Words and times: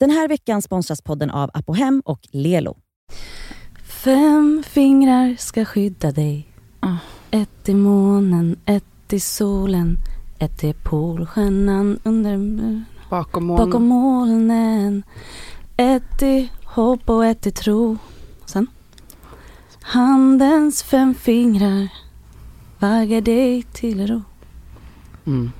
Den 0.00 0.10
här 0.10 0.28
veckan 0.28 0.62
sponsras 0.62 1.02
podden 1.02 1.30
av 1.30 1.50
Apohem 1.54 2.02
och 2.04 2.20
Lelo. 2.30 2.76
Fem 3.84 4.62
fingrar 4.66 5.36
ska 5.38 5.64
skydda 5.64 6.12
dig. 6.12 6.48
Ah. 6.80 6.96
Ett 7.30 7.68
i 7.68 7.74
månen, 7.74 8.56
ett 8.66 9.12
i 9.12 9.20
solen, 9.20 9.98
ett 10.38 10.64
i 10.64 10.72
polstjärnan 10.72 11.98
under 12.04 12.84
Bakom 13.10 13.46
molnen. 13.46 13.66
bakom 13.66 13.86
molnen. 13.86 15.02
Ett 15.76 16.22
i 16.22 16.50
hopp 16.64 17.08
och 17.10 17.26
ett 17.26 17.46
i 17.46 17.50
tro. 17.50 17.98
Sen. 18.46 18.66
Handens 19.80 20.82
fem 20.82 21.14
fingrar 21.14 21.88
vaggar 22.78 23.20
dig 23.20 23.62
till 23.62 24.06
ro. 24.06 24.22
Mm. 25.26 25.52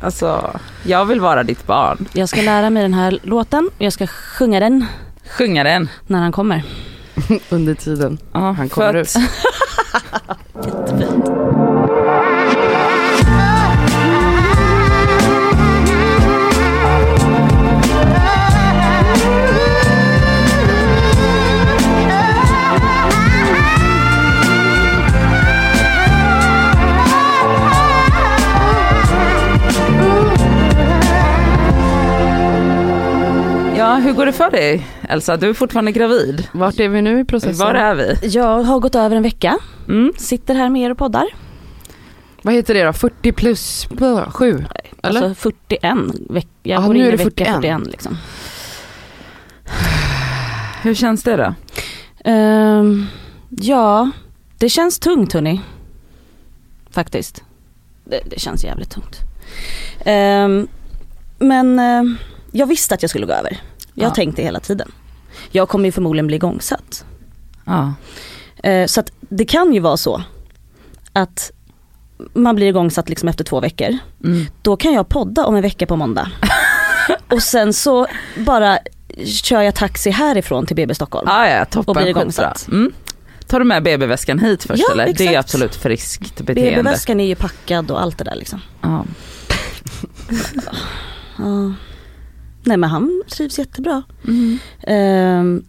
Alltså, 0.00 0.60
jag 0.82 1.04
vill 1.04 1.20
vara 1.20 1.42
ditt 1.42 1.66
barn. 1.66 2.06
Jag 2.12 2.28
ska 2.28 2.42
lära 2.42 2.70
mig 2.70 2.82
den 2.82 2.94
här 2.94 3.18
låten. 3.22 3.70
Jag 3.78 3.92
ska 3.92 4.06
sjunga 4.06 4.60
den 4.60 4.86
Sjunga 5.38 5.64
den. 5.64 5.88
när 6.06 6.18
han 6.18 6.32
kommer. 6.32 6.62
Under 7.48 7.74
tiden. 7.74 8.18
Ja, 8.32 8.38
Han 8.52 8.68
kommer 8.68 8.94
ut. 8.94 9.14
Jättefint. 10.64 11.24
hur 34.00 34.12
går 34.12 34.26
det 34.26 34.32
för 34.32 34.50
dig 34.50 34.86
Elsa? 35.08 35.36
Du 35.36 35.48
är 35.48 35.54
fortfarande 35.54 35.92
gravid. 35.92 36.48
Vart 36.52 36.80
är 36.80 36.88
vi 36.88 37.02
nu 37.02 37.20
i 37.20 37.24
processen? 37.24 37.66
Var 37.66 37.74
är 37.74 37.94
vi? 37.94 38.18
Jag 38.28 38.62
har 38.62 38.80
gått 38.80 38.94
över 38.94 39.16
en 39.16 39.22
vecka. 39.22 39.58
Mm. 39.88 40.12
Sitter 40.16 40.54
här 40.54 40.68
med 40.68 40.82
er 40.82 40.90
och 40.90 40.98
poddar. 40.98 41.26
Vad 42.42 42.54
heter 42.54 42.74
det 42.74 42.84
då? 42.84 42.92
40 42.92 43.32
plus 43.32 43.88
7? 44.32 44.64
Eller? 45.02 45.22
Alltså 45.22 45.34
41 45.50 45.96
veckor. 46.30 46.50
Jag 46.62 46.82
Ja, 46.82 46.86
går 46.86 46.94
nu 46.94 47.00
in 47.00 47.06
är 47.06 47.10
det 47.10 47.16
vecka 47.16 47.44
41. 47.44 47.54
41 47.54 47.86
liksom. 47.86 48.16
Hur 50.82 50.94
känns 50.94 51.22
det 51.22 51.36
då? 51.36 51.54
Ehm, 52.24 53.06
ja, 53.50 54.10
det 54.58 54.68
känns 54.68 54.98
tungt 54.98 55.32
hörni. 55.32 55.60
Faktiskt. 56.90 57.42
Det, 58.04 58.20
det 58.30 58.40
känns 58.40 58.64
jävligt 58.64 58.90
tungt. 58.90 59.16
Ehm, 60.04 60.68
men 61.38 61.78
eh, 61.78 62.02
jag 62.52 62.66
visste 62.66 62.94
att 62.94 63.02
jag 63.02 63.10
skulle 63.10 63.26
gå 63.26 63.32
över. 63.32 63.60
Jag 63.98 64.10
Ja. 64.10 64.14
tänkte 64.14 64.42
hela 64.42 64.60
tiden. 64.60 64.92
Jag 65.50 65.68
kommer 65.68 65.84
ju 65.84 65.92
förmodligen 65.92 66.26
bli 66.26 66.36
igångsatt. 66.36 67.04
Ja. 67.64 67.94
Eh, 68.62 68.86
så 68.86 69.00
att 69.00 69.12
det 69.20 69.44
kan 69.44 69.74
ju 69.74 69.80
vara 69.80 69.96
så 69.96 70.22
att 71.12 71.50
man 72.34 72.54
blir 72.56 72.66
igångsatt 72.66 73.08
liksom 73.08 73.28
efter 73.28 73.44
två 73.44 73.60
veckor. 73.60 73.96
Mm. 74.24 74.46
Då 74.62 74.76
kan 74.76 74.92
jag 74.92 75.08
podda 75.08 75.44
om 75.46 75.56
en 75.56 75.62
vecka 75.62 75.86
på 75.86 75.96
måndag. 75.96 76.30
och 77.28 77.42
sen 77.42 77.72
så 77.72 78.06
bara 78.36 78.78
kör 79.24 79.62
jag 79.62 79.74
taxi 79.74 80.10
härifrån 80.10 80.66
till 80.66 80.76
BB 80.76 80.94
Stockholm. 80.94 81.28
Ah, 81.30 81.48
ja, 81.48 81.64
toppen. 81.64 81.88
Och 81.90 81.96
blir 81.96 82.06
igångsatt. 82.06 82.68
Mm. 82.68 82.92
Tar 83.46 83.58
du 83.58 83.64
med 83.64 83.82
BB-väskan 83.82 84.38
hit 84.38 84.64
först 84.64 84.82
Ja, 84.86 84.92
eller? 84.92 85.04
Det 85.04 85.10
är 85.10 85.30
exakt. 85.30 85.36
absolut 85.38 85.74
friskt 85.76 86.40
beteende. 86.40 86.70
BB-väskan 86.82 87.20
är 87.20 87.24
ju 87.26 87.34
packad 87.34 87.90
och 87.90 88.02
allt 88.02 88.18
det 88.18 88.24
där 88.24 88.34
liksom. 88.36 88.60
Ja. 88.82 89.04
Ja. 91.38 91.72
Nej 92.62 92.76
men 92.76 92.90
han 92.90 93.22
trivs 93.30 93.58
jättebra. 93.58 94.02
Mm. 94.28 94.58
Ehm, 94.82 95.64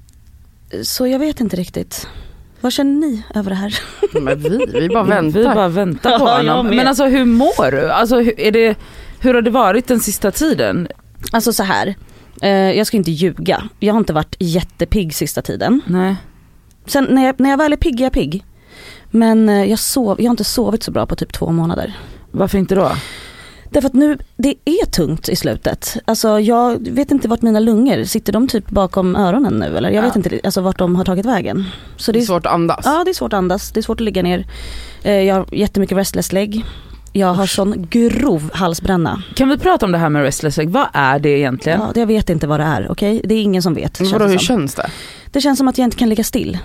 så 0.84 1.08
jag 1.08 1.20
vet 1.20 1.40
inte 1.40 1.56
riktigt. 1.56 2.08
Vad 2.62 2.74
känner 2.74 3.08
ni 3.08 3.24
över 3.36 3.50
det 3.50 3.56
här? 3.56 3.80
Men 4.22 4.40
vi, 4.40 4.66
vi 4.74 4.90
bara 4.90 5.04
väntar. 5.22 5.40
Vi 5.40 5.46
bara 5.46 5.68
väntar 5.68 6.20
på 6.20 6.26
Ja, 6.26 6.38
honom. 6.38 6.68
Men 6.68 6.88
alltså 6.88 7.06
hur 7.06 7.26
mår 7.26 7.72
du? 7.72 7.92
Alltså, 7.92 8.20
hur, 8.20 8.40
är 8.40 8.52
det, 8.52 8.78
hur 9.20 9.34
har 9.34 9.42
det 9.42 9.52
varit 9.52 9.88
den 9.88 10.00
sista 10.00 10.32
tiden? 10.32 10.88
Alltså 11.32 11.54
så 11.54 11.64
här. 11.64 11.96
eh, 12.42 12.50
jag 12.50 12.88
ska 12.88 12.98
inte 12.98 13.12
ljuga. 13.12 13.64
Jag 13.80 13.94
har 13.94 14.00
inte 14.00 14.14
varit 14.14 14.36
jättepigg 14.40 15.16
sista 15.16 15.42
tiden. 15.42 15.82
Nej. 15.88 16.16
Sen 16.86 17.08
när 17.10 17.26
jag, 17.26 17.40
när 17.40 17.50
jag 17.50 17.58
väl 17.58 17.74
är 17.74 17.78
pigg 17.78 18.00
är 18.00 18.04
jag 18.06 18.14
pigg. 18.14 18.44
Men 19.12 19.50
eh, 19.50 19.64
jag, 19.66 19.80
sov, 19.80 20.22
jag 20.22 20.26
har 20.26 20.32
inte 20.34 20.44
sovit 20.44 20.84
så 20.84 20.92
bra 20.92 21.06
på 21.06 21.16
typ 21.16 21.34
två 21.34 21.52
månader. 21.52 21.98
Varför 22.32 22.58
inte 22.58 22.76
då? 22.76 22.92
Därför 23.70 23.88
att 23.88 23.94
nu, 23.94 24.18
det 24.38 24.56
är 24.66 24.86
tungt 24.86 25.30
i 25.30 25.36
slutet. 25.36 25.98
Alltså 26.06 26.40
jag 26.40 26.88
vet 26.90 27.12
inte 27.12 27.28
vart 27.28 27.42
mina 27.42 27.60
lungor, 27.60 28.04
sitter 28.04 28.34
de 28.34 28.48
typ 28.48 28.70
bakom 28.70 29.16
öronen 29.16 29.54
nu 29.54 29.78
eller? 29.78 29.90
Jag 29.90 30.04
Ja. 30.04 30.08
vet 30.08 30.16
inte 30.16 30.40
alltså, 30.44 30.62
vart 30.62 30.78
de 30.78 30.96
har 30.96 31.06
tagit 31.06 31.26
vägen. 31.26 31.66
Så 31.98 32.12
Det 32.12 32.20
är 32.20 32.24
svårt 32.24 32.46
att 32.46 32.54
andas. 32.54 32.82
Ja 32.86 33.02
det 33.06 33.12
är 33.12 33.14
svårt 33.14 33.34
att 33.34 33.38
andas, 33.38 33.72
det 33.72 33.80
är 33.80 33.82
svårt 33.82 34.02
att 34.02 34.06
ligga 34.06 34.22
ner. 34.24 34.46
Eh, 35.04 35.14
Jag 35.14 35.36
har 35.36 35.46
jättemycket 35.52 35.98
restless 35.98 36.32
leg. 36.32 36.66
Jag 37.14 37.34
har 37.34 37.46
sån 37.46 37.88
grov 37.90 38.50
halsbränna. 38.54 39.24
Kan 39.36 39.50
vi 39.50 39.58
prata 39.58 39.86
om 39.86 39.92
det 39.92 39.98
här 39.98 40.10
med 40.10 40.22
restless 40.22 40.58
leg? 40.58 40.70
Vad 40.70 40.88
är 40.94 41.20
det 41.20 41.30
egentligen? 41.30 41.80
Ja, 41.82 41.92
jag 41.96 42.08
vet 42.08 42.30
inte 42.30 42.48
vad 42.48 42.60
det 42.60 42.64
är, 42.64 42.92
okej? 42.92 43.22
Det 43.24 43.36
är 43.36 43.42
ingen 43.42 43.62
som 43.62 43.74
vet. 43.74 44.00
Men 44.00 44.06
känns 44.10 44.14
vadå, 44.14 44.26
det 44.26 44.32
hur 44.32 44.38
känns 44.40 44.76
det? 44.76 44.90
Det 45.32 45.42
känns 45.42 45.58
som 45.58 45.68
att 45.68 45.78
jag 45.78 45.86
inte 45.86 45.98
kan 45.98 46.10
ligga 46.10 46.24
still. 46.24 46.58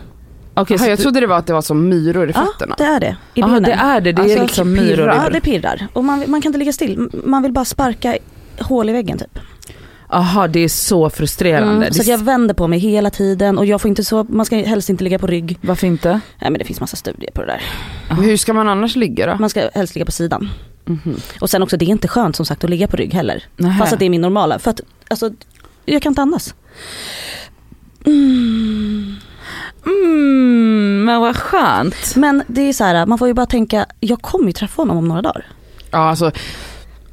Okej, 0.57 0.75
Aha, 0.77 0.85
så 0.85 0.91
jag 0.91 0.99
du- 0.99 1.03
trodde 1.03 1.21
det 1.21 1.27
var 1.27 1.39
att 1.39 1.47
det 1.47 1.53
var 1.53 1.63
som 1.63 1.89
myror 1.89 2.29
i 2.31 2.33
Ja, 2.35 2.47
fötterna. 2.53 2.75
det 2.79 2.85
är 2.85 3.01
det. 3.01 3.17
I 3.35 3.43
Aha, 3.43 3.61
det 3.61 3.73
är 3.73 4.01
det, 4.01 4.13
det 4.13 4.21
är 4.21 4.25
Alltså, 4.25 4.43
liksom 4.43 4.75
pirrar. 4.75 4.87
myror. 4.87 5.09
Ja 5.09 5.29
det 5.31 5.41
pirrar. 5.41 5.87
Och 5.93 6.05
man, 6.05 6.25
man 6.27 6.43
kan 6.43 6.49
inte 6.51 6.59
ligga 6.59 6.73
still. 6.73 7.09
Man 7.25 7.43
vill 7.43 7.53
bara 7.53 7.65
sparka 7.65 8.19
hål 8.61 8.89
i 8.89 8.93
väggen 8.93 9.19
typ. 9.19 9.39
Jaha, 10.11 10.49
det 10.49 10.61
är 10.61 10.69
så 10.69 11.11
frustrerande. 11.11 11.87
Mm, 11.87 11.93
så 11.95 12.11
jag 12.11 12.19
vänder 12.19 12.55
på 12.55 12.67
mig 12.69 12.79
hela 12.79 13.11
tiden 13.11 13.59
och 13.59 13.67
jag 13.67 13.81
får 13.81 13.89
inte 13.89 14.05
så, 14.05 14.25
man 14.29 14.47
ska 14.47 14.57
helst 14.57 14.91
inte 14.91 15.05
ligga 15.05 15.19
på 15.19 15.27
rygg. 15.27 15.59
Varför 15.61 15.87
inte? 15.87 16.09
Nej 16.41 16.51
men 16.51 16.59
det 16.59 16.65
finns 16.65 16.81
massa 16.81 16.97
studier 16.97 17.31
på 17.31 17.41
det 17.41 17.47
där. 17.47 17.63
Men 18.09 18.25
hur 18.25 18.37
ska 18.37 18.53
man 18.53 18.69
annars 18.69 18.97
ligga 18.97 19.27
då? 19.27 19.37
Man 19.41 19.51
ska 19.51 19.69
helst 19.75 19.95
ligga 19.95 20.05
på 20.05 20.13
sidan. 20.13 20.51
Mhm. 20.85 21.17
Och 21.41 21.51
sen 21.51 21.63
också 21.63 21.77
det 21.77 21.85
är 21.85 21.89
inte 21.89 22.09
skönt 22.09 22.37
som 22.37 22.47
sagt 22.47 22.65
att 22.65 22.71
ligga 22.71 22.87
på 22.89 22.97
rygg 22.97 23.15
heller. 23.15 23.45
Nähä. 23.57 23.79
Fast 23.79 23.93
att 23.93 23.99
det 23.99 24.05
är 24.05 24.11
min 24.11 24.21
normala. 24.21 24.59
För 24.59 24.71
att 24.71 24.81
alltså, 25.09 25.31
jag 25.85 26.03
kan 26.03 26.11
inte 26.11 26.23
andas. 26.23 26.55
Mm. 28.07 29.15
Mm, 29.87 31.05
men 31.05 31.21
vad 31.21 31.37
skönt. 31.37 32.17
Men 32.17 32.43
det 32.47 32.61
är 32.61 32.73
så 32.73 32.85
här, 32.85 33.07
man 33.07 33.19
får 33.19 33.29
ju 33.29 33.35
bara 33.35 33.47
tänka, 33.47 33.87
jag 34.01 34.23
kommer 34.23 34.47
ju 34.47 34.53
träffa 34.53 34.83
honom 34.83 34.97
om 34.97 35.09
några 35.09 35.23
dagar. 35.23 35.47
Ja 35.91 35.99
alltså, 35.99 36.31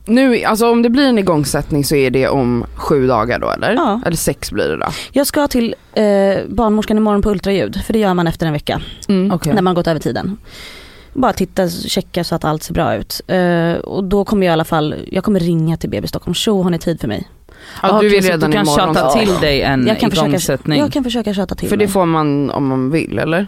nu, 0.06 0.44
alltså 0.44 0.72
om 0.72 0.81
det 0.81 0.90
blir 0.90 1.08
en 1.08 1.18
igångsättning 1.18 1.84
så 1.84 1.96
är 1.96 2.12
det 2.12 2.28
om 2.28 2.66
sju 2.75 3.08
dagar 3.08 3.40
då 3.40 3.50
eller? 3.50 3.74
Ja. 3.74 4.02
Eller 4.06 4.18
sex 4.18 4.52
blir 4.52 4.68
det 4.68 4.78
då? 4.78 4.88
Jag 5.12 5.28
ska 5.28 5.47
till 5.47 5.75
eh, 5.94 6.03
barnmorskan 6.47 6.97
imorgon 6.97 7.22
på 7.22 7.30
ultraljud, 7.30 7.81
för 7.86 7.94
det 7.94 8.00
gör 8.00 8.14
man 8.14 8.28
efter 8.28 8.47
en 8.47 8.53
vecka. 8.53 8.81
Mm. 9.09 9.31
Okej. 9.31 9.53
när 9.53 9.62
man 9.62 9.75
gått 9.75 9.88
över 9.88 10.00
tiden. 10.00 10.38
Bara 11.14 11.34
titta, 11.34 11.70
checka 11.70 12.24
så 12.24 12.36
att 12.36 12.46
allt 12.46 12.64
ser 12.64 12.74
bra 12.74 12.96
ut. 12.96 13.22
Eh, 13.28 13.74
och 13.74 14.03
då 14.03 14.25
kommer 14.25 14.46
jag 14.47 14.52
i 14.52 14.53
alla 14.53 14.66
fall, 14.66 14.96
jag 15.12 15.24
kommer 15.24 15.40
ringa 15.40 15.78
till 15.78 15.90
BB 15.90 16.08
Stockholm, 16.08 16.34
tjo 16.34 16.62
har 16.62 16.70
ni 16.70 16.80
tid 16.80 17.02
för 17.02 17.08
mig? 17.08 17.30
Ja, 17.82 18.00
du 18.02 18.10
vill 18.10 18.24
redan 18.24 18.52
du 18.52 18.58
kan 18.58 18.66
imorgon. 18.66 18.96
tjata 18.96 19.00
Ja. 19.20 19.20
till 19.26 19.34
dig 19.42 19.62
en 19.62 19.88
Jag 19.88 20.00
kan, 20.00 20.10
försöka, 20.10 20.28
igångsättning. 20.28 20.80
jag 20.80 20.92
kan 20.94 21.04
försöka 21.04 21.34
köta 21.34 21.56
till 21.56 21.70
För 21.70 21.78
det 21.78 21.88
får 21.88 22.06
man 22.06 22.50
om 22.50 22.68
man 22.68 22.92
vill 22.92 23.20
eller? 23.20 23.48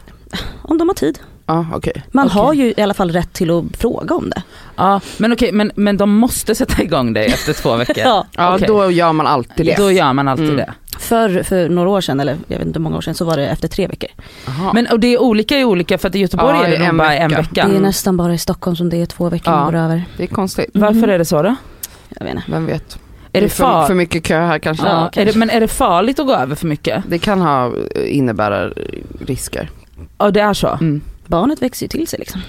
Om 0.62 0.78
de 0.78 0.88
har 0.90 0.96
tid. 0.96 1.20
Ja 1.46 1.66
okej. 1.74 2.04
Man 2.12 2.28
Okej. 2.28 2.42
har 2.42 2.54
ju 2.54 2.74
i 2.78 2.82
alla 2.82 2.94
fall 2.94 3.12
rätt 3.12 3.34
till 3.34 3.52
att 3.52 3.78
fråga 3.78 4.16
om 4.16 4.30
det. 4.30 4.44
Ja, 4.76 5.00
men 5.18 5.34
okej, 5.34 5.52
men, 5.52 5.72
men 5.76 5.98
de 5.98 6.16
måste 6.16 6.56
sätta 6.56 6.84
igång 6.84 7.14
dig 7.14 7.26
efter 7.26 7.54
två 7.54 7.76
veckor. 7.76 7.96
Ja. 8.38 8.56
Okej. 8.56 8.68
då 8.68 8.92
gör 8.92 9.14
man 9.14 9.28
alltid 9.28 9.66
det. 9.66 9.76
Då 9.78 9.92
gör 9.92 10.14
man 10.14 10.28
alltid 10.28 10.46
Mm. 10.46 10.58
det. 10.58 10.74
För, 11.00 11.44
för 11.44 11.70
några 11.70 11.90
år 11.90 12.02
sedan, 12.02 12.20
eller 12.20 12.38
jag 12.48 12.58
vet 12.58 12.68
inte 12.68 12.80
hur 12.80 12.84
många 12.84 12.98
år 12.98 13.02
sedan, 13.02 13.16
så 13.16 13.26
var 13.26 13.38
det 13.38 13.48
efter 13.48 13.68
tre 13.68 13.88
veckor. 13.88 14.10
Aha. 14.48 14.72
Men 14.74 14.88
och 14.88 15.00
det 15.00 15.08
är 15.08 15.22
olika 15.22 15.60
i 15.60 15.66
olika, 15.66 15.98
för 15.98 16.08
att 16.10 16.16
i 16.16 16.20
Göteborg 16.20 16.58
Ja, 16.58 16.66
är 16.66 16.72
det 16.72 16.78
nog 16.80 16.88
en 16.88 16.98
bara 16.98 17.16
en 17.16 17.30
vecka. 17.32 17.68
Det 17.68 17.76
är 17.76 17.80
nästan 17.82 18.18
bara 18.18 18.34
i 18.34 18.38
Stockholm 18.38 18.76
som 18.76 18.90
det 18.90 19.02
är 19.02 19.06
två 19.06 19.30
veckor 19.30 19.52
man 19.52 19.66
går 19.66 19.80
över. 19.80 20.04
det 20.18 20.24
är 20.24 20.28
konstigt. 20.28 20.70
Varför 20.74 20.96
Mhm. 21.00 21.10
är 21.10 21.18
det 21.18 21.26
så 21.26 21.42
då? 21.42 21.56
Jag 22.20 22.26
vet 22.26 22.36
inte. 22.36 22.52
Vem 22.52 22.66
vet? 22.66 22.98
Är 23.34 23.42
det, 23.42 23.50
för, 23.50 23.64
far... 23.64 23.88
för 23.88 23.94
mycket 23.94 24.24
kö 24.24 24.40
här 24.40 24.60
kanske? 24.60 24.88
ja, 24.88 25.10
är 25.16 25.26
det, 25.26 25.36
men 25.36 25.50
är 25.50 25.60
det 25.60 25.68
farligt 25.68 26.20
att 26.20 26.26
gå 26.26 26.34
över 26.34 26.56
för 26.56 26.68
mycket? 26.68 27.04
Det 27.08 27.20
kan 27.20 27.42
ha, 27.42 27.72
innebära 28.06 28.72
risker. 29.20 29.70
Ja 30.18 30.32
det 30.32 30.40
är 30.40 30.54
så? 30.54 30.68
Mm. 30.68 31.02
Barnet 31.28 31.62
växer 31.62 31.86
ju 31.86 31.88
till 31.88 32.08
sig 32.08 32.20
liksom. 32.20 32.42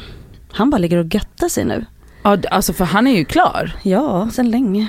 Han 0.52 0.70
bara 0.70 0.78
ligger 0.78 0.98
och 0.98 1.14
göttar 1.14 1.48
sig 1.48 1.64
nu. 1.64 1.84
Ja, 2.22 2.38
alltså 2.50 2.72
för 2.72 2.84
han 2.84 3.06
är 3.06 3.16
ju 3.16 3.24
klar. 3.24 3.76
Ja, 3.82 4.28
sen 4.32 4.50
länge. 4.50 4.88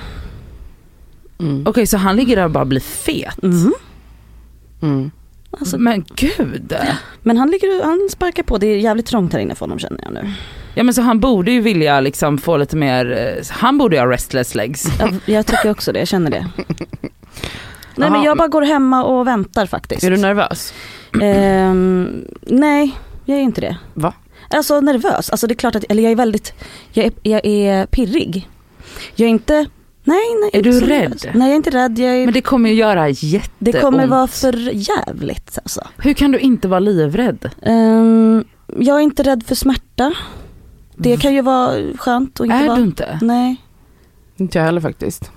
Mm. 1.39 1.63
Okej 1.67 1.87
så 1.87 1.97
han 1.97 2.15
ligger 2.15 2.35
där 2.35 2.45
och 2.45 2.51
bara 2.51 2.65
blir 2.65 2.79
fet. 2.79 3.41
Mhm. 3.41 3.73
Mm. 4.81 5.11
Alltså, 5.51 5.77
Men 5.77 6.05
gud. 6.15 6.75
Men 7.21 7.37
han 7.37 7.51
ligger 7.51 7.83
han 7.83 8.09
sparkar 8.11 8.43
på, 8.43 8.57
det 8.57 8.67
är 8.67 8.77
jävligt 8.77 9.05
trångt 9.05 9.33
här 9.33 9.39
inne 9.39 9.55
för 9.55 9.65
honom 9.65 9.79
känner 9.79 9.99
jag 10.03 10.13
nu. 10.13 10.33
Ja 10.75 10.83
men 10.83 10.93
så 10.93 11.01
han 11.01 11.19
borde 11.19 11.51
ju 11.51 11.61
vilja 11.61 11.99
liksom 11.99 12.37
få 12.37 12.57
lite 12.57 12.75
mer, 12.75 13.11
eh, 13.37 13.45
han 13.49 13.77
borde 13.77 13.95
ju 13.95 14.01
ha 14.01 14.11
restless 14.11 14.55
legs. 14.55 14.85
Jag, 14.99 15.15
jag 15.25 15.45
tycker 15.45 15.71
också 15.71 15.91
det, 15.93 15.99
jag 15.99 16.07
känner 16.07 16.31
det. 16.31 16.47
Nej 17.97 18.09
men 18.11 18.23
jag 18.23 18.37
bara 18.37 18.47
går 18.47 18.61
hemma 18.61 19.03
och 19.03 19.27
väntar 19.27 19.65
faktiskt. 19.65 20.03
Är 20.03 20.11
du 20.11 20.17
nervös? 20.17 20.73
Ehm, 21.21 22.25
nej, 22.41 22.95
jag 23.25 23.37
är 23.37 23.41
inte 23.41 23.61
det. 23.61 23.77
Va? 23.93 24.13
Alltså 24.49 24.81
nervös, 24.81 25.29
alltså 25.29 25.47
det 25.47 25.53
är 25.53 25.55
klart 25.55 25.75
att, 25.75 25.83
eller 25.89 26.03
jag 26.03 26.11
är 26.11 26.15
väldigt, 26.15 26.53
jag 26.93 27.05
är, 27.05 27.11
jag 27.23 27.45
är 27.45 27.85
pirrig. 27.85 28.49
Jag 29.15 29.25
är 29.25 29.29
inte 29.29 29.65
Nej, 30.07 30.17
nej. 30.41 30.49
Är 30.53 30.63
du 30.63 30.79
rädd? 30.79 31.09
nervös. 31.09 31.23
Nej 31.23 31.47
jag 31.47 31.51
är 31.51 31.55
inte 31.55 31.69
rädd. 31.69 31.99
Jag 31.99 32.15
är, 32.15 32.25
Men 32.25 32.33
det 32.33 32.41
kommer 32.41 32.69
ju 32.69 32.75
göra 32.75 33.09
jätteont. 33.09 33.51
det 33.59 33.81
kommer 33.81 34.07
vara 34.07 34.27
för 34.27 34.69
jävligt 34.73 35.59
alltså. 35.63 35.87
Hur 35.97 36.13
kan 36.13 36.31
du 36.31 36.39
inte 36.39 36.67
vara 36.67 36.79
livrädd? 36.79 37.49
Ehm, 37.61 38.43
jag 38.79 38.95
är 38.97 39.01
inte 39.01 39.23
rädd 39.23 39.43
för 39.47 39.55
smärta. 39.55 40.13
Det 40.97 41.17
kan 41.17 41.33
ju 41.33 41.41
vara 41.41 41.73
skönt 41.97 42.39
att 42.39 42.45
inte 42.45 42.55
Är 42.57 42.67
vara. 42.67 42.77
du 42.77 42.83
inte? 42.83 43.19
Nej. 43.21 43.55
Inte 44.37 44.57
jag 44.57 44.65
heller 44.65 44.81
faktiskt. 44.81 45.31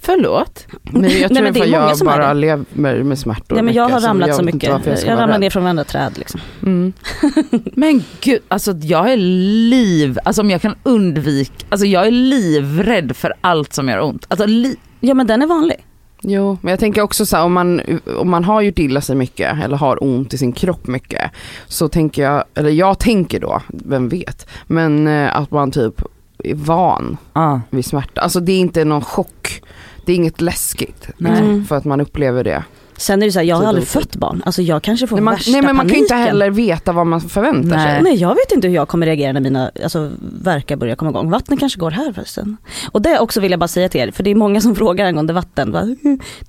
Förlåt? 0.00 0.66
Men 0.82 1.02
jag 1.02 1.12
tror 1.12 1.20
Nej, 1.30 1.42
men 1.42 1.46
att 1.46 1.54
det 1.54 1.60
är 1.60 1.70
många 1.80 1.88
jag 1.88 1.98
bara 1.98 2.32
lever 2.32 3.02
med 3.02 3.18
smärtor 3.18 3.54
Nej 3.56 3.64
men 3.64 3.74
jag 3.74 3.82
har 3.82 3.90
mycket, 3.90 4.04
ramlat 4.08 4.36
så 4.36 4.42
mycket. 4.42 4.62
Jag, 4.62 4.86
ramlar 5.06 5.28
rädd. 5.28 5.40
ner 5.40 5.50
från 5.50 5.62
varenda 5.62 5.84
träd 5.84 6.18
liksom. 6.18 6.40
Mm. 6.62 6.92
Men 7.74 8.04
gud, 8.20 8.40
alltså 8.48 8.72
jag 8.72 9.12
är 9.12 9.16
liv, 9.16 10.18
alltså 10.24 10.42
om 10.42 10.50
jag 10.50 10.62
kan 10.62 10.74
undvika, 10.82 11.52
alltså 11.68 11.86
jag 11.86 12.06
är 12.06 12.10
livrädd 12.10 13.16
för 13.16 13.34
allt 13.40 13.72
som 13.72 13.88
gör 13.88 14.00
ont. 14.00 14.26
Alltså 14.28 14.46
li- 14.46 14.76
Ja 15.00 15.14
men 15.14 15.26
den 15.26 15.42
är 15.42 15.46
vanlig. 15.46 15.76
Jo, 16.24 16.58
men 16.60 16.70
jag 16.70 16.80
tänker 16.80 17.02
också 17.02 17.26
så 17.26 17.36
här, 17.36 17.44
om 17.44 17.52
man, 17.52 17.80
om 18.18 18.30
man 18.30 18.44
har 18.44 18.60
gjort 18.60 18.78
illa 18.78 19.00
sig 19.00 19.16
mycket 19.16 19.58
eller 19.64 19.76
har 19.76 20.04
ont 20.04 20.34
i 20.34 20.38
sin 20.38 20.52
kropp 20.52 20.86
mycket 20.86 21.30
så 21.66 21.88
tänker 21.88 22.22
jag, 22.22 22.44
eller 22.54 22.70
jag 22.70 22.98
tänker 22.98 23.40
då, 23.40 23.62
vem 23.68 24.08
vet, 24.08 24.46
men 24.66 25.06
eh, 25.06 25.36
att 25.36 25.50
man 25.50 25.70
typ 25.70 26.02
är 26.44 26.54
van 26.54 27.16
ah. 27.32 27.60
vid 27.70 27.84
smärta. 27.84 28.20
Alltså 28.20 28.40
det 28.40 28.52
är 28.52 28.58
inte 28.60 28.84
någon 28.84 29.02
chock, 29.02 29.62
det 30.06 30.12
är 30.12 30.16
inget 30.16 30.40
läskigt 30.40 31.08
Nej. 31.16 31.30
liksom, 31.32 31.48
Mm. 31.48 31.64
för 31.64 31.76
att 31.76 31.84
man 31.84 32.00
upplever 32.00 32.44
det. 32.44 32.64
Sen 33.02 33.22
är 33.22 33.26
det 33.26 33.32
så 33.32 33.38
här, 33.38 33.46
jag 33.46 33.56
har 33.56 33.64
aldrig 33.64 33.86
fött 33.86 34.16
barn. 34.16 34.42
Alltså 34.46 34.62
jag 34.62 34.82
kanske 34.82 35.06
får 35.06 35.16
Nej, 35.16 35.24
man, 35.24 35.34
värsta 35.34 35.50
nej 35.50 35.62
men 35.62 35.76
man 35.76 35.86
kan 35.86 35.94
ju 35.94 36.00
inte 36.00 36.14
paniken. 36.14 36.28
heller 36.28 36.50
veta 36.50 36.92
vad 36.92 37.06
man 37.06 37.20
förväntar 37.20 37.76
Nej. 37.76 37.94
sig. 37.94 38.02
Nej 38.02 38.14
jag 38.14 38.34
vet 38.34 38.52
inte 38.52 38.68
hur 38.68 38.74
jag 38.74 38.88
kommer 38.88 39.06
reagera 39.06 39.32
när 39.32 39.40
mina 39.40 39.70
alltså, 39.82 40.10
verkar 40.42 40.76
börjar 40.76 40.96
komma 40.96 41.10
igång. 41.10 41.30
Vattnet 41.30 41.60
kanske 41.60 41.80
går 41.80 41.90
här 41.90 42.12
förresten. 42.12 42.56
Och 42.92 43.02
det 43.02 43.18
också 43.18 43.40
vill 43.40 43.50
jag 43.50 43.60
bara 43.60 43.68
säga 43.68 43.88
till 43.88 44.00
er, 44.00 44.10
för 44.10 44.22
det 44.22 44.30
är 44.30 44.34
många 44.34 44.60
som 44.60 44.74
frågar 44.76 45.06
angående 45.06 45.32
vatten. 45.32 45.72
Va? 45.72 45.82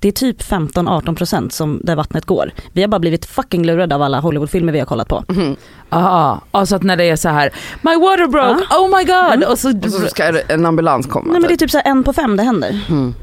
Det 0.00 0.08
är 0.08 0.12
typ 0.12 0.42
15-18% 0.42 1.48
som 1.50 1.80
där 1.84 1.96
vattnet 1.96 2.24
går. 2.24 2.50
Vi 2.72 2.80
har 2.80 2.88
bara 2.88 2.98
blivit 3.00 3.26
fucking 3.26 3.66
lurade 3.66 3.94
av 3.94 4.02
alla 4.02 4.20
Hollywoodfilmer 4.20 4.72
vi 4.72 4.78
har 4.78 4.86
kollat 4.86 5.08
på. 5.08 5.24
Mhm. 5.28 5.56
Ah, 5.88 6.36
alltså 6.50 6.76
att 6.76 6.82
när 6.82 6.96
det 6.96 7.04
är 7.04 7.16
så 7.16 7.28
här, 7.28 7.50
my 7.82 7.96
water 7.96 8.26
broke, 8.26 8.74
oh 8.74 8.98
my 8.98 9.04
god! 9.04 9.34
Mm. 9.34 9.48
Och 9.50 9.58
så, 9.58 9.78
Och 9.84 9.90
så 9.92 10.06
ska 10.06 10.40
en 10.48 10.66
ambulans 10.66 11.06
komma. 11.06 11.32
Nej 11.32 11.40
men 11.40 11.42
det 11.42 11.46
är 11.46 11.50
typ. 11.50 11.58
typ 11.58 11.70
så 11.70 11.78
här 11.78 11.90
en 11.90 12.04
på 12.04 12.12
fem 12.12 12.36
det 12.36 12.42
händer. 12.42 12.80
Mm. 12.88 13.14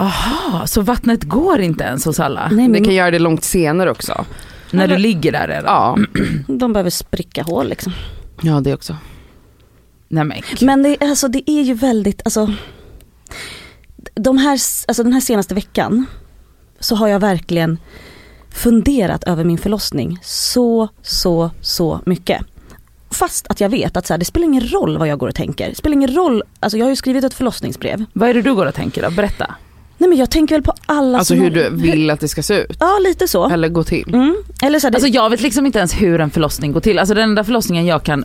Aha, 0.00 0.66
så 0.66 0.80
vattnet 0.82 1.22
går 1.24 1.60
inte 1.60 1.84
ens 1.84 2.04
hos 2.04 2.20
alla? 2.20 2.48
Nej, 2.52 2.66
Det 2.66 2.72
men 2.72 2.84
kan 2.84 2.94
göra 2.94 3.10
det 3.10 3.18
långt 3.18 3.44
senare 3.44 3.90
också. 3.90 4.24
När 4.70 4.88
du 4.88 4.96
ligger 4.98 5.32
där 5.32 5.48
redan? 5.48 5.64
Ja, 5.66 5.96
de 6.54 6.72
behöver 6.72 6.90
spricka 6.90 7.42
hål 7.42 7.68
liksom. 7.68 7.92
ja 8.42 8.60
det 8.60 8.74
också. 8.74 8.96
Nej 10.08 10.24
men, 10.24 10.42
Men 10.60 10.82
det, 10.82 10.88
är- 11.04 11.08
alltså, 11.10 11.28
det 11.28 11.50
är 11.50 11.62
ju 11.62 11.74
väldigt, 11.74 12.20
alltså, 12.24 12.52
de 14.14 14.38
här, 14.38 14.52
alltså 14.88 15.02
den 15.02 15.12
här 15.12 15.20
senaste 15.20 15.54
veckan 15.54 16.06
så 16.80 16.94
har 16.96 17.08
jag 17.08 17.20
verkligen 17.20 17.78
funderat 18.50 19.24
över 19.24 19.44
min 19.44 19.58
förlossning 19.58 20.18
så, 20.22 20.88
så, 21.02 21.50
så 21.60 22.00
mycket. 22.06 22.42
Fast 23.10 23.46
att 23.50 23.60
jag 23.60 23.68
vet 23.68 23.96
att 23.96 24.06
så 24.06 24.12
här, 24.12 24.18
det 24.18 24.24
spelar 24.24 24.44
ingen 24.46 24.68
roll 24.68 24.98
vad 24.98 25.08
jag 25.08 25.18
går 25.18 25.28
och 25.28 25.34
tänker. 25.34 25.68
Det 25.68 25.74
spelar 25.74 25.94
ingen 25.94 26.14
roll, 26.14 26.42
alltså 26.60 26.78
jag 26.78 26.84
har 26.84 26.90
ju 26.90 26.96
skrivit 26.96 27.24
ett 27.24 27.34
förlossningsbrev. 27.34 28.04
vad 28.12 28.28
är 28.28 28.34
det 28.34 28.42
du 28.42 28.54
går 28.54 28.66
och 28.66 28.74
tänker 28.74 29.02
då? 29.02 29.10
Berätta. 29.10 29.54
Nej 30.00 30.08
men 30.08 30.18
jag 30.18 30.30
tänker 30.30 30.54
väl 30.54 30.62
på 30.62 30.72
alla 30.86 31.18
Alltså 31.18 31.34
som 31.34 31.42
hur 31.44 31.50
har- 31.50 31.70
du 31.70 31.76
vill 31.76 32.10
att 32.10 32.20
det 32.20 32.28
ska 32.28 32.42
se 32.42 32.54
ut. 32.54 32.76
Ja 32.80 32.98
lite 33.04 33.28
så. 33.28 33.50
Eller 33.50 33.68
gå 33.68 33.84
till. 33.84 34.14
Mm. 34.14 34.36
Eller 34.62 34.78
så 34.78 34.90
det, 34.90 34.96
Alltså 34.96 35.08
jag 35.08 35.30
vet 35.30 35.40
liksom 35.40 35.66
inte 35.66 35.78
ens 35.78 35.92
hur 36.02 36.20
en 36.20 36.30
förlossning 36.30 36.72
går 36.72 36.80
till. 36.80 36.98
Alltså 36.98 37.14
den 37.14 37.24
enda 37.24 37.44
förlossningen 37.44 37.86
jag 37.86 38.02
kan 38.02 38.24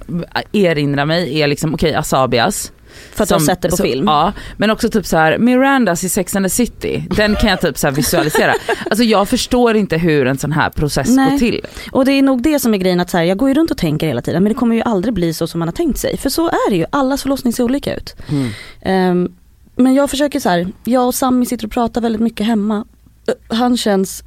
erinra 0.51 1.06
mig 1.06 1.42
är 1.42 1.48
liksom, 1.48 1.74
okej 1.74 1.95
Asabias. 1.95 2.72
för 3.13 3.24
att 3.24 3.30
du 3.30 3.36
har 3.36 3.39
som- 3.39 3.45
sett 3.45 3.62
det 3.62 3.69
på 3.69 3.77
som- 3.77 3.86
film. 3.86 4.07
Ja, 4.07 4.33
men 4.57 4.69
också 4.69 4.89
typ 4.89 5.06
så 5.06 5.18
här 5.18 5.38
Mirandas 5.38 6.04
i 6.04 6.10
Sex 6.10 6.36
and 6.36 6.45
the 6.45 6.50
City, 6.50 7.04
den 7.16 7.36
kan 7.36 7.50
jag 7.50 7.62
typ 7.62 7.78
så 7.78 7.88
här 7.88 7.94
visualisera. 7.94 8.54
Alltså 8.89 9.04
jag 9.04 9.30
förstår 9.30 9.75
inte 9.75 9.98
hur 9.98 10.28
en 10.28 10.38
sån 10.38 10.51
här 10.51 10.69
process 10.69 11.07
Nej. 11.10 11.31
går 11.31 11.38
till. 11.39 11.62
Och 11.92 12.06
det 12.06 12.12
är 12.12 12.21
nog 12.21 12.42
det 12.42 12.60
som 12.60 12.74
är 12.74 12.78
grejen 12.78 13.00
att 13.00 13.10
så 13.10 13.18
här, 13.18 13.24
jag 13.24 13.38
går 13.38 13.50
ju 13.50 13.56
runt 13.56 13.71
och 13.71 13.78
tänker 13.78 14.07
hela 14.07 14.21
tiden 14.21 14.44
men 14.44 14.54
det 14.54 14.60
kommer 14.60 14.75
ju 14.75 14.81
aldrig 14.81 15.13
bli 15.13 15.33
så 15.33 15.48
som 15.48 15.60
man 15.60 15.68
har 15.68 15.74
tänkt 15.74 16.00
sig. 16.00 16.18
För 16.18 16.30
så 16.30 16.48
är 16.48 16.69
det 16.69 16.75
ju, 16.75 16.86
allas 16.89 17.21
förlossning 17.21 17.54
ser 17.54 17.63
olika 17.63 17.95
ut. 17.95 18.16
Mm. 18.30 18.50
Ehm, 18.81 19.30
men 19.75 19.94
jag 19.94 20.10
försöker 20.10 20.39
så 20.39 20.50
här, 20.50 20.68
jag 20.83 21.07
och 21.07 21.16
Sammy 21.16 21.45
sitter 21.45 21.66
och 21.66 21.72
pratar 21.72 22.01
väldigt 22.01 22.22
mycket 22.22 22.45
hemma. 22.48 22.86
Eh, 23.27 23.56
Han 23.57 23.77
känns, 23.77 24.24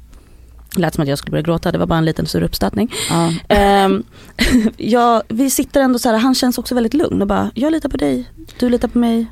lät 0.75 0.93
som 0.95 1.01
att 1.01 1.07
jag 1.07 1.17
skulle 1.17 1.31
börja 1.31 1.41
gråta, 1.43 1.71
det 1.71 1.77
var 1.77 1.85
bara 1.85 1.97
en 1.99 2.05
liten 2.05 2.25
sur 2.25 2.43
uppstötning. 2.43 2.93
Ja. 3.09 3.33
Ehm, 3.55 4.03
ja, 4.77 5.23
vi 5.29 5.49
sitter 5.49 5.81
ändå 5.81 5.99
så 5.99 6.09
här, 6.09 6.17
han 6.17 6.35
känns 6.35 6.57
också 6.57 6.75
väldigt 6.75 6.93
lugn 6.93 7.21
och 7.21 7.27
bara, 7.27 7.51
jag 7.55 7.71
litar 7.71 7.89
på 7.89 7.97
dig, 7.97 8.29
du 8.59 8.69
litar 8.69 8.87
på 8.87 8.97
mig, 8.99 9.25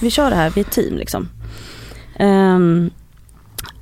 vi 0.00 0.10
kör 0.10 0.30
det 0.30 0.36
här, 0.36 0.50
vi 0.50 0.60
är 0.60 0.64
ett 0.64 0.70
team 0.72 0.96
liksom. 0.96 1.28
Ehm, 2.16 2.90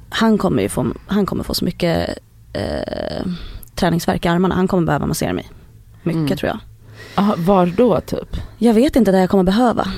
han 0.09 0.39
kommer 0.39 0.63
ju 0.63 0.69
få, 0.69 0.87
han 1.07 1.27
kommer 1.27 1.45
få 1.45 1.55
så 1.55 1.65
mycket 1.65 2.19
eh, 2.53 3.27
träningsvärk 3.75 4.25
i 4.25 4.29
armarna, 4.29 4.55
han 4.55 4.69
kommer 4.69 4.87
behöva 4.87 5.07
massera 5.07 5.33
mig. 5.33 5.51
Mycket 6.03 6.17
Mm. 6.21 6.37
tror 6.37 6.49
jag. 6.49 6.59
Aha, 7.15 7.35
var 7.39 7.67
då 7.67 8.01
typ? 8.01 8.37
Jag 8.59 8.75
vet 8.75 8.97
inte 8.97 9.13
det 9.13 9.19
jag 9.21 9.31
kommer 9.31 9.45
behöva, 9.45 9.89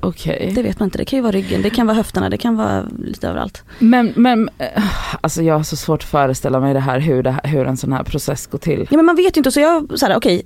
Okej. 0.00 0.52
det 0.54 0.62
vet 0.62 0.78
man 0.78 0.86
inte. 0.86 0.98
Det 0.98 1.04
kan 1.04 1.16
ju 1.16 1.22
vara 1.22 1.32
ryggen, 1.32 1.62
det 1.62 1.70
kan 1.70 1.86
vara 1.86 1.96
höfterna, 1.96 2.28
det 2.30 2.38
kan 2.38 2.56
vara 2.56 2.84
lite 2.98 3.28
överallt. 3.28 3.62
Men, 3.78 4.12
men 4.16 4.50
eh, 4.58 4.84
alltså 5.20 5.42
jag 5.42 5.54
har 5.54 5.62
så 5.62 5.76
svårt 5.76 6.02
att 6.02 6.08
föreställa 6.08 6.60
mig 6.60 6.74
det 6.74 6.80
här 6.80 6.98
hur, 7.00 7.22
det 7.22 7.30
här, 7.30 7.40
hur 7.44 7.66
en 7.66 7.76
sån 7.76 7.92
här 7.92 8.02
process 8.04 8.46
går 8.46 8.58
till. 8.58 8.88
Ja 8.90 8.96
men 8.96 9.06
man 9.06 9.16
vet 9.16 9.36
ju 9.36 9.38
inte 9.38 9.52
så 9.52 9.60
jag, 9.60 9.98
så 9.98 10.06
här, 10.06 10.16
okej. 10.16 10.42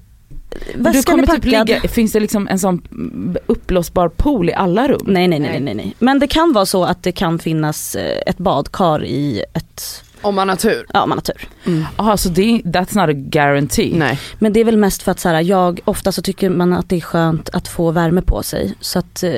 Du 0.75 0.83
Väskan 0.83 0.99
är 0.99 1.03
kommer 1.27 1.37
typ 1.37 1.45
packad. 1.53 1.69
ligga, 1.69 1.89
finns 1.89 2.13
det 2.13 2.21
liksom 2.21 2.49
en 2.49 2.59
sån 2.59 2.83
uppblåsbar 3.47 4.09
pool 4.09 4.49
i 4.49 4.55
alla 4.55 4.89
rum? 4.89 5.03
Nej, 5.07 5.29
nej, 5.29 5.39
nej, 5.41 5.51
nej, 5.51 5.61
nej, 5.61 5.75
nej. 5.75 5.95
Men 5.99 6.19
det 6.19 6.27
kan 6.27 6.53
vara 6.53 6.67
så 6.67 6.85
att 6.85 7.03
det 7.03 7.13
kan 7.13 7.39
finnas 7.39 7.95
eh, 7.95 8.21
ett 8.27 8.39
badkar 8.39 9.05
i 9.05 9.45
ett, 9.55 10.05
Om 10.25 10.35
man 10.35 10.49
har 10.49 10.57
tur. 10.57 10.87
ja 10.93 11.07
man 11.07 11.19
har 11.19 11.23
tur. 11.23 11.49
Jaha 11.99 12.17
så 12.17 12.29
det, 12.29 12.43
that's 12.65 13.01
not 13.01 13.09
a 13.09 13.13
guarantee? 13.13 13.95
Nej. 13.95 14.21
Men 14.39 14.53
det 14.53 14.61
är 14.61 14.65
väl 14.65 14.77
mest 14.77 15.03
för 15.03 15.13
att 15.13 15.21
så 15.21 15.29
här, 15.29 15.41
jag, 15.41 15.81
ofta 15.85 16.13
så 16.13 16.23
tycker 16.23 16.51
man 16.51 16.73
att 16.73 16.89
det 16.89 16.97
är 16.97 17.01
skönt 17.01 17.49
att 17.53 17.69
få 17.69 17.91
värme 17.91 18.23
på 18.23 18.43
sig. 18.43 18.75
Så 18.81 18.99
att 18.99 19.23
eh, 19.23 19.31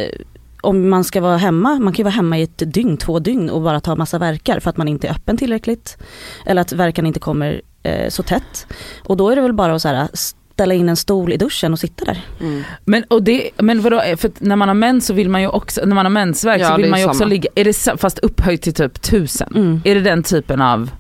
om 0.61 0.88
man 0.88 1.05
ska 1.05 1.21
vara 1.21 1.37
hemma, 1.37 1.79
man 1.79 1.93
kan 1.93 1.97
ju 1.97 2.05
vara 2.05 2.15
hemma 2.15 2.38
i 2.38 2.43
ett 2.43 2.62
dygn, 2.75 2.97
två 2.97 3.19
dygn 3.19 3.50
och 3.50 3.62
bara 3.62 3.81
ta 3.81 3.97
massa 3.97 4.19
verkar 4.19 4.61
för 4.61 4.71
att 4.71 4.77
man 4.77 4.88
inte 4.88 5.09
är 5.09 5.12
öppen 5.12 5.37
tillräckligt. 5.37 5.99
Eller 6.47 6.62
att 6.62 6.73
verkan 6.73 7.06
inte 7.06 7.21
kommer 7.21 7.62
eh, 7.83 8.09
så 8.09 8.23
tätt. 8.23 8.67
Och 9.05 9.17
då 9.17 9.31
är 9.31 9.37
det 9.37 9.43
väl 9.43 9.53
bara 9.53 9.75
att 9.75 9.83
så 9.83 9.88
här, 9.88 10.09
ställa 10.56 10.75
in 10.75 10.88
en 10.88 10.97
stol 10.97 11.32
i 11.32 11.37
duschen 11.37 11.73
och 11.73 11.79
sitta 11.79 12.05
där. 12.05 12.20
Mm. 12.41 12.62
Men, 12.85 13.05
och 13.08 13.23
det, 13.23 13.50
men 13.58 13.81
vadå, 13.82 14.03
för 14.17 14.29
att 14.29 14.41
när 14.41 14.56
man 14.56 14.69
har 14.69 14.75
mens 14.75 15.06
så 15.06 15.14
vill 15.14 15.29
man 15.29 15.41
ju 15.43 15.49
också, 15.49 15.81
när 15.85 15.94
man 15.94 16.05
har 16.05 16.11
mensvärk 16.11 16.61
Ja, 16.61 16.69
så 16.69 16.76
vill 16.76 16.91
man 16.91 17.00
ju 17.00 17.06
också 17.06 17.19
samma. 17.19 17.29
ligga, 17.29 17.49
är 17.55 17.64
det, 17.64 18.00
fast 18.00 18.19
upphöjt 18.19 18.62
till 18.62 18.75
typ 18.75 19.03
tusen? 19.03 19.53
Mm. 19.55 19.81
Är 19.85 19.94
det 19.94 20.00
den 20.00 20.23
typen 20.23 20.62
av, 20.62 20.91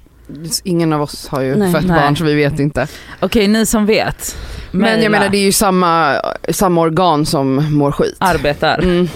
Ingen 0.64 0.92
av 0.92 1.02
oss 1.02 1.28
har 1.28 1.40
ju 1.40 1.56
Nej. 1.56 1.72
fött 1.72 1.86
Nej. 1.86 2.00
barn 2.00 2.16
så 2.16 2.24
vi 2.24 2.34
vet 2.34 2.58
inte. 2.60 2.86
okej 3.20 3.48
ni 3.48 3.66
som 3.66 3.86
vet. 3.86 4.36
Men 4.70 4.80
mejla, 4.80 5.02
jag 5.02 5.12
menar 5.12 5.28
det 5.28 5.38
är 5.38 5.44
ju 5.44 5.52
samma, 5.52 6.20
samma 6.50 6.80
organ 6.80 7.26
som 7.26 7.74
mår 7.74 7.92
skit. 7.92 8.16
Arbetar. 8.18 8.78
Mm. 8.78 9.08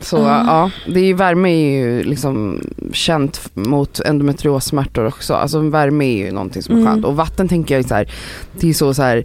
Så 0.00 0.16
Ah. 0.26 0.44
ja, 0.46 0.70
det 0.92 1.00
är 1.00 1.04
ju, 1.04 1.14
värme 1.14 1.48
är 1.50 1.70
ju 1.70 2.02
liksom 2.02 2.60
känt 2.92 3.50
mot 3.54 4.00
endometriossmärtor 4.00 5.06
också. 5.06 5.34
Alltså 5.34 5.60
värme 5.60 6.04
är 6.04 6.26
ju 6.26 6.32
någonting 6.32 6.62
som 6.62 6.74
är 6.76 6.80
Mm. 6.80 6.92
skönt. 6.92 7.04
Och 7.04 7.16
vatten 7.16 7.48
tänker 7.48 7.76
jag 7.76 7.84
så 7.84 7.94
här, 7.94 8.12
det 8.60 8.68
är 8.68 8.72
så, 8.72 8.94
så 8.94 9.02
här 9.02 9.24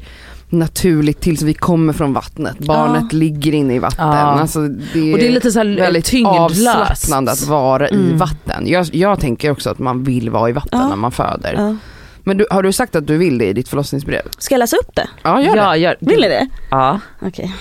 naturligt 0.49 1.21
tills 1.21 1.41
vi 1.41 1.53
kommer 1.53 1.93
från 1.93 2.13
vattnet. 2.13 2.59
Barnet 2.59 3.13
ligger 3.13 3.53
inne 3.53 3.75
i 3.75 3.79
vatten. 3.79 4.07
Ja. 4.07 4.13
Alltså 4.15 4.59
det 4.67 4.99
är, 5.09 5.13
Och 5.13 5.19
det 5.19 5.27
är 5.27 5.31
lite 5.31 5.51
så 5.51 5.59
väldigt 5.63 6.05
tyngdlöst. 6.05 6.67
avslappnande 6.67 7.31
att 7.31 7.47
vara 7.47 7.89
i 7.89 7.95
Mm. 7.95 8.17
vatten. 8.17 8.67
Jag, 8.67 8.87
jag 8.95 9.19
tänker 9.19 9.51
också 9.51 9.69
att 9.69 9.79
man 9.79 10.03
vill 10.03 10.29
vara 10.29 10.49
i 10.49 10.51
vatten 10.51 10.79
Ja. 10.81 10.87
när 10.87 10.95
man 10.95 11.11
föder. 11.11 11.53
Ja. 11.57 11.75
Men 12.23 12.37
du, 12.37 12.45
har 12.51 12.63
du 12.63 12.71
sagt 12.71 12.95
att 12.95 13.07
du 13.07 13.17
vill 13.17 13.37
det 13.37 13.45
i 13.45 13.53
ditt 13.53 13.69
förlossningsbrev? 13.69 14.21
Ska 14.37 14.53
jag 14.53 14.59
läsa 14.59 14.77
upp 14.77 14.95
det? 14.95 15.07
Ja, 15.23 15.41
gör 15.41 15.51
det. 15.55 15.57
Ja, 15.61 15.77
gör, 15.77 15.95
Vill 15.99 16.21
ni 16.21 16.27
det? 16.29 16.47
Ja. 16.71 16.99
Okej. 17.21 17.55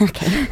Okej. 0.00 0.46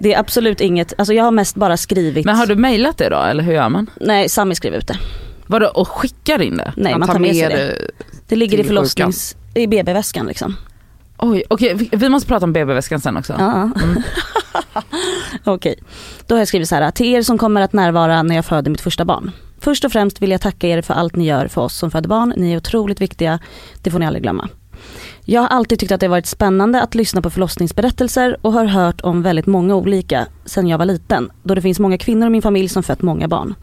Det 0.00 0.14
är 0.14 0.18
absolut 0.18 0.60
inget, 0.60 0.94
alltså 0.98 1.14
jag 1.14 1.24
har 1.24 1.30
mest 1.30 1.54
bara 1.56 1.76
skrivit, 1.76 2.24
Men 2.24 2.36
har 2.36 2.46
du 2.46 2.54
mejlat 2.56 2.98
det 2.98 3.08
då 3.08 3.16
eller 3.22 3.42
hur 3.42 3.52
gör 3.52 3.68
man? 3.68 3.90
nej 4.00 4.28
Sami 4.28 4.54
skrev 4.54 4.74
ut 4.74 4.86
det. 4.86 4.98
Vadå 5.46 5.66
och 5.66 5.88
skickar 5.88 6.42
in 6.42 6.56
det? 6.56 6.72
Nej 6.76 6.98
Man 6.98 7.08
tar 7.08 7.18
med 7.18 7.36
sig 7.36 7.48
det. 7.48 7.88
det. 8.28 8.36
Ligger 8.36 8.60
i 8.60 8.64
förlossnings, 8.64 9.36
i 9.54 9.66
BB-väskan 9.66 10.26
liksom. 10.26 10.56
Oj, 11.18 11.42
okej 11.50 11.74
vi, 11.74 11.88
vi 11.92 12.08
måste 12.08 12.28
prata 12.28 12.44
om 12.46 12.52
BB-väskan 12.52 13.00
sen 13.00 13.16
också. 13.16 13.34
Ja. 13.38 13.70
Mm. 13.82 14.02
Okej, 15.44 15.78
då 16.26 16.34
har 16.34 16.40
jag 16.40 16.48
skrivit 16.48 16.68
så 16.68 16.74
här. 16.74 16.90
Till 16.90 17.06
er 17.06 17.22
som 17.22 17.38
kommer 17.38 17.60
att 17.60 17.72
närvara 17.72 18.22
när 18.22 18.34
jag 18.34 18.44
föder 18.44 18.70
mitt 18.70 18.80
första 18.80 19.04
barn. 19.04 19.30
Först 19.60 19.84
och 19.84 19.92
främst 19.92 20.22
vill 20.22 20.30
jag 20.30 20.40
tacka 20.40 20.68
er 20.68 20.82
för 20.82 20.94
allt 20.94 21.16
ni 21.16 21.26
gör 21.26 21.46
för 21.48 21.60
oss 21.60 21.76
som 21.76 21.90
föder 21.90 22.08
barn. 22.08 22.34
Ni 22.36 22.52
är 22.52 22.56
otroligt 22.56 23.00
viktiga. 23.00 23.38
Det 23.82 23.90
får 23.90 23.98
ni 23.98 24.06
aldrig 24.06 24.22
glömma. 24.22 24.48
Jag 25.24 25.40
har 25.40 25.48
alltid 25.48 25.78
tyckt 25.78 25.92
att 25.92 26.00
det 26.00 26.08
varit 26.08 26.26
spännande 26.26 26.82
att 26.82 26.94
lyssna 26.94 27.22
på 27.22 27.30
förlossningsberättelser 27.30 28.36
och 28.42 28.52
har 28.52 28.64
hört 28.64 29.00
om 29.00 29.22
väldigt 29.22 29.46
många 29.46 29.74
olika 29.74 30.26
sedan 30.44 30.68
jag 30.68 30.78
var 30.78 30.84
liten. 30.84 31.30
Då 31.42 31.54
det 31.54 31.62
finns 31.62 31.80
många 31.80 31.98
kvinnor 31.98 32.26
i 32.26 32.30
min 32.30 32.42
familj 32.42 32.68
som 32.68 32.82
fött 32.82 33.02
många 33.02 33.28
barn. 33.28 33.54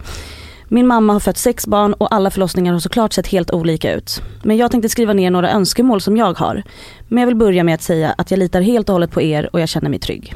Min 0.68 0.88
mamma 0.88 1.13
har 1.13 1.20
fött 1.20 1.38
sex 1.38 1.68
barn 1.68 1.94
och 1.94 2.13
alla 2.16 2.32
förlossningar 2.32 2.74
har 2.74 2.80
såklart 2.80 3.13
sett 3.13 3.28
helt 3.28 3.51
olika 3.51 3.94
ut. 3.94 4.22
Men 4.44 4.58
jag 4.58 4.72
tänkte 4.72 4.89
skriva 4.89 5.13
ner 5.13 5.32
några 5.32 5.51
önskemål 5.51 6.01
som 6.01 6.18
jag 6.18 6.39
har. 6.39 6.63
Men 7.08 7.22
jag 7.22 7.28
vill 7.28 7.36
börja 7.36 7.63
med 7.63 7.75
att 7.75 7.82
säga 7.82 8.16
att 8.18 8.32
jag 8.32 8.38
litar 8.38 8.62
helt 8.62 8.89
och 8.89 8.94
hållet 8.94 9.12
på 9.12 9.22
er 9.22 9.50
och 9.54 9.62
jag 9.62 9.70
känner 9.70 9.89
mig 9.89 10.00
trygg. 10.00 10.36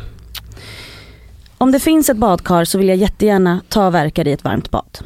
Om 1.58 1.72
det 1.72 1.80
finns 1.80 2.10
ett 2.10 2.18
badkar 2.18 2.65
så 2.65 2.77
vill 2.77 2.88
jag 2.88 2.98
jättegärna 2.98 3.62
ta 3.70 3.89
verkar 3.89 4.27
i 4.27 4.32
ett 4.32 4.44
varmt 4.44 4.72
bad. 4.72 5.00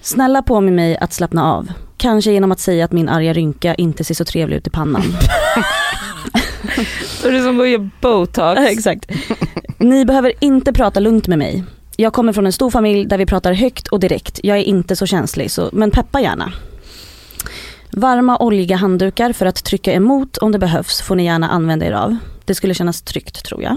Snälla 0.00 0.42
påminn 0.42 0.74
mig 0.74 0.96
att 0.96 1.12
slappna 1.12 1.52
av. 1.52 1.68
Kanske 2.04 2.32
genom 2.32 2.52
att 2.52 2.60
säga 2.60 2.84
att 2.84 2.92
min 2.92 3.08
arga 3.08 3.32
rynka 3.32 3.74
inte 3.74 4.04
ser 4.04 4.14
så 4.14 4.24
trevlig 4.24 4.56
ut 4.56 4.66
i 4.66 4.70
pannan. 4.70 5.02
Så 7.04 7.30
det 7.30 7.36
är 7.36 7.42
som 7.42 7.60
att 7.60 7.68
ge 7.68 7.78
botox. 7.78 8.60
Exakt. 8.70 9.10
Ni 9.78 10.04
behöver 10.04 10.32
inte 10.40 10.72
prata 10.72 11.00
lugnt 11.00 11.26
med 11.26 11.38
mig. 11.38 11.64
Jag 11.96 12.12
kommer 12.12 12.32
från 12.32 12.46
en 12.46 12.52
stor 12.52 12.70
familj 12.70 13.06
där 13.06 13.18
vi 13.18 13.26
pratar 13.26 13.52
högt 13.52 13.88
och 13.88 14.00
direkt. 14.00 14.40
Jag 14.42 14.58
är 14.58 14.62
inte 14.62 14.96
så 14.96 15.06
känslig, 15.06 15.50
så, 15.50 15.70
men 15.72 15.90
peppa 15.90 16.20
gärna. 16.20 16.52
Varma 17.90 18.38
oljiga 18.38 18.76
handdukar 18.76 19.32
för 19.32 19.46
att 19.46 19.64
trycka 19.64 19.92
emot 19.92 20.36
om 20.36 20.52
det 20.52 20.58
behövs 20.58 21.00
får 21.00 21.16
ni 21.16 21.24
gärna 21.24 21.48
använda 21.48 21.86
er 21.86 21.92
av. 21.92 22.16
Det 22.44 22.54
skulle 22.54 22.74
kännas 22.74 23.02
tryggt 23.02 23.44
tror 23.44 23.62
jag. 23.62 23.76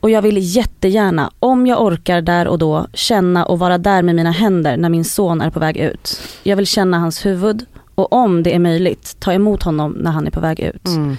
Och 0.00 0.10
jag 0.10 0.22
vill 0.22 0.56
jättegärna, 0.56 1.30
om 1.38 1.66
jag 1.66 1.82
orkar 1.82 2.20
där 2.20 2.48
och 2.48 2.58
då, 2.58 2.86
känna 2.94 3.44
och 3.44 3.58
vara 3.58 3.78
där 3.78 4.02
med 4.02 4.14
mina 4.14 4.30
händer 4.30 4.76
när 4.76 4.88
min 4.88 5.04
son 5.04 5.40
är 5.40 5.50
på 5.50 5.60
väg 5.60 5.76
ut. 5.76 6.20
Jag 6.42 6.56
vill 6.56 6.66
känna 6.66 6.98
hans 6.98 7.26
huvud 7.26 7.66
och 7.94 8.12
om 8.12 8.42
det 8.42 8.54
är 8.54 8.58
möjligt, 8.58 9.16
ta 9.18 9.32
emot 9.32 9.62
honom 9.62 9.92
när 9.92 10.10
han 10.10 10.26
är 10.26 10.30
på 10.30 10.40
väg 10.40 10.60
ut. 10.60 10.86
Mm. 10.86 11.16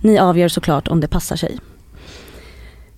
Ni 0.00 0.18
avgör 0.18 0.48
såklart 0.48 0.88
om 0.88 1.00
det 1.00 1.08
passar 1.08 1.36
sig. 1.36 1.58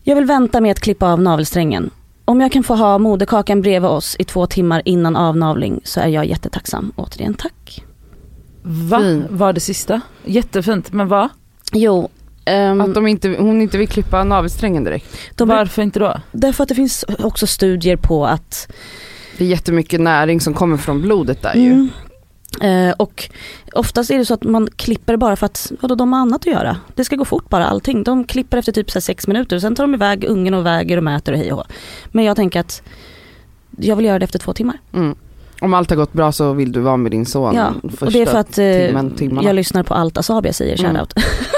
Jag 0.02 0.16
vill 0.16 0.24
vänta 0.24 0.60
med 0.60 0.70
att 0.70 0.80
klippa 0.80 1.12
av 1.12 1.20
navelsträngen. 1.20 1.90
Om 2.24 2.40
jag 2.40 2.52
kan 2.52 2.62
få 2.62 2.74
ha 2.74 2.98
moderkakan 2.98 3.62
bredvid 3.62 3.90
oss 3.90 4.16
i 4.18 4.24
två 4.24 4.46
timmar 4.46 4.82
innan 4.84 5.16
avnavling 5.16 5.80
så 5.84 6.00
är 6.00 6.08
jag 6.08 6.26
jättetacksam. 6.26 6.92
Återigen 6.96 7.34
tack. 7.34 7.84
Va? 8.62 8.98
Fin. 8.98 9.26
Var 9.30 9.52
det 9.52 9.60
sista? 9.60 10.00
Jättefint, 10.24 10.92
men 10.92 11.08
vad? 11.08 11.28
Jo, 11.72 12.08
ehm, 12.48 12.80
Att 12.80 12.94
de 12.94 13.06
inte, 13.06 13.28
hon 13.38 13.62
inte 13.62 13.78
vill 13.78 13.88
klippa 13.88 14.24
navelsträngen 14.24 14.84
direkt. 14.84 15.16
de, 15.34 15.48
Varför 15.48 15.82
inte 15.82 15.98
då? 15.98 16.20
därför 16.32 16.62
att 16.62 16.68
det 16.68 16.74
finns 16.74 17.04
också 17.18 17.46
studier 17.46 17.96
på 17.96 18.26
att 18.26 18.68
Det 19.38 19.44
är 19.44 19.48
jättemycket 19.48 20.00
näring 20.00 20.40
som 20.40 20.54
kommer 20.54 20.76
från 20.76 21.00
blodet 21.02 21.42
där 21.42 21.54
ju. 21.54 21.72
Mm. 21.72 21.88
Eh, 22.60 22.94
och 22.96 23.30
oftast 23.72 24.10
är 24.10 24.18
det 24.18 24.24
så 24.24 24.34
att 24.34 24.44
man 24.44 24.68
klipper 24.76 25.16
bara 25.16 25.36
för 25.36 25.46
att 25.46 25.72
vadå, 25.80 25.94
de 25.94 26.12
har 26.12 26.20
annat 26.20 26.40
att 26.40 26.46
göra. 26.52 26.76
Det 26.94 27.04
ska 27.04 27.16
gå 27.16 27.24
fort 27.24 27.48
bara 27.48 27.66
allting. 27.66 28.02
De 28.02 28.24
klipper 28.24 28.56
efter 28.58 28.72
typ 28.72 28.90
så 28.90 29.00
sex 29.00 29.26
minuter, 29.26 29.58
sen 29.58 29.74
tar 29.74 29.84
de 29.84 29.94
iväg 29.94 30.24
ungen 30.24 30.54
och 30.54 30.66
väger 30.66 30.96
och 30.96 31.04
mäter 31.04 31.32
och 31.32 31.38
hej 31.38 31.52
och 31.52 31.58
hå. 31.58 31.64
Men 32.06 32.24
jag 32.24 32.36
tänker 32.36 32.60
att 32.60 32.82
jag 33.76 33.96
vill 33.96 34.04
göra 34.06 34.18
det 34.18 34.24
efter 34.24 34.38
två 34.38 34.52
timmar. 34.52 34.78
Mm. 34.94 35.14
Om 35.60 35.74
allt 35.74 35.90
har 35.90 35.96
gått 35.96 36.12
bra 36.12 36.32
så 36.32 36.52
vill 36.52 36.72
du 36.72 36.80
vara 36.80 36.96
med 36.96 37.10
din 37.12 37.26
son 37.26 37.54
Ja, 37.54 37.72
första 37.90 38.06
och 38.06 38.12
det 38.12 38.22
är 38.22 38.26
för 38.26 38.38
att 38.38 38.58
eh, 38.58 39.16
timmen, 39.16 39.44
jag 39.44 39.54
lyssnar 39.56 39.82
på 39.82 39.94
allt 39.94 40.18
Asabia 40.18 40.52
säger, 40.52 40.84
Mm. 40.84 40.96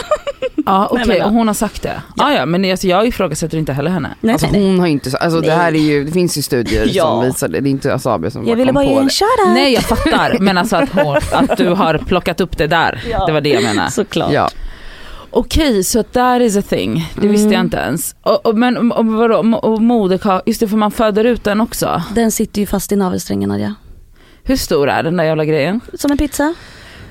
Ja 0.67 0.89
okej, 0.91 1.05
men- 1.07 1.23
och 1.23 1.33
hon 1.33 1.47
har 1.47 1.55
sagt 1.55 1.83
det. 1.83 2.03
Ja. 2.17 2.33
ja 2.35 2.47
men 2.47 2.71
alltså, 2.71 2.87
jag 2.87 3.07
ifrågasätter 3.07 3.59
inte 3.59 3.73
heller 3.73 3.91
henne. 3.91 4.11
Nej, 4.21 4.33
Alltså 4.33 4.47
nej, 4.53 4.61
nej. 4.61 4.71
hon 4.71 4.81
har 4.81 4.87
inte, 4.87 5.17
alltså 5.19 5.41
det 5.41 5.53
här 5.53 5.73
är 5.75 5.79
ju, 5.79 6.05
det 6.05 6.13
finns 6.13 6.39
ju 6.39 6.43
studier 6.43 6.87
Ja. 6.93 7.05
som 7.05 7.25
visar 7.25 7.49
det, 7.49 7.61
det 7.61 7.69
är 7.69 7.71
inte 7.71 7.95
Asabi 7.95 8.31
som 8.31 8.47
Jag 8.49 8.57
ville 8.57 8.69
kom 8.69 8.75
bara 8.75 8.85
på 8.85 8.91
ge 8.91 8.97
en 8.99 9.09
shoutout. 9.09 9.55
Nej 9.55 9.73
jag 9.73 9.83
fattar, 9.83 10.37
men 10.41 10.59
alltså 10.59 10.77
att, 10.77 10.89
hon, 10.93 11.17
att 11.33 11.57
du 11.57 11.69
har 11.69 11.99
plockat 11.99 12.41
upp 12.41 12.57
det 12.59 12.67
där. 12.67 13.03
Ja. 13.11 13.27
Det 13.27 13.33
var 13.33 13.41
det 13.41 13.49
jag 13.49 13.63
menade. 13.63 13.91
Såklart. 13.91 14.33
Ja. 14.33 14.51
Okej, 15.33 15.85
så 15.85 16.01
att 16.01 16.13
that 16.13 16.41
is 16.43 16.57
a 16.57 16.63
thing. 16.69 17.11
Det 17.21 17.29
visste 17.29 17.43
Mm. 17.47 17.53
jag 17.53 17.61
inte 17.65 17.77
ens. 17.77 18.15
Och, 18.23 18.47
och, 18.47 18.57
men 18.59 18.93
och, 18.93 19.07
vadå, 19.07 19.59
och 19.63 19.83
moderkaka, 19.83 20.43
just 20.47 20.61
det 20.61 20.69
för 20.69 20.77
man 20.77 20.91
föder 20.91 21.25
ut 21.25 21.45
den 21.45 21.61
också. 21.61 22.03
Den 22.15 22.31
sitter 22.33 22.61
ju 22.61 22.67
fast 22.67 22.93
i 22.93 22.97
navelsträngen 22.97 23.49
Nadja. 23.49 23.75
Hur 24.45 24.57
stor 24.57 24.89
är 24.89 25.03
den 25.03 25.17
där 25.17 25.25
jävla 25.25 25.45
grejen? 25.45 25.81
Som 25.95 26.11
en 26.11 26.19
pizza. 26.19 26.55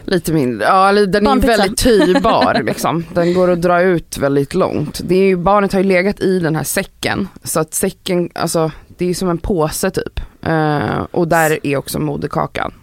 Lite 0.09 0.33
mindre, 0.33 0.65
ja 0.67 0.91
den 0.91 1.27
är 1.27 1.35
väldigt 1.35 1.77
tyrbar 1.77 2.61
liksom. 2.65 3.05
Den 3.13 3.33
går 3.33 3.51
att 3.51 3.61
dra 3.61 3.81
ut 3.81 4.17
väldigt 4.17 4.53
långt. 4.53 5.01
Det 5.03 5.15
är 5.15 5.23
ju, 5.25 5.35
barnet 5.37 5.73
har 5.73 5.79
ju 5.79 5.87
legat 5.87 6.19
i 6.19 6.39
den 6.39 6.55
här 6.55 6.63
säcken. 6.63 7.27
Så 7.43 7.59
att 7.59 7.73
säcken, 7.73 8.29
alltså 8.35 8.71
det 8.87 9.05
är 9.09 9.13
som 9.13 9.29
en 9.29 9.37
påse 9.37 9.91
typ. 9.91 10.19
Eh, 10.41 10.99
och 11.11 11.27
där 11.27 11.59
är 11.63 11.77
också 11.77 11.99
moderkakan. 11.99 12.73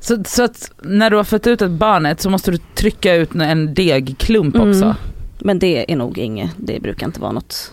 Så, 0.00 0.24
så 0.24 0.42
att 0.42 0.70
när 0.82 1.10
du 1.10 1.16
har 1.16 1.24
fött 1.24 1.46
ut 1.46 1.62
ett 1.62 1.70
barnet 1.70 2.20
så 2.20 2.30
måste 2.30 2.50
du 2.50 2.58
trycka 2.74 3.14
ut 3.14 3.34
en 3.34 3.74
degklump 3.74 4.54
Mm. 4.54 4.68
också. 4.70 4.96
Men 5.38 5.58
det 5.58 5.92
är 5.92 5.96
nog 5.96 6.18
inget, 6.18 6.50
det 6.56 6.80
brukar 6.80 7.06
inte 7.06 7.20
vara 7.20 7.32
något. 7.32 7.72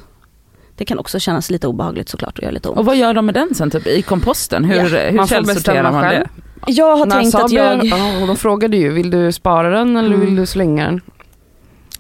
Det 0.78 0.86
kan 0.86 1.00
också 1.00 1.20
kännas 1.20 1.50
lite 1.50 1.68
obehagligt 1.68 2.10
såklart 2.10 2.38
och 2.38 2.44
göra 2.44 2.52
lite 2.52 2.70
ont. 2.70 2.78
Och 2.80 2.86
vad 2.86 2.98
gör 2.98 3.14
de 3.14 3.26
med 3.26 3.36
den 3.36 3.56
sen 3.56 3.72
typ 3.72 3.88
i 3.88 4.02
komposten? 4.02 4.64
Hur, 4.66 4.76
Ja, 4.96 5.10
hur 5.10 5.12
man 5.18 5.28
källsorterar 5.28 5.92
man 5.92 6.02
själv. 6.04 6.20
det? 6.66 6.72
Jag 6.72 6.98
har 6.98 7.06
När 7.06 7.16
tänkt 7.22 7.36
att 7.36 7.52
jag, 7.52 7.86
Ja, 7.86 8.22
och 8.22 8.28
de 8.28 8.36
frågade 8.36 8.78
ju, 8.78 8.90
vill 8.90 9.10
du 9.10 9.32
spara 9.32 9.70
den 9.70 9.98
eller 9.98 10.08
Mm. 10.16 10.20
vill 10.26 10.36
du 10.36 10.46
slänga 10.46 10.86
den? 10.86 11.02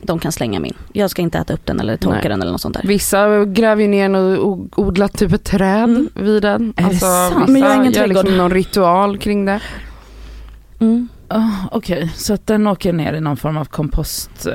de 0.01 0.19
kan 0.19 0.31
slänga 0.31 0.59
min. 0.59 0.73
Jag 0.93 1.09
ska 1.11 1.21
inte 1.21 1.37
äta 1.37 1.53
upp 1.53 1.65
den 1.65 1.79
eller 1.79 1.97
torka 1.97 2.17
Nej. 2.19 2.29
den 2.29 2.41
eller 2.41 2.51
något 2.51 2.61
sånt 2.61 2.75
där. 2.75 2.83
Vissa 2.87 3.45
gräver 3.45 3.81
ju 3.81 3.87
ner 3.87 4.15
och 4.39 4.79
odlar 4.79 5.07
typ 5.07 5.33
ett 5.33 5.43
träd 5.43 5.83
Mm. 5.83 6.09
vid 6.13 6.41
den. 6.41 6.73
Är 6.77 6.81
det 6.81 6.87
Alltså, 6.87 7.05
sant? 7.05 7.35
vissa 7.35 7.51
Men 7.51 7.61
jag 7.61 7.69
har 7.69 7.75
ingen 7.75 7.91
gör 7.93 8.07
liksom 8.07 8.23
trädgård. 8.25 8.37
någon 8.41 8.51
ritual 8.51 9.17
kring 9.17 9.45
det. 9.45 9.59
Mm. 10.79 11.07
Oh, 11.29 11.65
Okej, 11.71 12.11
så 12.15 12.33
att 12.33 12.47
den 12.47 12.67
åker 12.67 12.93
ner 12.93 13.13
i 13.13 13.21
någon 13.21 13.37
form 13.37 13.57
av 13.57 13.65
kompost. 13.65 14.29
eh, 14.47 14.51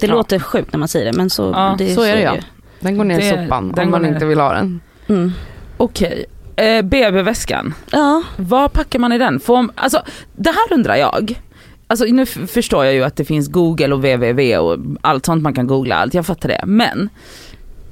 Det 0.00 0.06
ja. 0.06 0.14
låter 0.14 0.38
sjukt 0.38 0.72
när 0.72 0.78
man 0.78 0.88
säger 0.88 1.12
det 1.12 1.16
men 1.18 1.30
så, 1.30 1.42
Ja, 1.54 1.74
det, 1.78 1.94
så 1.94 2.02
är 2.02 2.16
det, 2.16 2.22
ja. 2.22 2.36
Den 2.82 2.96
går 2.98 3.04
ner 3.04 3.18
i 3.18 3.22
Det- 3.30 3.42
sopan 3.44 3.72
den 3.72 3.84
om 3.84 3.90
man 3.90 4.02
ner. 4.02 4.08
inte 4.08 4.26
vill 4.26 4.40
ha 4.40 4.52
den. 4.52 4.80
Mm. 5.08 5.32
Okej, 5.76 6.24
eh, 6.56 6.82
BB-väskan. 6.82 7.74
Ja, 7.90 8.22
Vad 8.36 8.72
packar 8.72 8.98
man 8.98 9.12
i 9.12 9.18
den? 9.18 9.40
Får, 9.40 9.68
alltså, 9.74 10.02
det 10.36 10.50
här 10.50 10.74
undrar 10.76 10.96
jag. 10.96 11.40
Alltså, 11.86 12.04
nu 12.04 12.26
förstår 12.26 12.84
jag 12.84 12.94
ju 12.94 13.04
att 13.04 13.16
det 13.16 13.24
finns 13.24 13.48
google 13.48 13.92
och 13.94 13.98
www 14.00 14.58
och 14.58 14.78
allt 15.00 15.26
sånt 15.26 15.42
man 15.42 15.54
kan 15.54 15.66
googla, 15.66 15.96
allt, 15.96 16.14
jag 16.14 16.26
fattar 16.26 16.48
det. 16.48 16.60
Men 16.66 17.08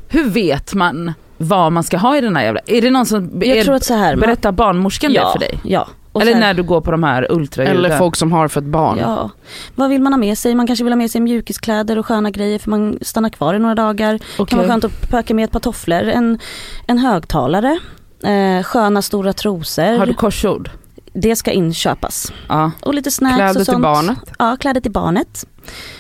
hur 0.09 0.31
vet 0.31 0.75
man 0.75 1.13
vad 1.37 1.73
man 1.73 1.83
ska 1.83 1.97
ha 1.97 2.17
i 2.17 2.21
den 2.21 2.37
här 2.37 2.45
jävla... 2.45 2.61
Är 2.67 2.83
det 2.83 2.91
någon 2.91 3.07
som 3.07 3.31
jag 3.43 3.57
är, 3.59 3.65
tror 3.65 3.75
att 3.75 3.85
så 3.85 3.95
här. 3.95 4.17
berättar 4.17 4.53
barnmorskan 4.53 5.13
ja, 5.13 5.25
det 5.27 5.33
för 5.33 5.39
dig? 5.39 5.61
Ja. 5.65 5.89
Och 6.21 6.27
Eller 6.27 6.41
när 6.41 6.55
du 6.55 6.63
går 6.63 6.81
på 6.81 6.91
de 6.91 7.03
här 7.03 7.33
ultraljuden? 7.33 7.85
Eller 7.85 7.99
folk 7.99 8.17
som 8.17 8.33
har 8.33 8.49
fött 8.49 8.65
barn. 8.65 8.99
Ja, 8.99 9.31
vad 9.75 9.91
vill 9.91 10.01
man 10.03 10.13
ha 10.13 10.19
med 10.19 10.39
sig? 10.39 10.55
Man 10.55 10.67
kanske 10.67 10.85
vill 10.85 10.93
ha 10.93 10.97
med 10.99 11.11
sig 11.11 11.21
mjukiskläder 11.21 11.99
och 11.99 12.07
sköna 12.07 12.31
grejer 12.31 12.59
för 12.59 12.71
man 12.71 12.99
stannar 13.03 13.29
kvar 13.29 13.55
i 13.55 13.59
några 13.59 13.75
dagar. 13.75 14.15
Okej. 14.15 14.47
kan 14.47 14.59
vara 14.59 14.69
skönt 14.69 14.85
att 14.85 15.11
packa 15.11 15.35
med 15.35 15.45
ett 15.45 15.51
par 15.53 15.61
tofflor, 15.61 16.03
en, 16.03 16.39
en 16.87 16.99
högtalare, 16.99 17.79
eh, 18.25 18.63
sköna 18.63 19.03
stora 19.03 19.33
trosor. 19.33 19.99
Har 19.99 20.07
du 20.07 20.15
korsord? 20.15 20.71
Det 21.13 21.37
ska 21.37 21.51
inköpas. 21.51 22.33
Ja. 22.49 22.71
Och 22.83 22.95
lite 22.95 23.11
snacks 23.11 23.37
Kläder 23.37 23.51
och 23.51 23.57
till 23.57 23.65
sånt. 23.65 23.83
barnet. 23.83 24.19
Ja, 24.39 24.57
kläder 24.61 24.81
till 24.81 24.93
barnet. 24.93 25.47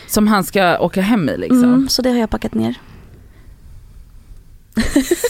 Som 0.06 0.28
han 0.28 0.44
ska 0.44 0.78
åka 0.78 1.00
hem 1.00 1.28
i 1.28 1.36
liksom? 1.36 1.64
Mm, 1.64 1.88
så 1.88 2.02
det 2.02 2.10
har 2.10 2.18
jag 2.18 2.30
packat 2.30 2.54
ner. 2.54 2.74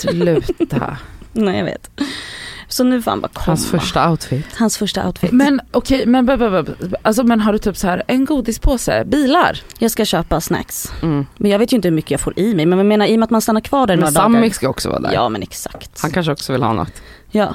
Sluta. 0.01 0.97
Nej 1.33 1.59
jag 1.59 1.65
vet. 1.65 1.91
Så 2.73 2.85
nu 2.85 3.03
får 3.03 3.11
han 3.11 3.21
bara 3.21 3.29
komma. 3.29 3.45
Hans 3.47 3.71
första 3.71 4.11
outfit. 4.11 4.47
Hans 4.59 4.79
första 4.79 5.07
outfit. 5.07 5.33
Men 5.33 5.61
okej, 5.71 6.07
men, 6.07 6.27
b- 6.27 6.37
b- 6.37 6.63
b- 6.63 6.73
alltså, 7.03 7.25
men 7.25 7.41
har 7.41 7.53
du 7.53 7.59
typ 7.59 7.77
så 7.77 7.87
här 7.87 8.03
en 8.07 8.25
godispåse, 8.25 9.05
bilar? 9.05 9.61
Jag 9.79 9.91
ska 9.91 10.05
köpa 10.05 10.41
snacks. 10.41 10.93
Mm. 11.03 11.27
Men 11.37 11.51
jag 11.51 11.59
vet 11.59 11.73
ju 11.73 11.77
inte 11.77 11.89
hur 11.89 11.95
mycket 11.95 12.11
jag 12.11 12.21
får 12.21 12.39
i 12.39 12.55
mig. 12.55 12.67
Men 12.67 12.79
jag 12.79 12.87
menar 12.87 13.07
i 13.07 13.15
och 13.15 13.19
med 13.19 13.25
att 13.25 13.31
man 13.31 13.41
stannar 13.41 13.61
kvar 13.61 13.87
där 13.87 13.95
Men 13.97 14.01
några 14.01 14.11
dagar. 14.11 14.35
Sammy 14.35 14.51
ska 14.51 14.69
också 14.69 14.89
vara 14.89 15.01
där. 15.01 15.13
Ja 15.13 15.29
men 15.29 15.43
exakt. 15.43 16.01
Han 16.03 16.11
kanske 16.11 16.33
också 16.33 16.53
vill 16.53 16.63
ha 16.63 16.73
något. 16.73 16.93
Ja. 17.31 17.55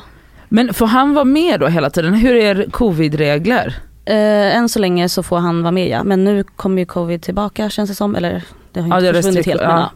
Men 0.50 0.74
får 0.74 0.88
han 0.88 1.14
vara 1.14 1.26
med 1.26 1.60
då 1.60 1.68
hela 1.68 1.90
tiden? 1.90 2.14
Hur 2.14 2.36
är 2.36 2.66
covid-regler? 2.72 3.76
Eh, 4.06 4.56
än 4.58 4.70
så 4.70 4.80
länge 4.80 5.10
så 5.10 5.24
får 5.24 5.38
han 5.38 5.62
vara 5.64 5.72
med 5.72 5.90
ja. 5.90 6.04
Men 6.04 6.24
nu 6.24 6.44
kommer 6.44 6.82
ju 6.82 6.86
covid 6.86 7.22
tillbaka 7.22 7.70
känns 7.70 7.90
det 7.90 7.96
som. 7.96 8.16
Eller 8.16 8.44
det 8.72 8.80
har 8.82 8.88
ju 8.88 8.94
Ja, 8.94 8.98
inte 8.98 9.10
är 9.10 9.14
försvunnit 9.14 9.46
helt. 9.46 9.62
Men, 9.62 9.70
ja. 9.80 9.92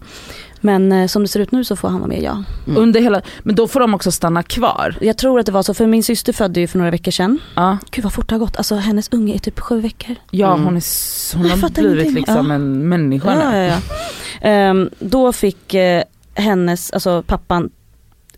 Men 0.61 0.91
eh, 0.91 1.07
som 1.07 1.21
det 1.21 1.27
ser 1.27 1.39
ut 1.39 1.51
nu 1.51 1.63
så 1.63 1.75
får 1.75 1.87
han 1.89 1.99
vara 1.99 2.07
med 2.07 2.21
ja. 2.23 2.43
Mm. 2.67 2.81
Under 2.81 3.01
hela, 3.01 3.21
men 3.43 3.55
då 3.55 3.67
får 3.67 3.79
de 3.79 3.93
också 3.93 4.11
stanna 4.11 4.43
kvar? 4.43 4.95
Jag 5.01 5.17
tror 5.17 5.39
att 5.39 5.45
det 5.45 5.51
var 5.51 5.63
så 5.63 5.73
för 5.73 5.87
min 5.87 6.03
syster 6.03 6.33
födde 6.33 6.59
ju 6.59 6.67
för 6.67 6.77
några 6.77 6.91
veckor 6.91 7.11
sedan. 7.11 7.39
Ja, 7.55 7.77
Gud 7.91 8.03
vad 8.03 8.13
fort 8.13 8.29
det 8.29 8.35
har 8.35 8.39
gått. 8.39 8.57
Alltså 8.57 8.75
hennes 8.75 9.09
unge 9.13 9.33
är 9.35 9.39
typ 9.39 9.59
sju 9.59 9.81
veckor. 9.81 10.15
ja 10.31 10.53
Mm. 10.53 10.65
hon, 10.65 10.77
är, 10.77 11.37
hon 11.37 11.49
har 11.49 11.57
blivit 11.69 11.77
ingenting. 12.01 12.13
liksom 12.15 12.47
Ja. 12.49 12.55
en 12.55 12.89
människa 12.89 13.29
Ja, 13.43 13.51
nu. 13.51 13.57
ja, 13.57 13.63
ja. 13.63 13.77
Ehm, 14.49 14.89
då 14.99 15.33
fick 15.33 15.73
eh, 15.73 16.03
hennes, 16.33 16.91
alltså 16.91 17.23
pappan 17.27 17.69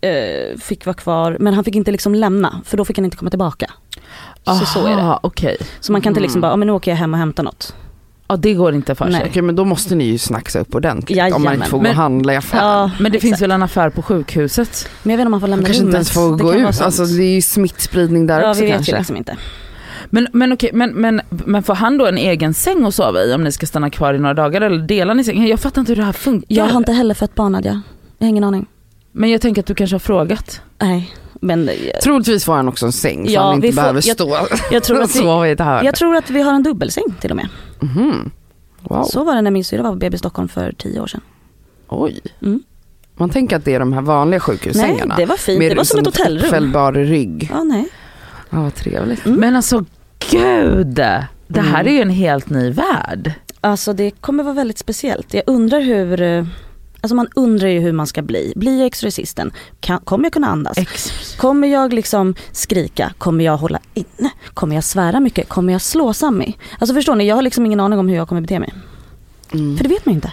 eh, 0.00 0.58
fick 0.58 0.86
vara 0.86 0.94
kvar 0.94 1.36
men 1.40 1.54
han 1.54 1.64
fick 1.64 1.74
inte 1.74 1.90
liksom 1.90 2.14
lämna 2.14 2.60
för 2.64 2.76
då 2.76 2.84
fick 2.84 2.98
han 2.98 3.04
inte 3.04 3.16
komma 3.16 3.30
tillbaka. 3.30 3.70
Så 4.44 4.66
så 4.66 4.86
är 4.86 4.96
det. 4.96 5.02
Aha, 5.02 5.20
okej. 5.22 5.56
Så 5.80 5.92
man 5.92 6.00
kan 6.00 6.10
inte 6.10 6.20
liksom 6.20 6.38
Mm. 6.38 6.50
bara, 6.50 6.56
men 6.56 6.66
nu 6.66 6.72
åker 6.72 6.90
jag 6.90 6.98
hem 6.98 7.12
och 7.14 7.18
hämtar 7.18 7.42
något. 7.42 7.74
Ja 8.28 8.36
det 8.36 8.54
går 8.54 8.74
inte 8.74 8.94
för 8.94 9.04
Nej. 9.04 9.14
sig. 9.20 9.28
Okej 9.30 9.42
men 9.42 9.56
då 9.56 9.64
måste 9.64 9.94
ni 9.94 10.04
ju 10.04 10.18
snacksa 10.18 10.58
upp 10.60 10.74
ordentligt 10.74 11.18
om 11.18 11.22
man 11.22 11.30
Jajamän. 11.32 11.54
inte 11.54 11.66
får 11.68 11.76
gå 11.76 11.82
Men- 11.82 11.90
och 11.90 11.96
handla 11.96 12.32
i 12.32 12.36
affären. 12.36 12.64
Ja, 12.64 12.90
Men 13.00 13.12
det 13.12 13.16
exakt. 13.16 13.22
finns 13.22 13.42
väl 13.42 13.50
en 13.50 13.62
affär 13.62 13.90
på 13.90 14.02
sjukhuset? 14.02 14.88
Men 15.02 15.10
jag 15.10 15.16
vet 15.16 15.20
inte 15.22 15.26
om 15.26 15.30
man 15.30 15.40
får 15.40 15.48
lämna 15.48 15.62
Man 15.62 15.64
kanske 15.66 15.82
inte 15.82 15.86
rummet. 15.86 15.94
ens 15.94 16.10
får 16.10 16.36
Det 16.36 16.42
gå 16.42 16.54
ut, 16.70 16.80
alltså 16.80 17.04
det 17.04 17.22
är 17.22 17.34
ju 17.34 17.42
smittspridning 17.42 18.26
där 18.26 18.40
ja, 18.40 18.50
också 18.50 18.60
vi 18.60 18.66
vet 18.66 18.74
kanske. 18.74 18.92
ju 18.92 18.98
liksom 18.98 19.16
inte. 19.16 19.36
Men, 20.10 20.28
men 20.32 20.52
okej, 20.52 20.70
men, 20.72 20.90
men, 20.90 21.20
men 21.30 21.62
får 21.62 21.74
han 21.74 21.98
då 21.98 22.06
en 22.06 22.18
egen 22.18 22.54
säng 22.54 22.84
att 22.84 22.94
sova 22.94 23.22
i 23.24 23.34
om 23.34 23.44
ni 23.44 23.52
ska 23.52 23.66
stanna 23.66 23.90
kvar 23.90 24.14
i 24.14 24.18
några 24.18 24.34
dagar 24.34 24.60
eller 24.60 24.78
delar 24.78 25.14
ni 25.14 25.24
säng? 25.24 25.46
Jag 25.46 25.60
fattar 25.60 25.80
inte 25.80 25.92
hur 25.92 25.96
det 25.96 26.04
här 26.04 26.12
funkar. 26.12 26.46
Jag 26.48 26.64
har 26.64 26.78
inte 26.78 26.92
heller 26.92 27.14
fött 27.14 27.34
barn 27.34 27.52
Nadja. 27.52 27.82
Jag 28.18 28.26
har 28.26 28.28
ingen 28.28 28.44
aning. 28.44 28.66
Men 29.12 29.30
jag 29.30 29.40
tänker 29.40 29.60
att 29.62 29.66
du 29.66 29.74
kanske 29.74 29.94
har 29.94 29.98
frågat. 30.00 30.60
Nej, 30.78 31.14
men 31.40 31.68
eh, 31.68 31.74
Troligtvis 32.02 32.44
får 32.44 32.54
han 32.54 32.68
också 32.68 32.86
en 32.86 32.92
säng 32.92 33.26
så 33.26 33.32
Ja, 33.32 33.42
han 33.46 33.54
inte 33.54 33.68
får- 33.68 33.74
behöver 33.74 34.02
jag- 34.06 34.14
stå 34.16 34.36
jag 34.70 34.82
tror 34.82 34.96
och 34.98 35.04
att 35.04 35.16
vi, 35.16 35.18
sova 35.18 35.48
i 35.48 35.50
ett 35.50 35.60
hörn. 35.60 35.84
jag 35.84 35.94
tror 35.94 36.16
att 36.16 36.30
vi 36.30 36.42
har 36.42 36.52
en 36.52 36.62
dubbelsäng 36.62 37.04
till 37.20 37.30
och 37.30 37.36
med. 37.36 37.48
Mhm. 37.82 38.30
Wow. 38.80 39.04
Så 39.04 39.24
var 39.24 39.34
det 39.34 39.42
när 39.42 39.50
min 39.50 39.64
syrra 39.64 39.82
var 39.82 39.90
på 39.90 39.96
BB 39.96 40.18
Stockholm 40.18 40.48
för 40.48 40.72
tio 40.72 41.00
år 41.00 41.06
sedan. 41.06 41.20
Oj. 41.88 42.20
Mm. 42.42 42.62
Man 43.16 43.30
tänker 43.30 43.56
att 43.56 43.64
det 43.64 43.74
är 43.74 43.78
de 43.80 43.92
här 43.92 44.02
vanliga 44.02 44.30
Nej, 44.38 44.40
sjukhussängarna. 44.40 45.16
det 45.16 45.26
var 45.26 45.36
fint. 45.36 45.58
Med 45.58 45.70
Det 45.70 45.74
var 45.74 45.84
som 45.84 46.00
ett 46.00 46.06
hotellrum. 46.06 46.44
uppfällbar 46.44 46.92
rygg. 46.92 47.50
Ja, 47.52 47.62
nej. 47.64 47.88
Ja, 48.50 48.62
vad 48.62 48.74
trevligt. 48.74 49.26
Mm. 49.26 49.40
Men 49.40 49.56
alltså 49.56 49.84
gud, 50.30 50.86
det 51.46 51.60
här 51.60 51.80
Mm. 51.80 51.86
är 51.86 51.90
ju 51.96 52.00
en 52.02 52.10
helt 52.10 52.50
ny 52.50 52.70
värld. 52.70 53.32
Alltså 53.60 53.92
det 53.92 54.10
kommer 54.10 54.42
vara 54.44 54.54
väldigt 54.54 54.78
speciellt. 54.78 55.34
Jag 55.34 55.42
undrar 55.46 55.80
hur, 55.80 56.20
eh, 56.22 56.46
alltså 57.02 57.14
man 57.14 57.28
undrar 57.36 57.68
ju 57.68 57.80
hur 57.80 57.92
man 57.92 58.06
ska 58.06 58.22
bli. 58.22 58.52
Blir 58.56 58.78
jag 58.78 58.86
exorcisten? 58.86 59.50
Kan, 59.80 59.98
kommer 60.00 60.24
jag 60.24 60.32
kunna 60.32 60.46
andas? 60.46 60.76
Kommer 61.36 61.68
jag 61.68 61.92
liksom 61.92 62.34
skrika? 62.52 63.12
Kommer 63.18 63.44
jag 63.44 63.56
hålla 63.56 63.78
inne? 63.94 64.30
Kommer 64.54 64.74
jag 64.74 64.84
svära 64.84 65.20
mycket? 65.20 65.48
Kommer 65.48 65.72
jag 65.72 65.82
slå 65.82 66.12
Sammy? 66.12 66.52
Alltså 66.78 66.94
förstår 66.94 67.14
ni, 67.14 67.28
jag 67.28 67.34
har 67.34 67.42
liksom 67.42 67.66
ingen 67.66 67.80
aning 67.80 67.98
om 67.98 68.08
hur 68.08 68.16
jag 68.16 68.28
kommer 68.28 68.40
bete 68.40 68.58
mig. 68.60 68.72
Mm. 69.52 69.76
För 69.76 69.84
det 69.84 69.88
vet 69.90 70.06
man 70.06 70.12
ju 70.12 70.16
inte. 70.16 70.32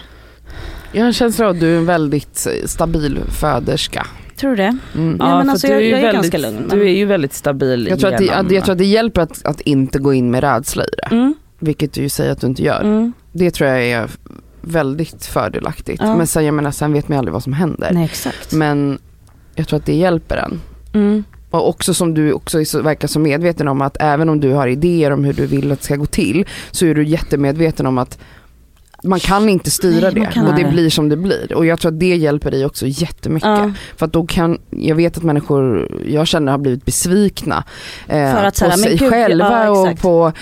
Jag 0.92 1.00
har 1.00 1.06
en 1.06 1.12
känsla 1.12 1.44
av 1.44 1.50
att 1.50 1.60
du 1.60 1.74
är 1.74 1.78
en 1.78 1.86
väldigt 1.86 2.46
stabil 2.64 3.18
föderska. 3.40 4.06
Tror 4.36 4.50
du 4.50 4.56
det? 4.56 4.76
Mm. 4.94 5.16
Ja, 5.20 5.38
men 5.38 5.50
alltså 5.50 5.66
du 5.66 5.72
jag- 5.72 5.82
ju 5.82 5.88
jag 5.88 5.98
är 5.98 6.02
väldigt, 6.12 6.32
ganska 6.32 6.38
lugn, 6.50 6.64
men- 6.68 6.78
Du 6.78 6.84
är 6.88 6.92
ju 6.92 7.04
väldigt 7.04 7.32
stabil 7.34 7.86
Jag 7.90 8.00
tror, 8.00 8.12
att 8.12 8.18
det, 8.18 8.24
genom- 8.24 8.46
att- 8.46 8.52
jag 8.52 8.64
tror 8.64 8.72
att 8.72 8.78
det 8.78 8.84
hjälper 8.84 9.20
att, 9.20 9.44
att 9.44 9.60
inte 9.60 9.98
gå 9.98 10.14
in 10.14 10.30
med 10.30 10.40
rädsla 10.40 10.84
i 10.84 10.88
det. 10.96 11.14
Mm, 11.14 11.34
Vilket 11.58 11.92
du 11.92 12.00
ju 12.02 12.08
säger 12.08 12.32
att 12.32 12.40
du 12.40 12.46
inte 12.46 12.62
gör. 12.62 12.80
mm. 12.80 13.12
Det 13.32 13.50
tror 13.50 13.68
jag 13.70 13.84
är 13.84 14.10
väldigt 14.60 15.26
fördelaktigt. 15.26 16.02
Ja. 16.02 16.16
Men 16.16 16.26
sen, 16.26 16.44
jag 16.44 16.54
menar, 16.54 16.70
sen 16.70 16.92
vet 16.92 17.08
man 17.08 17.16
ju 17.16 17.18
aldrig 17.18 17.32
vad 17.32 17.42
som 17.42 17.52
händer. 17.52 17.90
Nej 17.92 18.04
exakt. 18.04 18.52
Men 18.52 18.98
jag 19.54 19.68
tror 19.68 19.78
att 19.78 19.86
det 19.86 19.94
hjälper 19.94 20.36
en. 20.36 20.60
Mm. 20.92 21.24
Och 21.50 21.68
också 21.68 21.94
som 21.94 22.14
du 22.14 22.32
också 22.32 22.58
verkar 22.58 23.08
så 23.08 23.18
medveten 23.18 23.68
om 23.68 23.82
att 23.82 23.96
även 24.00 24.28
om 24.28 24.40
du 24.40 24.52
har 24.52 24.68
idéer 24.68 25.10
om 25.10 25.24
hur 25.24 25.32
du 25.32 25.46
vill 25.46 25.72
att 25.72 25.78
det 25.78 25.84
ska 25.84 25.96
gå 25.96 26.06
till 26.06 26.46
så 26.70 26.86
är 26.86 26.94
du 26.94 27.04
jättemedveten 27.04 27.86
om 27.86 27.98
att 27.98 28.18
man 29.04 29.20
kan 29.20 29.48
inte 29.48 29.70
styra 29.70 30.10
Nej, 30.10 30.14
det 30.14 30.26
kan 30.32 30.46
och 30.46 30.54
det 30.54 30.64
blir 30.64 30.90
som 30.90 31.08
det 31.08 31.16
blir. 31.16 31.52
Och 31.52 31.66
jag 31.66 31.80
tror 31.80 31.92
att 31.92 32.00
det 32.00 32.16
hjälper 32.16 32.50
dig 32.50 32.64
också 32.66 32.86
jättemycket. 32.88 33.48
Ja. 33.48 33.72
För 33.96 34.06
att 34.06 34.12
då 34.12 34.26
kan, 34.26 34.58
jag 34.70 34.96
vet 34.96 35.16
att 35.16 35.22
människor 35.22 35.88
jag 36.08 36.26
känner 36.26 36.52
har 36.52 36.58
blivit 36.58 36.84
besvikna 36.84 37.64
eh, 38.08 38.34
För 38.34 38.44
att 38.44 38.56
så 38.56 38.64
på 38.64 38.68
men 38.70 38.78
sig 38.78 38.96
gud, 38.96 39.10
själva 39.10 39.64
ja, 39.64 39.70
och 39.70 39.98
på, 39.98 40.32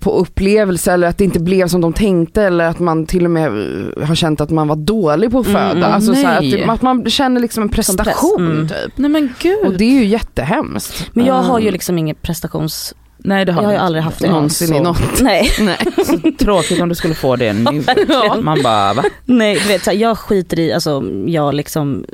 på 0.00 0.10
upplevelser 0.18 0.92
eller 0.94 1.08
att 1.08 1.18
det 1.18 1.24
inte 1.24 1.40
blev 1.40 1.68
som 1.68 1.80
de 1.80 1.92
tänkte 1.92 2.42
eller 2.42 2.64
att 2.64 2.78
man 2.78 3.06
till 3.06 3.24
och 3.24 3.30
med 3.30 3.46
eh, 3.46 4.06
har 4.06 4.14
känt 4.14 4.40
att 4.40 4.50
man 4.50 4.68
var 4.68 4.76
dålig 4.76 5.30
på 5.30 5.38
att 5.38 5.46
Mm, 5.46 5.58
föda. 5.60 5.70
mm, 5.86 5.92
alltså 5.92 6.12
att, 6.26 6.68
att 6.70 6.82
man 6.82 7.10
känner 7.10 7.40
liksom 7.40 7.62
en 7.62 7.68
prestation 7.68 8.46
Mm. 8.52 8.68
typ. 8.68 8.92
Nej 8.96 9.10
men 9.10 9.32
gud. 9.40 9.66
Och 9.66 9.72
det 9.72 9.84
är 9.84 9.90
ju 9.92 10.04
jättehemskt. 10.04 11.10
Men 11.12 11.24
jag 11.26 11.34
har 11.42 11.58
ju 11.58 11.62
Mm. 11.64 11.72
liksom 11.72 11.98
ingen 11.98 12.16
prestations... 12.22 12.94
Nej 13.26 13.44
det 13.44 13.52
har 13.52 13.62
Jag 13.62 13.68
har 13.68 13.72
ju 13.74 13.78
aldrig 13.78 14.04
haft 14.04 14.18
det. 14.18 14.30
Någonsin 14.30 14.74
i 14.74 14.78
så 14.78 14.82
något. 14.82 14.98
Nej. 15.20 15.50
Nej. 15.60 15.78
Tråkigt 16.38 16.80
om 16.80 16.88
du 16.88 16.94
skulle 16.94 17.14
få 17.14 17.36
det 17.36 17.52
nu. 17.52 17.84
Ja. 18.08 18.36
Man 18.40 18.62
bara 18.62 18.94
va? 18.94 19.02
Nej, 19.24 19.54
du 19.54 19.68
vet, 19.68 19.84
så 19.84 19.90
här, 19.90 19.98
jag 19.98 20.18
skiter 20.18 20.58
i 20.58 20.72
alltså, 20.72 21.04
jag 21.26 21.54
liksom, 21.54 22.04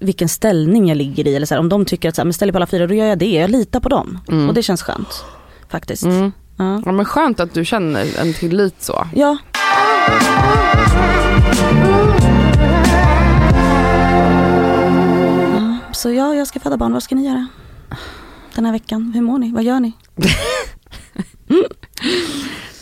vilken 0.00 0.28
ställning 0.28 0.88
jag 0.88 0.96
ligger 0.96 1.26
i. 1.28 1.36
Eller 1.36 1.46
så 1.46 1.54
här, 1.54 1.60
om 1.60 1.68
de 1.68 1.84
tycker 1.84 2.08
att 2.08 2.14
så 2.14 2.20
här, 2.22 2.24
men 2.24 2.32
ställ 2.32 2.52
på 2.52 2.58
alla 2.58 2.66
fyra, 2.66 2.86
då 2.86 2.94
gör 2.94 3.06
jag 3.06 3.18
det. 3.18 3.32
Jag 3.32 3.50
litar 3.50 3.80
på 3.80 3.88
dem. 3.88 4.18
Mm. 4.28 4.48
Och 4.48 4.54
det 4.54 4.62
känns 4.62 4.82
skönt. 4.82 5.24
Faktiskt. 5.68 6.04
Mm. 6.04 6.32
Ja. 6.56 6.82
Ja 6.84 6.92
men 6.92 7.04
skönt 7.04 7.40
att 7.40 7.54
du 7.54 7.64
känner 7.64 8.20
en 8.20 8.34
tillit 8.34 8.82
så. 8.82 9.06
ja. 9.14 9.36
Ja, 15.54 15.78
Så 15.92 16.10
ja, 16.10 16.34
jag 16.34 16.46
ska 16.46 16.60
föda 16.60 16.76
barn. 16.76 16.92
Vad 16.92 17.02
ska 17.02 17.14
ni 17.14 17.26
göra? 17.26 17.46
Den 18.54 18.64
här 18.64 18.72
veckan. 18.72 19.12
Hur 19.14 19.20
mår 19.22 19.38
ni? 19.38 19.52
Vad 19.52 19.62
gör 19.64 19.80
ni? 19.80 19.92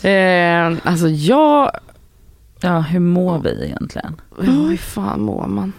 Eh, 0.03 0.77
alltså 0.83 1.07
jag, 1.07 1.71
Ja 2.61 2.79
hur 2.79 2.99
mår 2.99 3.39
vi 3.39 3.65
egentligen? 3.65 4.21
ja 4.37 4.43
hur 4.43 4.77
fan 4.77 5.21
mår 5.21 5.47
man? 5.47 5.73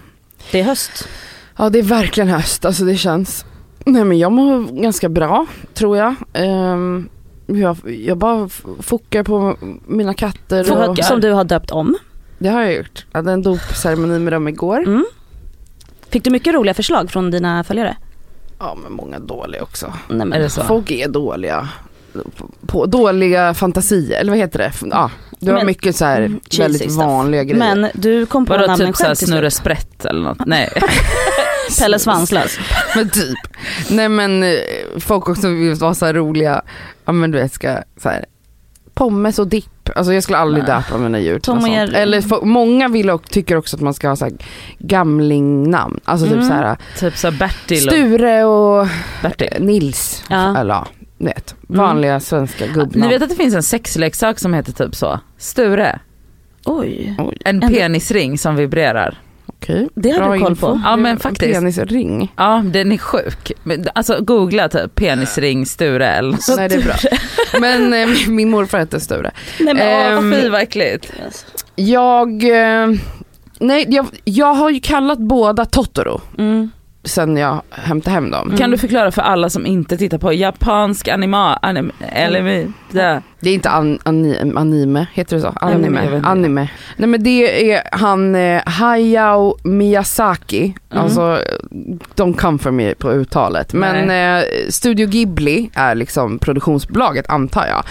Det 0.51 0.61
är 0.61 0.65
höst. 0.65 1.09
Ja 1.57 1.71
det 1.71 1.79
är 1.79 1.83
verkligen 1.83 2.29
höst, 2.29 2.65
alltså 2.65 2.85
det 2.85 2.97
känns. 2.97 3.45
Nej 3.85 4.05
men 4.05 4.19
jag 4.19 4.33
mår 4.33 4.83
ganska 4.83 5.09
bra 5.09 5.47
tror 5.75 5.97
jag. 5.97 6.15
Ehm, 6.33 7.09
jag, 7.47 7.77
jag 7.85 8.19
bara 8.19 8.49
fokar 8.81 9.23
på 9.23 9.57
mina 9.87 10.15
katter. 10.15 10.61
Och, 10.61 10.87
Fokar? 10.87 11.03
Som 11.03 11.21
du 11.21 11.33
har 11.33 11.45
döpt 11.45 11.71
om. 11.71 11.97
det 12.39 12.49
har 12.49 12.63
jag 12.63 12.75
gjort. 12.75 13.07
Jag 13.13 13.19
hade 13.19 13.33
en 13.33 13.43
dopceremoni 13.43 14.19
med 14.19 14.33
dem 14.33 14.49
igår. 14.49 14.79
Mm. 14.79 15.07
Fick 16.09 16.25
du 16.25 16.31
mycket 16.31 16.55
roliga 16.55 16.75
förslag 16.75 17.11
från 17.11 17.31
dina 17.31 17.65
följare? 17.65 17.97
Ja 18.59 18.75
men 18.83 18.93
många 18.93 19.19
dåliga 19.19 19.63
också. 19.63 19.87
Nej, 20.09 20.19
men, 20.27 20.33
Är 20.33 20.39
det 20.41 20.51
så? 20.51 20.63
Folk 20.63 20.91
är 20.91 21.09
dåliga. 21.09 21.69
På, 22.37 22.49
på 22.67 22.87
dåliga 22.87 23.55
fantasier, 23.55 24.21
eller 24.21 24.33
vad 24.33 24.39
heter 24.39 24.59
det? 24.59 24.73
Ja, 24.91 25.11
det 25.41 25.47
var 25.51 25.59
Men- 25.59 25.67
mycket 25.67 25.97
så 25.97 26.05
här 26.05 26.23
Mm, 26.23 26.41
väldigt 26.59 26.83
stuff. 26.83 26.97
vanliga 26.97 27.45
grejer. 27.45 27.75
Men 27.77 27.91
du 27.95 28.27
kom 28.27 28.47
på 28.47 28.53
Vadå 28.53 28.67
namnen 28.67 28.87
typ 28.89 28.97
själv 28.97 29.15
till 29.15 29.27
snurre 29.27 29.51
sprätt 29.51 30.05
eller 30.05 30.21
något? 30.21 30.39
Nej. 30.47 30.71
Pelle 31.79 31.99
Svanslös. 31.99 32.59
Men 32.97 33.11
typ. 33.11 33.39
Nej 33.91 34.09
men 34.09 34.43
eh, 34.43 34.51
folk 34.99 35.29
också 35.29 35.49
vill 35.49 35.75
vara 35.75 35.95
så 35.95 36.07
här 36.07 36.15
roliga, 36.15 36.63
ja 37.05 37.13
men 37.13 37.31
du 37.31 37.39
vet 37.39 37.53
ska 37.53 37.79
så 38.03 38.09
här 38.09 38.25
pommes 38.95 39.39
och 39.39 39.47
dipp. 39.47 39.71
Alltså 39.97 40.13
jag 40.13 40.23
skulle 40.23 40.39
aldrig 40.39 40.65
döpa 40.65 40.99
mina 40.99 41.21
djur 41.21 41.33
till 41.35 41.43
Tom 41.43 41.55
något 41.55 41.65
sånt. 41.65 41.75
Jerry. 41.77 41.95
Eller 41.95 42.21
få- 42.21 42.45
många 42.45 42.89
vill 42.89 43.11
och 43.11 43.31
tycker 43.31 43.57
också 43.57 43.77
att 43.77 43.83
man 43.83 43.95
ska 43.95 44.09
ha 44.09 44.17
så 44.17 44.25
här 44.25 44.35
gamlingnamn. 44.79 46.01
Alltså 46.05 46.27
typ 46.27 46.35
Mm. 46.35 46.49
så 46.49 46.53
här 46.55 46.77
typ 46.99 47.17
såhär 47.17 47.39
Bertil 47.39 47.87
och 47.89 47.93
Sture 47.93 48.45
och 48.45 48.87
Bertil. 49.23 49.49
Nils. 49.65 50.25
Ja. 50.31 50.59
Eller 50.59 50.75
ja, 50.75 50.87
ni 51.19 51.27
vet. 51.27 51.55
Vanliga 51.61 52.21
svenska 52.21 52.67
gubbnamn. 52.67 52.91
Ni 52.95 53.09
vet 53.09 53.23
att 53.23 53.29
det 53.29 53.35
finns 53.37 53.55
en 53.55 53.63
sexleksak 53.63 54.39
som 54.39 54.55
heter 54.55 54.73
typ 54.73 54.95
så? 54.95 55.21
Sture. 55.39 55.99
Oj. 56.65 57.17
En- 57.45 57.61
penisring 57.61 58.39
som 58.39 58.57
vibrerar. 58.57 59.19
Okej. 59.61 59.89
Det 59.95 60.11
har 60.11 60.19
Bra 60.21 60.33
du 60.35 60.41
koll 60.41 60.51
info. 60.51 60.67
på. 60.67 60.81
Ja, 60.85 60.97
men 60.97 61.13
En 61.13 61.19
faktiskt. 61.19 61.55
Penisring. 61.55 62.33
Ja 62.37 62.63
den 62.73 62.93
är 62.93 62.99
sjuk. 62.99 63.53
Men, 63.63 63.85
Alltså 63.95 64.19
googla 64.21 64.69
typ 64.69 64.95
penisring 64.95 65.67
Sture 65.67 66.23
något. 66.23 66.41
Nej 66.57 66.69
det 66.69 66.75
är 66.75 66.83
bra. 66.83 66.95
Men 67.61 67.93
eh, 67.95 68.09
min 68.29 68.51
morfar 68.51 68.79
heter 68.79 68.99
Sture. 68.99 69.31
Nej 69.61 69.75
men 69.75 70.19
Ehm, 70.19 70.33
åh, 70.33 70.41
Fy 70.41 70.49
vad 70.49 70.61
äckligt. 70.61 71.13
Jag, 71.77 72.29
eh, 72.45 72.89
nej 73.61 73.87
jag, 73.89 74.07
jag 74.25 74.55
har 74.55 74.71
ju 74.71 74.81
kallat 74.81 75.19
båda 75.19 75.65
Totoro 75.65 76.21
mm. 76.39 76.71
Sen 77.07 77.37
jag 77.37 77.63
hämtade 77.71 78.15
hem 78.15 78.31
dem. 78.31 78.57
Kan 78.59 78.71
du 78.71 78.79
förklara 78.79 79.11
för 79.11 79.23
alla 79.23 79.51
som 79.51 79.67
inte 79.67 79.97
tittar 79.97 80.19
på 80.19 80.33
japansk 80.33 81.09
anima, 81.09 81.57
anim, 81.63 81.93
eller 82.13 82.43
det. 82.91 83.23
Det 83.41 83.51
är 83.51 83.55
inte 83.55 83.71
an, 83.71 83.99
ani, 84.05 84.53
anime, 84.57 85.07
heter 85.15 85.37
det 85.37 85.43
så? 85.43 85.53
Anime. 85.61 86.17
inte. 86.17 86.29
anime. 86.29 86.69
Nej 86.97 87.09
men 87.09 87.23
det 87.23 87.73
är 87.73 87.83
han 87.93 88.35
eh, 88.35 88.63
Hayao 88.67 89.57
Miyazaki, 89.65 90.75
Mm. 90.91 91.05
alltså 91.05 91.39
de 92.15 92.35
come 92.35 92.59
for 92.59 92.71
me 92.71 92.95
på 92.95 93.13
uttalet. 93.13 93.73
Men 93.73 94.11
eh, 94.11 94.45
Studio 94.69 95.07
Ghibli 95.07 95.71
är 95.75 95.95
liksom 95.95 96.39
produktionsbolaget 96.39 97.29
antar 97.31 97.67
jag. 97.67 97.85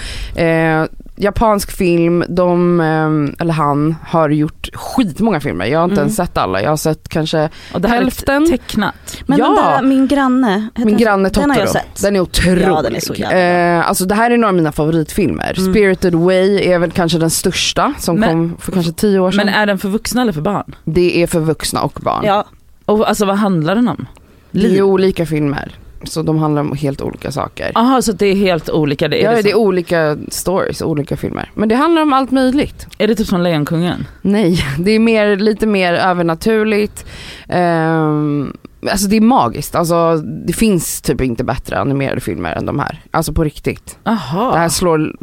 Eh, 0.81 0.85
japansk 1.15 1.71
film, 1.71 2.23
de, 2.29 2.79
eh, 2.79 3.41
eller 3.41 3.53
han, 3.53 3.95
har 4.07 4.29
gjort 4.29 4.69
skitmånga 4.73 5.39
filmer. 5.39 5.65
Jag 5.65 5.79
har 5.79 5.83
inte 5.83 5.93
Mm. 5.93 6.01
ens 6.03 6.15
sett 6.15 6.37
alla, 6.37 6.61
jag 6.61 6.69
har 6.69 6.77
sett 6.77 7.09
kanske 7.09 7.49
Och 7.73 7.81
det 7.81 7.87
här 7.87 7.95
hälften. 7.97 8.43
är 8.43 8.47
tecknat. 8.47 9.17
Men 9.25 9.37
Ja. 9.37 9.45
den 9.45 9.55
där, 9.55 9.81
min 9.89 10.07
granne. 10.07 10.69
Min 10.75 10.97
granne 10.97 11.29
Totoro. 11.29 11.41
Den 11.41 11.51
har 11.51 11.57
jag 11.59 11.69
sett. 11.69 12.01
Den 12.01 12.15
är 12.15 12.19
otrolig. 12.19 12.63
Ja, 12.67 12.81
den 12.81 12.95
är 12.95 12.99
så 12.99 13.13
jävla 13.13 13.77
eh, 13.79 13.87
alltså 13.89 14.05
det 14.05 14.15
här 14.15 14.31
är 14.31 14.37
några 14.37 14.49
av 14.49 14.55
mina 14.55 14.71
favoritfilmer. 14.71 15.53
Mm. 15.57 15.73
Spirited 15.73 16.15
Way 16.15 16.63
är 16.67 16.79
väl 16.79 16.91
kanske 16.91 17.17
den 17.17 17.29
största 17.29 17.93
som 17.99 18.19
Men- 18.19 18.29
kom 18.29 18.57
för 18.59 18.71
kanske 18.71 18.91
tio 18.91 19.19
år 19.19 19.31
sedan. 19.31 19.45
Men 19.45 19.55
är 19.55 19.65
den 19.65 19.77
för 19.77 19.89
vuxna 19.89 20.21
eller 20.21 20.33
för 20.33 20.41
barn? 20.41 20.75
Det 20.83 21.23
är 21.23 21.27
för 21.27 21.39
vuxna 21.39 21.81
och 21.81 21.99
barn. 22.03 22.25
Ja, 22.25 22.45
Och 22.85 23.09
alltså 23.09 23.25
vad 23.25 23.35
handlar 23.37 23.75
den 23.75 23.87
om? 23.87 24.05
det 24.51 24.77
är 24.77 24.81
olika 24.81 25.25
filmer. 25.25 25.75
Så 26.05 26.21
de 26.21 26.37
handlar 26.37 26.61
om 26.61 26.75
helt 26.75 27.01
olika 27.01 27.31
saker. 27.31 27.71
Jaha 27.75 28.01
så 28.01 28.11
det 28.11 28.25
är 28.25 28.35
helt 28.35 28.69
olika. 28.69 29.07
Det 29.07 29.23
är, 29.23 29.23
ja, 29.23 29.35
det 29.35 29.41
det 29.41 29.51
är 29.51 29.55
olika 29.55 30.17
stories, 30.29 30.81
olika 30.81 31.17
filmer. 31.17 31.51
Men 31.53 31.69
det 31.69 31.75
handlar 31.75 32.01
om 32.01 32.13
allt 32.13 32.31
möjligt. 32.31 32.87
är 32.97 33.07
det 33.07 33.15
typ 33.15 33.27
som 33.27 33.41
Lejonkungen? 33.41 34.07
Nej, 34.21 34.65
det 34.79 34.91
är 34.91 34.99
mer, 34.99 35.35
lite 35.37 35.67
mer 35.67 35.93
övernaturligt. 35.93 37.05
Ehm, 37.49 38.53
alltså 38.91 39.07
det 39.07 39.17
är 39.17 39.21
magiskt. 39.21 39.75
Alltså 39.75 40.17
det 40.17 40.53
finns 40.53 41.01
typ 41.01 41.21
inte 41.21 41.43
bättre 41.43 41.79
animerade 41.79 42.21
filmer 42.21 42.53
än 42.53 42.65
de 42.65 42.79
här. 42.79 43.01
Alltså 43.11 43.33
på 43.33 43.43
riktigt. 43.43 43.97
Det 44.03 44.11
här 44.57 44.69
slår 44.69 45.15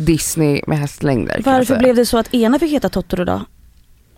Disney 0.00 0.62
med 0.66 0.78
hästlängder. 0.78 1.42
varför 1.44 1.78
blev 1.78 1.96
det 1.96 2.06
så 2.06 2.18
att 2.18 2.34
ena 2.34 2.58
fick 2.58 2.72
heta 2.72 2.88
Totoro 2.88 3.24
då? 3.24 3.40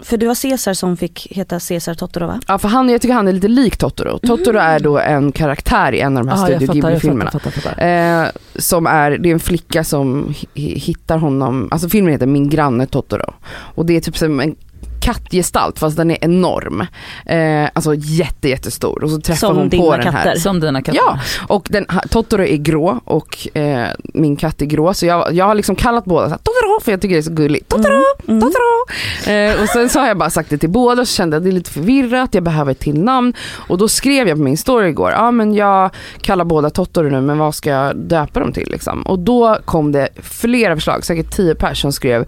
För 0.03 0.17
det 0.17 0.27
var 0.27 0.35
Caesar 0.43 0.75
som 0.75 0.97
fick 0.97 1.27
heta 1.31 1.61
Caesar 1.69 1.95
Totoro 1.95 2.27
va? 2.27 2.41
Ja 2.49 2.59
för 2.59 2.69
han, 2.69 2.89
jag 2.89 3.01
tycker 3.01 3.15
han 3.15 3.29
är 3.29 3.33
lite 3.33 3.49
lik 3.49 3.77
Totoro. 3.77 4.19
Totoro 4.19 4.59
är 4.59 4.81
då 4.81 4.99
en 4.99 5.33
karaktär 5.33 5.93
i 5.93 6.01
en 6.01 6.17
av 6.17 6.25
de 6.27 6.31
här 6.31 6.51
jag 6.51 6.63
Studio 6.63 6.75
Ghibli-filmerna. 6.75 7.31
Eh, 7.79 8.31
som 8.57 8.87
är, 8.87 9.11
det 9.11 9.29
är 9.29 9.33
en 9.33 9.41
flicka 9.41 9.85
som 9.85 10.35
hi- 10.55 10.79
hittar 10.79 11.19
honom, 11.19 11.69
alltså 11.71 11.89
filmen 11.89 12.13
heter 12.13 12.27
Min 12.27 12.49
granne 12.49 12.87
Totoro. 12.87 13.35
Och 13.53 13.87
det 13.87 13.97
är 13.97 14.01
typ 14.01 14.17
som 14.19 14.41
en 14.41 14.57
kattgestalt 15.03 15.79
fast 15.79 15.97
den 15.97 16.11
är 16.11 16.19
enorm. 16.21 16.81
Eh, 17.27 17.69
alltså 17.73 17.95
jätte, 17.95 18.49
jättestor 18.49 19.05
och 19.05 19.11
så 19.11 19.21
träffar 19.21 19.49
Som 19.49 19.57
hon 19.57 19.71
på 19.71 19.97
den 19.97 20.07
här. 20.15 20.25
katter. 20.25 20.41
Som 20.41 20.61
dina 20.61 20.83
katter. 20.83 21.01
Ja, 21.07 21.19
och 21.49 21.67
den, 21.71 21.87
Totoro 22.11 22.45
är 22.45 22.57
grå 22.57 23.01
och 23.05 23.57
eh, 23.57 23.87
min 24.15 24.37
katt 24.37 24.63
är 24.63 24.67
grå 24.67 24.95
så 24.95 25.07
jag, 25.07 25.33
jag 25.33 25.45
har 25.45 25.55
liksom 25.55 25.77
kallat 25.77 26.05
båda 26.05 26.27
så 26.27 26.31
här, 26.31 26.39
Totoro 26.39 26.81
för 26.85 26.91
jag 26.93 27.01
tycker 27.01 27.15
det 27.15 27.21
är 27.21 27.23
så 27.23 27.33
gulligt. 27.33 27.69
Totoro, 27.69 28.03
Mm. 28.29 28.41
Totoro. 28.41 28.87
Eh, 29.33 29.63
och 29.63 29.69
sen 29.69 29.89
så 29.89 30.01
har 30.01 30.07
jag 30.09 30.19
bara 30.19 30.31
sagt 30.31 30.51
det 30.51 30.59
till 30.59 30.71
båda 30.71 31.05
så 31.07 31.15
kände 31.15 31.35
jag 31.37 31.41
att 31.41 31.45
det 31.45 31.51
är 31.51 31.53
lite 31.53 31.71
förvirrat, 31.71 32.35
jag 32.35 32.43
behöver 32.43 32.73
ett 32.73 32.79
till 32.81 32.99
namn. 33.01 33.33
Och 33.69 33.79
då 33.79 33.89
skrev 33.89 34.29
jag 34.29 34.37
på 34.39 34.43
min 34.45 34.57
story 34.59 34.89
igår, 34.89 35.11
ja 35.11 35.31
men 35.31 35.55
jag 35.55 35.91
kallar 36.21 36.45
båda 36.45 36.71
Totoro 36.71 37.09
nu 37.11 37.21
men 37.21 37.39
vad 37.39 37.55
ska 37.55 37.71
jag 37.71 37.97
döpa 37.97 38.41
dem 38.41 38.53
till 38.53 38.69
liksom? 38.71 39.03
Och 39.03 39.19
då 39.19 39.59
kom 39.65 39.93
det 39.93 40.09
flera 40.23 40.75
förslag, 40.77 41.05
säkert 41.05 41.31
tio 41.37 41.55
personer 41.55 41.75
som 41.75 41.93
skrev 41.93 42.27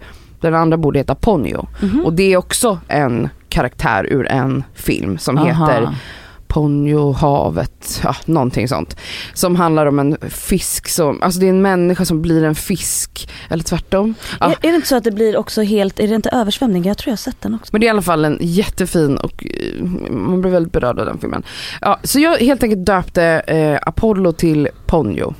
den 0.51 0.61
andra 0.61 0.77
borde 0.77 0.99
heta 0.99 1.15
Ponyo. 1.15 1.67
Mhm. 1.81 2.05
Och 2.05 2.13
det 2.13 2.33
är 2.33 2.37
också 2.37 2.79
en 2.87 3.29
karaktär 3.49 4.07
ur 4.11 4.27
en 4.27 4.63
film 4.73 5.17
som 5.17 5.37
Aha. 5.37 5.45
heter 5.45 5.95
Ponyo 6.55 7.11
havet, 7.11 8.01
ja, 8.03 8.15
någonting 8.25 8.67
sånt. 8.67 8.97
Som 9.33 9.55
handlar 9.55 9.85
om 9.85 9.99
en 9.99 10.17
fisk 10.29 10.87
som, 10.87 11.21
alltså 11.21 11.39
det 11.39 11.45
är 11.45 11.49
en 11.49 11.61
människa 11.61 12.05
som 12.05 12.21
blir 12.21 12.43
en 12.43 12.55
fisk, 12.55 13.29
eller 13.49 13.63
tvärtom. 13.63 14.13
Ja. 14.39 14.45
Är, 14.45 14.51
är 14.51 14.69
det 14.69 14.75
inte 14.75 14.87
så 14.87 14.95
att 14.95 15.03
det 15.03 15.11
blir 15.11 15.37
också 15.37 15.61
helt, 15.61 15.99
är 15.99 16.07
det 16.07 16.15
inte 16.15 16.29
översvämning? 16.29 16.83
Jag 16.83 16.97
tror 16.97 17.09
jag 17.09 17.13
har 17.13 17.17
sett 17.17 17.41
den 17.41 17.53
också. 17.55 17.69
Men 17.71 17.81
det 17.81 17.85
är 17.85 17.87
i 17.87 17.89
alla 17.89 18.01
fall 18.01 18.25
en 18.25 18.37
jättefin 18.41 19.17
och 19.17 19.45
eh, 19.45 19.83
man 20.11 20.41
blir 20.41 20.51
väldigt 20.51 20.73
berörd 20.73 20.99
av 20.99 21.05
den 21.05 21.19
filmen. 21.19 21.43
Ja, 21.81 21.99
så 22.03 22.19
jag 22.19 22.37
helt 22.37 22.63
enkelt 22.63 22.85
döpte 22.85 23.23
eh, 23.23 23.79
Apollo 23.81 24.31
till 24.31 24.67
Ponyo. 24.85 25.33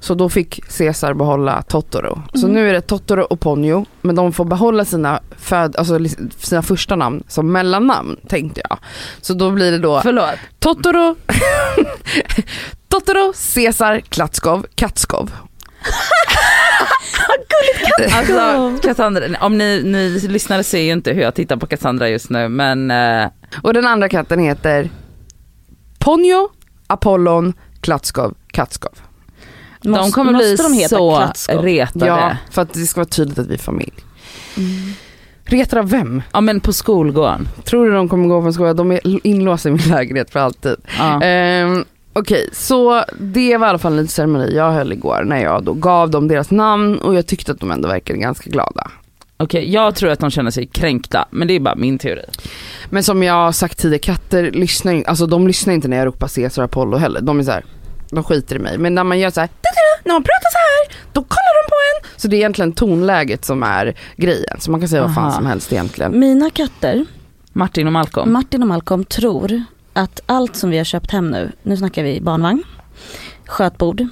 Så 0.00 0.14
då 0.14 0.28
fick 0.28 0.60
Caesar 0.78 1.14
behålla 1.14 1.62
Totoro. 1.62 2.22
Så 2.34 2.46
Mm. 2.46 2.52
nu 2.54 2.68
är 2.68 2.72
det 2.72 2.80
Totoro 2.80 3.22
och 3.22 3.40
Ponyo, 3.40 3.86
men 4.00 4.14
de 4.14 4.32
får 4.32 4.44
behålla 4.44 4.84
sina, 4.84 5.20
föd, 5.38 5.76
alltså, 5.76 5.98
sina 6.38 6.62
första 6.62 6.96
namn 6.96 7.22
som 7.28 7.52
mellannamn 7.52 8.16
tänkte 8.28 8.60
jag. 8.68 8.78
Så 9.20 9.34
då 9.34 9.50
blir 9.50 9.70
det 9.72 9.78
då 9.78 10.00
Förlåt. 10.02 10.34
Totoro, 10.58 11.16
Totoro, 12.88 13.32
Caesar, 13.54 14.00
Klatskov, 14.00 14.66
Katskov. 14.74 15.30
Alltså 18.12 18.78
Cassandra, 18.82 19.22
om 19.40 19.58
ni, 19.58 19.82
ni 19.84 20.18
lyssnare 20.28 20.64
ser 20.64 20.80
ju 20.80 20.92
inte 20.92 21.12
hur 21.12 21.22
jag 21.22 21.34
tittar 21.34 21.56
på 21.56 21.66
Cassandra 21.66 22.08
just 22.08 22.30
nu 22.30 22.48
men 22.48 22.90
eh, 22.90 23.28
Och 23.62 23.74
den 23.74 23.86
andra 23.86 24.08
katten 24.08 24.38
heter 24.38 24.90
Ponyo, 25.98 26.48
Apollon, 26.86 27.52
Klatskov, 27.80 28.34
Katskov. 28.52 28.92
De 29.82 29.88
Måste- 29.88 30.12
kommer 30.12 30.32
bli 30.34 30.56
de 30.56 30.72
heta 30.72 30.96
så 30.96 31.16
Klatskov? 31.16 31.62
retade. 31.62 32.06
Ja, 32.06 32.18
Ja. 32.20 32.36
för 32.50 32.62
att 32.62 32.72
det 32.72 32.80
ska 32.86 33.00
vara 33.00 33.08
tydligt 33.08 33.38
att 33.38 33.46
vi 33.46 33.54
är 33.54 33.58
familj. 33.58 33.92
Retar 35.44 35.76
av 35.78 35.90
vem? 35.90 36.22
men 36.42 36.60
på 36.60 36.72
skolgården. 36.72 37.48
Tror 37.64 37.86
du 37.86 37.92
de 37.92 38.08
kommer 38.08 38.28
gå 38.28 38.40
på 38.40 38.46
en 38.46 38.52
skola? 38.52 38.74
De 38.74 38.92
är 38.92 39.26
inlåsta 39.26 39.68
i 39.68 39.72
min 39.72 39.88
lägenhet 39.88 40.30
för 40.30 40.40
alltid. 40.40 40.76
Ja. 40.98 41.22
Ehm, 41.22 41.84
Okej, 42.12 42.48
så 42.52 43.04
det 43.18 43.56
var 43.56 43.66
i 43.66 43.70
alla 43.70 43.78
fall 43.78 43.98
en 43.98 44.08
ceremoni 44.08 44.52
jag 44.56 44.72
höll 44.72 44.92
igår 44.92 45.22
när 45.26 45.42
jag 45.42 45.64
då 45.64 45.72
gav 45.74 46.10
dem 46.10 46.28
deras 46.28 46.50
namn 46.50 46.98
och 46.98 47.14
jag 47.14 47.26
tyckte 47.26 47.52
att 47.52 47.60
de 47.60 47.70
ändå 47.70 47.88
verkade 47.88 48.18
ganska 48.18 48.50
glada. 48.50 48.90
Okej, 49.36 49.72
jag 49.72 49.94
tror 49.94 50.10
att 50.10 50.18
de 50.20 50.30
känner 50.30 50.50
sig 50.50 50.66
kränkta 50.66 51.24
men 51.30 51.48
det 51.48 51.54
är 51.54 51.60
bara 51.60 51.74
min 51.74 51.98
teori. 51.98 52.24
Men 52.90 53.02
som 53.04 53.22
jag 53.22 53.34
har 53.34 53.52
sagt 53.52 53.78
tidigare, 53.78 53.98
katter 53.98 54.50
lyssnar 54.50 55.02
alltså 55.06 55.26
de 55.26 55.46
lyssnar 55.46 55.74
inte 55.74 55.88
när 55.88 55.96
jag 55.96 56.06
ropar 56.06 56.28
Caesar 56.28 56.62
och 56.62 56.64
Apollo 56.64 56.96
heller. 56.96 57.20
De 57.20 57.38
är 57.38 57.42
så 57.42 57.50
här, 57.50 57.64
de 58.10 58.24
skiter 58.24 58.56
i 58.56 58.58
mig. 58.58 58.78
Men 58.78 58.94
när 58.94 59.04
man 59.04 59.18
gör 59.18 59.30
så 59.30 59.40
här, 59.40 59.50
när 60.04 60.12
man 60.12 60.22
pratar 60.22 60.50
så 60.50 60.58
här, 60.58 61.04
då 61.12 61.20
kollar 61.22 61.62
de 61.64 61.68
på 61.68 61.76
en. 62.06 62.20
Så 62.20 62.28
det 62.28 62.36
är 62.36 62.38
egentligen 62.38 62.72
tonläget 62.72 63.44
som 63.44 63.62
är 63.62 63.94
grejen. 64.16 64.60
Så 64.60 64.70
man 64.70 64.80
kan 64.80 64.88
säga 64.88 65.02
vad 65.02 65.14
fan 65.14 65.24
Aha. 65.24 65.32
som 65.32 65.46
helst 65.46 65.72
egentligen. 65.72 66.20
Mina 66.20 66.50
katter, 66.50 67.06
Martin 67.52 67.86
och 67.86 67.92
Malcolm. 67.92 68.32
Martin 68.32 68.62
och 68.62 68.68
Malcolm, 68.68 69.04
tror 69.04 69.62
att 69.92 70.20
allt 70.26 70.56
som 70.56 70.70
vi 70.70 70.78
har 70.78 70.84
köpt 70.84 71.10
hem 71.10 71.30
nu, 71.30 71.52
nu 71.62 71.76
snackar 71.76 72.02
vi 72.02 72.20
barnvagn, 72.20 72.62
skötbord, 73.46 74.06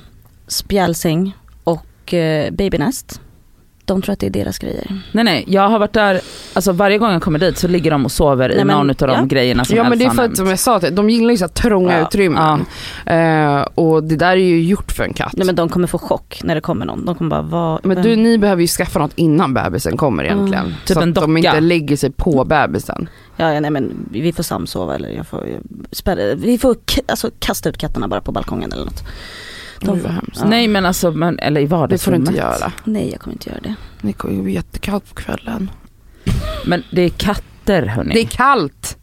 spjälsäng 0.46 1.36
och 1.64 2.14
eh, 2.14 2.50
babynest. 2.50 3.20
De 3.88 4.02
tror 4.02 4.12
att 4.12 4.18
det 4.20 4.26
är 4.26 4.30
deras 4.30 4.58
grejer. 4.58 5.00
Nej 5.12 5.24
nej, 5.24 5.44
jag 5.46 5.68
har 5.68 5.78
varit 5.78 5.92
där, 5.92 6.20
alltså 6.54 6.72
varje 6.72 6.98
gång 6.98 7.12
jag 7.12 7.22
kommer 7.22 7.38
dit 7.38 7.58
så 7.58 7.68
ligger 7.68 7.90
de 7.90 8.04
och 8.04 8.12
sover 8.12 8.52
i 8.52 8.56
Nej, 8.56 8.64
men- 8.64 8.76
någon 8.76 8.90
av 8.90 8.96
de 8.96 9.10
ja. 9.10 9.24
grejerna 9.24 9.64
som 9.64 9.76
Ja 9.76 9.88
men 9.88 9.98
det 9.98 10.04
är 10.04 10.10
för 10.10 10.22
att 10.24 10.36
som 10.36 10.46
jag 10.48 10.58
sa, 10.58 10.78
de 10.78 11.10
gillar 11.10 11.30
ju 11.30 11.36
så 11.36 11.44
här 11.44 11.48
trånga 11.48 11.98
Ja, 11.98 12.06
utrymmen. 12.06 12.66
Eh, 13.06 13.60
och 13.74 14.04
det 14.04 14.16
där 14.16 14.30
är 14.30 14.36
ju 14.36 14.62
gjort 14.62 14.92
för 14.92 15.04
en 15.04 15.12
katt. 15.14 15.32
Nej 15.36 15.46
men 15.46 15.54
de 15.54 15.68
kommer 15.68 15.86
få 15.86 15.98
chock 15.98 16.40
när 16.44 16.54
det 16.54 16.60
kommer 16.60 16.86
någon. 16.86 17.04
De 17.04 17.14
kommer 17.14 17.30
bara, 17.30 17.42
vad? 17.42 17.86
Men 17.86 18.02
du, 18.02 18.16
ni 18.16 18.38
behöver 18.38 18.62
ju 18.62 18.68
skaffa 18.68 18.98
något 18.98 19.12
innan 19.14 19.54
bebisen 19.54 19.96
kommer 19.96 20.24
egentligen. 20.24 20.64
Mm. 20.64 20.74
Typ 20.86 20.94
så 20.96 21.00
en 21.02 21.08
att 21.08 21.14
de 21.14 21.34
docka. 21.34 21.48
inte 21.48 21.60
lägger 21.60 21.96
sig 21.96 22.10
på 22.10 22.44
bebisen. 22.44 23.08
Ja, 23.36 23.52
ja 23.54 23.60
nej 23.60 23.70
men 23.70 24.08
vi 24.10 24.32
får 24.32 24.42
samsova 24.42 24.94
eller 24.94 25.08
jag 25.08 25.26
får 25.26 25.46
spärra, 25.92 26.34
vi 26.34 26.58
får 26.58 26.76
alltså, 27.08 27.30
kasta 27.38 27.68
ut 27.68 27.78
katterna 27.78 28.08
bara 28.08 28.20
på 28.20 28.32
balkongen 28.32 28.72
eller 28.72 28.84
något. 28.84 29.02
De 29.80 29.90
Oj, 29.90 30.00
vad 30.00 30.12
hemskt. 30.12 30.40
ja. 30.40 30.48
Nej 30.48 30.68
men 30.68 30.86
alltså, 30.86 31.10
men, 31.12 31.38
eller 31.38 31.60
i 31.60 31.64
Det 31.64 31.68
får 31.68 31.76
du 31.76 31.80
vardagsrummet. 31.80 32.28
inte 32.28 32.40
göra. 32.40 32.72
Nej 32.84 33.10
jag 33.10 33.20
kommer 33.20 33.34
inte 33.34 33.48
göra 33.50 33.60
det. 33.62 33.74
Det 34.02 34.12
kommer 34.12 34.34
ju 34.34 34.42
bli 34.42 34.52
jättekallt 34.52 35.08
på 35.08 35.14
kvällen. 35.14 35.70
Men 36.66 36.82
det 36.90 37.02
är 37.02 37.08
katter 37.08 37.82
hörni. 37.86 38.14
Det 38.14 38.20
är 38.20 38.26
kallt! 38.26 38.94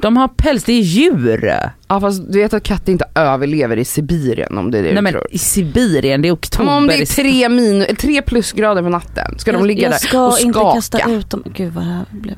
De 0.00 0.16
har 0.16 0.28
päls, 0.28 0.64
det 0.64 0.72
är 0.72 0.80
djur. 0.82 1.54
Ja 1.88 2.00
fast 2.00 2.32
du 2.32 2.38
vet 2.38 2.54
att 2.54 2.62
katter 2.62 2.92
inte 2.92 3.04
överlever 3.14 3.76
i 3.76 3.84
Sibirien 3.84 4.58
om 4.58 4.70
det 4.70 4.78
är 4.78 4.82
det 4.82 4.88
Nej 4.88 4.96
du 4.96 5.02
men 5.02 5.12
tror. 5.12 5.26
i 5.30 5.38
Sibirien, 5.38 6.22
det 6.22 6.28
är 6.28 6.34
oktober. 6.34 6.64
Men 6.64 6.74
om 6.76 6.86
det 6.86 6.94
är 7.02 7.06
tre, 7.06 7.48
min, 7.48 7.96
tre 7.96 8.22
plusgrader 8.22 8.82
på 8.82 8.88
natten, 8.88 9.38
ska 9.38 9.52
de 9.52 9.58
jag, 9.58 9.66
ligga 9.66 9.82
jag 9.82 9.92
där 9.92 9.98
ska 9.98 10.26
och 10.26 10.38
inte 10.40 10.58
skaka? 10.58 10.74
kasta 10.74 11.10
ut 11.10 11.30
dem. 11.30 11.42
Gud 11.54 11.72
vad 11.72 11.84
det 11.84 11.90
här 11.90 12.04
blev. 12.10 12.36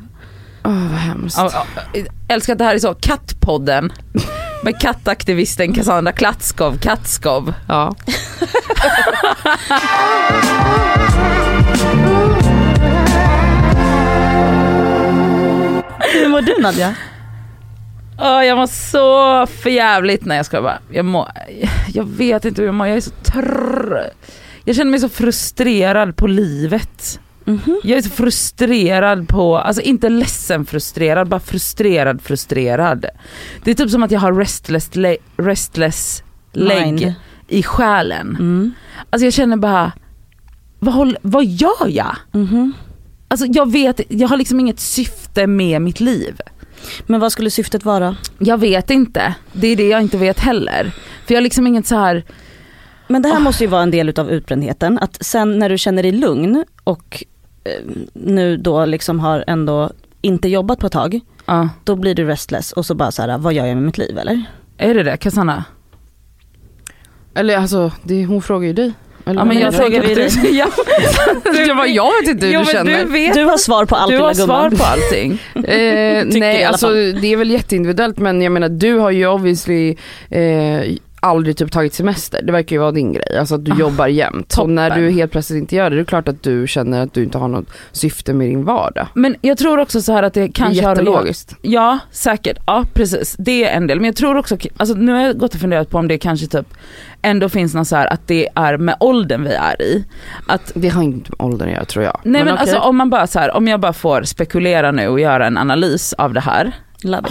Åh 0.65 0.73
vad 0.91 0.99
hemskt. 0.99 1.39
Ja, 1.39 1.67
ja, 1.95 2.03
älskar 2.29 2.53
att 2.53 2.59
det 2.59 2.65
här 2.65 2.75
är 2.75 2.79
så, 2.79 2.95
Kattpodden. 2.95 3.93
Med 4.63 4.81
kattaktivisten 4.81 5.75
Cassandra 5.75 6.13
Klatskov, 6.13 6.79
Katskov. 6.79 7.55
Ja. 7.69 7.95
Hur 15.99 16.29
mår 16.29 16.41
du 16.41 16.63
Nadja? 16.63 16.95
Åh, 18.19 18.45
jag 18.45 18.59
mår 18.59 18.67
så 18.67 19.47
förjävligt. 19.47 20.25
Nej 20.25 20.37
jag 20.37 20.47
ska 20.47 20.63
bara, 20.63 20.79
jag 20.91 21.05
mår, 21.05 21.29
jag 21.95 22.09
vet 22.09 22.45
inte 22.45 22.63
hur 22.63 22.67
jag 22.67 22.75
mår, 22.75 22.87
jag 22.87 22.97
är 22.97 23.01
så 23.01 23.11
trrr. 23.11 24.11
Jag 24.65 24.77
känner 24.77 24.91
mig 24.91 25.01
så 25.01 25.09
frustrerad 25.09 26.17
på 26.17 26.27
livet. 26.27 27.21
Mhm. 27.45 27.81
Jag 27.85 27.99
är 27.99 28.03
så 28.03 28.11
frustrerad 28.11 29.29
på, 29.29 29.59
alltså 29.59 29.83
inte 29.83 30.09
ledsen 30.09 30.67
frustrerad, 30.67 31.29
bara 31.29 31.41
frustrerad 31.41 32.23
frustrerad. 32.23 33.07
Det 33.65 33.71
är 33.71 33.75
typ 33.75 33.91
som 33.91 34.03
att 34.03 34.11
jag 34.11 34.21
har 34.21 34.33
restless, 34.33 34.97
le, 34.97 35.17
restless 35.37 36.23
leg 36.53 37.15
i 37.49 37.63
själen. 37.63 38.37
Mm. 38.41 38.73
Alltså 39.11 39.25
jag 39.25 39.33
känner 39.33 39.57
bara, 39.57 39.93
vad, 40.79 40.95
håll, 40.95 41.17
vad 41.23 41.45
gör 41.45 41.89
jag? 41.89 42.17
Mhm. 42.33 42.73
Alltså 43.29 43.47
jag 43.47 43.73
vet, 43.73 44.01
jag 44.09 44.29
har 44.29 44.37
liksom 44.37 44.61
inget 44.61 44.81
syfte 44.81 45.47
med 45.47 45.83
mitt 45.83 46.01
liv. 46.01 46.41
Men 47.07 47.21
vad 47.21 47.33
skulle 47.33 47.51
syftet 47.51 47.85
vara? 47.85 48.17
Jag 48.39 48.59
vet 48.59 48.91
inte, 48.91 49.35
det 49.53 49.69
är 49.69 49.77
det 49.77 49.89
jag 49.89 50.03
inte 50.03 50.19
vet 50.19 50.39
heller. 50.39 50.93
För 51.27 51.35
jag 51.35 51.37
har 51.37 51.43
liksom 51.43 51.67
inget 51.67 51.87
så 51.87 51.97
här 51.97 52.25
Men 53.11 53.23
det 53.23 53.29
här 53.29 53.37
Ah. 53.37 53.41
måste 53.41 53.65
ju 53.65 53.71
vara 53.71 53.83
en 53.83 53.91
del 53.91 54.09
utav 54.09 54.31
utbrändheten. 54.31 54.99
Att 54.99 55.17
sen 55.25 55.59
när 55.59 55.69
du 55.69 55.79
känner 55.79 56.03
dig 56.03 56.13
lugn 56.13 56.65
och 56.85 57.25
eh, 57.65 57.73
nu 58.13 58.57
då 58.57 58.85
liksom 58.85 59.21
har 59.21 59.45
ändå 59.47 59.91
inte 60.21 60.49
jobbat 60.49 60.79
på 60.79 60.87
ett 60.87 60.93
tag. 60.93 61.21
ja, 61.47 61.69
Då 61.85 61.97
blir 61.97 62.15
du 62.15 62.25
restless 62.25 62.73
och 62.73 62.87
så 62.87 62.95
bara 62.95 63.11
så 63.13 63.23
här, 63.23 63.39
vad 63.39 63.53
gör 63.53 63.67
jag 63.67 63.75
med 63.75 63.85
mitt 63.85 63.99
liv 63.99 64.19
eller? 64.19 64.43
är 64.79 64.95
det 64.95 65.03
det 65.03 65.17
Cassandra? 65.17 65.65
Eller 67.35 67.57
alltså, 67.57 67.93
det, 68.03 68.25
hon 68.27 68.43
frågar 68.43 68.67
ju 68.67 68.73
dig. 68.73 68.93
Eller 69.27 69.41
Ja 69.41 69.45
men 69.45 69.59
jag 69.59 69.75
frågar 69.75 70.03
dig. 70.03 70.29
Ja, 70.59 70.69
jag, 71.67 71.77
bara, 71.77 71.87
jag 71.87 72.21
vet 72.21 72.31
inte 72.31 72.47
hur 72.47 72.55
Jo, 72.55 72.61
du 72.61 72.67
känner. 72.67 73.05
Du, 73.05 73.11
vet, 73.13 73.35
Du 73.35 73.45
har 73.45 73.57
svar 73.59 73.85
på 73.85 73.97
allt 73.97 74.11
du 74.11 74.19
har 74.19 74.35
svar 74.35 74.71
på 74.71 74.85
allting. 74.85 75.43
Eh, 75.71 76.25
nej 76.27 76.65
alltså 76.65 76.89
det 76.93 77.27
är 77.33 77.37
väl 77.37 77.51
jätteindividuellt 77.51 78.19
men 78.19 78.43
jag 78.43 78.53
menar 78.53 78.69
du 78.69 78.95
har 78.99 79.11
ju 79.11 79.27
obviously 79.27 79.97
eh, 80.31 80.83
aldrig 81.21 81.57
typ 81.57 81.73
tagit 81.73 81.95
semester. 81.95 82.43
Det 82.43 82.53
verkar 82.53 82.77
ju 82.77 82.81
vara 82.81 82.93
din 82.93 83.13
grej. 83.13 83.39
Alltså 83.39 83.55
att 83.55 83.65
du 83.65 83.73
Ah, 83.73 83.77
jobbar 83.79 84.07
jämt. 84.07 84.49
Toppen. 84.49 84.75
när 84.75 84.91
du 84.97 85.11
helt 85.11 85.33
plötsligt 85.33 85.59
inte 85.59 85.77
gör 85.77 85.91
det, 85.91 85.97
det 85.97 86.03
är 86.03 86.05
klart 86.05 86.29
att 86.29 86.43
du 86.43 86.67
känner 86.67 87.03
att 87.03 87.15
du 87.15 87.23
inte 87.25 87.39
har 87.39 87.49
något 87.49 87.67
syfte 87.93 88.33
med 88.35 88.49
din 88.49 88.65
vardag. 88.65 89.07
Men 89.15 89.37
jag 89.41 89.59
tror 89.59 89.79
också 89.79 90.01
så 90.03 90.13
här 90.13 90.23
att 90.23 90.35
det 90.35 90.49
kanske 90.49 90.81
det 90.81 90.85
är 90.85 90.89
har 90.89 90.91
jättelogiskt. 90.97 91.55
Ja 91.63 91.99
säkert, 92.11 92.59
ja 92.67 92.85
precis. 92.95 93.37
Det 93.39 93.65
är 93.65 93.77
en 93.77 93.87
del. 93.87 93.99
Men 94.01 94.07
jag 94.07 94.17
tror 94.17 94.37
också, 94.37 94.57
alltså 94.77 94.95
nu 94.95 95.13
har 95.13 95.21
jag 95.21 95.39
gått 95.39 95.55
och 95.55 95.61
funderat 95.61 95.91
på 95.91 95.99
om 95.99 96.09
det 96.09 96.19
kanske 96.19 96.47
typ 96.47 96.67
ändå 97.23 97.49
finns 97.49 97.75
någon 97.75 97.85
så 97.85 97.97
här 97.97 98.07
att 98.07 98.27
det 98.27 98.49
är 98.55 98.77
med 98.77 98.97
åldern 99.01 99.45
vi 99.45 99.53
är 99.55 99.83
i. 99.83 100.05
Att 100.47 100.73
Det 100.75 100.89
har 100.89 101.03
inte 101.03 101.31
med 101.31 101.47
åldern 101.47 101.69
att 101.69 101.75
göra 101.75 101.85
tror 101.85 102.05
jag. 102.05 102.21
Nej 102.25 102.45
men, 102.45 102.53
okej. 102.55 102.61
alltså 102.63 102.79
om 102.79 102.97
man 102.97 103.11
bara 103.11 103.27
så 103.27 103.39
här, 103.39 103.57
om 103.57 103.69
jag 103.69 103.81
bara 103.81 103.93
får 103.93 104.23
spekulera 104.23 104.93
nu 104.93 105.09
och 105.09 105.21
göra 105.21 105.47
en 105.47 105.59
analys 105.59 106.13
av 106.13 106.33
det 106.35 106.41
här, 106.41 106.73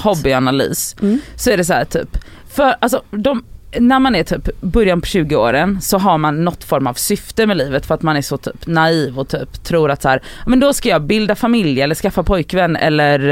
hobbyanalys, 0.04 0.96
Mm. 1.02 1.20
så 1.36 1.50
är 1.52 1.58
det 1.58 1.64
så 1.66 1.74
här 1.74 1.86
typ, 1.86 2.18
för 2.50 2.76
alltså 2.80 3.02
de, 3.12 3.44
när 3.78 4.00
man 4.00 4.16
är 4.16 4.24
typ 4.24 4.62
början 4.62 5.02
på 5.02 5.06
20-åren 5.06 5.82
så 5.82 5.98
har 5.98 6.18
man 6.18 6.44
något 6.46 6.64
form 6.64 6.88
av 6.88 6.94
syfte 6.94 7.48
med 7.48 7.58
livet 7.58 7.86
för 7.86 7.96
att 7.96 8.02
man 8.02 8.18
är 8.18 8.22
så 8.22 8.38
typ 8.38 8.68
naiv 8.68 9.20
och 9.20 9.28
typ 9.28 9.64
tror 9.64 9.92
att 9.92 10.02
så 10.02 10.10
här, 10.10 10.22
men 10.48 10.60
då 10.60 10.74
ska 10.74 10.90
jag 10.90 11.02
bilda 11.02 11.36
familj 11.36 11.82
eller 11.82 11.96
skaffa 11.96 12.24
pojkvän 12.24 12.76
eller 12.76 13.30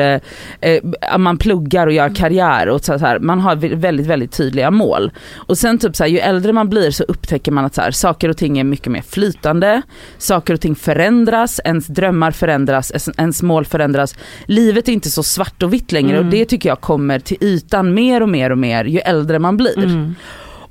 eh, 0.61 0.71
eh, 0.71 1.17
man 1.17 1.37
pluggar 1.37 1.87
och 1.87 1.93
gör 1.93 2.15
karriär 2.15 2.69
och 2.69 2.85
så 2.85 2.97
här, 2.97 3.19
man 3.19 3.39
har 3.39 3.55
väldigt 3.75 4.07
väldigt 4.07 4.31
tydliga 4.31 4.71
mål. 4.71 5.11
Och 5.35 5.57
sen 5.57 5.77
typ 5.77 5.95
så 5.95 6.03
här, 6.03 6.11
ju 6.11 6.19
äldre 6.19 6.53
man 6.53 6.69
blir 6.69 6.91
så 6.91 7.03
upptäcker 7.03 7.51
man 7.51 7.65
att 7.65 7.75
så 7.75 7.81
här, 7.81 7.91
saker 7.91 8.29
och 8.29 8.37
ting 8.37 8.59
är 8.59 8.63
mycket 8.63 8.91
mer 8.91 9.01
flytande, 9.01 9.81
saker 10.17 10.53
och 10.53 10.61
ting 10.61 10.75
förändras, 10.75 11.61
ens 11.65 11.87
drömmar 11.87 12.31
förändras, 12.31 12.91
ens, 12.91 13.09
ens 13.17 13.41
mål 13.43 13.65
förändras. 13.65 14.15
Livet 14.45 14.87
är 14.87 14.93
inte 14.93 15.09
så 15.09 15.23
svart 15.23 15.63
och 15.63 15.73
vitt 15.73 15.91
längre 15.91 16.07
Mm. 16.17 16.25
och 16.25 16.31
det 16.31 16.45
tycker 16.45 16.69
jag 16.69 16.81
kommer 16.81 17.19
till 17.19 17.37
ytan 17.41 17.93
mer 17.93 18.21
och 18.21 18.29
mer 18.29 18.49
och 18.49 18.57
mer 18.57 18.85
ju 18.85 18.99
äldre 18.99 19.39
man 19.39 19.57
blir. 19.57 19.77
Mm. 19.77 20.15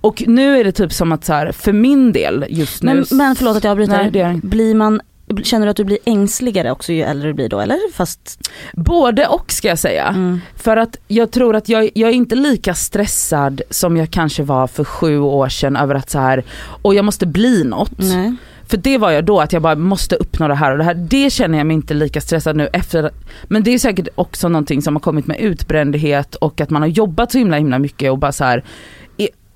Och 0.07 0.23
nu 0.27 0.61
är 0.61 0.65
det 0.65 0.73
typ 0.73 0.93
som 0.93 1.13
att 1.13 1.25
så 1.25 1.33
här, 1.33 1.53
för 1.53 1.73
min 1.73 2.13
del 2.13 2.45
just 2.49 2.83
nu. 2.83 2.95
Men, 2.95 3.19
men 3.19 3.37
förlåt 3.37 3.57
att 3.57 3.65
jag 3.65 3.71
avbryter. 3.71 4.13
Nej, 4.13 4.41
blir 4.43 4.75
man, 4.75 5.01
känner 5.43 5.67
du 5.67 5.71
att 5.71 5.77
du 5.77 5.85
blir 5.85 5.99
ängsligare 6.05 6.71
också 6.71 6.93
ju 6.93 7.03
äldre 7.03 7.29
du 7.29 7.35
blir 7.35 7.49
då 7.49 7.61
eller? 7.61 7.93
Fast, 7.93 8.51
Både 8.73 9.27
och 9.27 9.53
ska 9.53 9.69
jag 9.69 9.79
säga. 9.79 10.07
mm. 10.07 10.41
För 10.57 10.77
att 10.77 10.97
jag 11.09 11.31
tror 11.31 11.57
att 11.57 11.69
jag, 11.69 11.91
jag 11.95 12.11
är 12.11 12.15
inte 12.15 12.35
lika 12.35 12.75
stressad 12.75 13.61
som 13.71 13.97
jag 13.97 14.11
kanske 14.11 14.43
var 14.43 14.67
för 14.67 14.85
sju 14.85 15.19
år 15.19 15.49
sedan 15.49 15.77
över 15.77 15.95
att 15.95 16.11
så 16.11 16.19
här, 16.19 16.45
och 16.83 16.95
jag 16.95 17.05
måste 17.05 17.27
bli 17.27 17.65
något. 17.65 17.99
nej. 17.99 18.35
För 18.69 18.77
det 18.77 18.99
var 18.99 19.11
jag 19.11 19.25
då, 19.25 19.41
att 19.41 19.53
jag 19.53 19.63
bara 19.63 19.75
måste 19.75 20.17
uppnå 20.17 20.49
det 20.49 20.55
här 20.55 20.73
och 20.73 20.79
det 20.79 20.85
här. 20.85 20.95
Det 20.95 21.31
känner 21.33 21.59
jag 21.59 21.67
mig 21.67 21.75
inte 21.75 21.95
lika 21.95 22.21
stressad 22.21 22.57
nu 22.57 22.69
efter. 22.73 23.11
Men 23.45 23.63
det 23.63 23.71
är 23.75 23.79
säkert 23.79 24.09
också 24.15 24.49
någonting 24.49 24.83
som 24.83 24.95
har 24.97 25.01
kommit 25.01 25.27
med 25.27 25.41
utbrändhet 25.41 26.35
och 26.35 26.61
att 26.61 26.71
man 26.71 26.83
har 26.83 26.89
jobbat 26.89 27.33
så 27.33 27.39
himla 27.39 27.57
himla 27.57 27.79
mycket 27.79 28.11
och 28.11 28.19
bara 28.19 28.33
så 28.33 28.45
här 28.45 28.65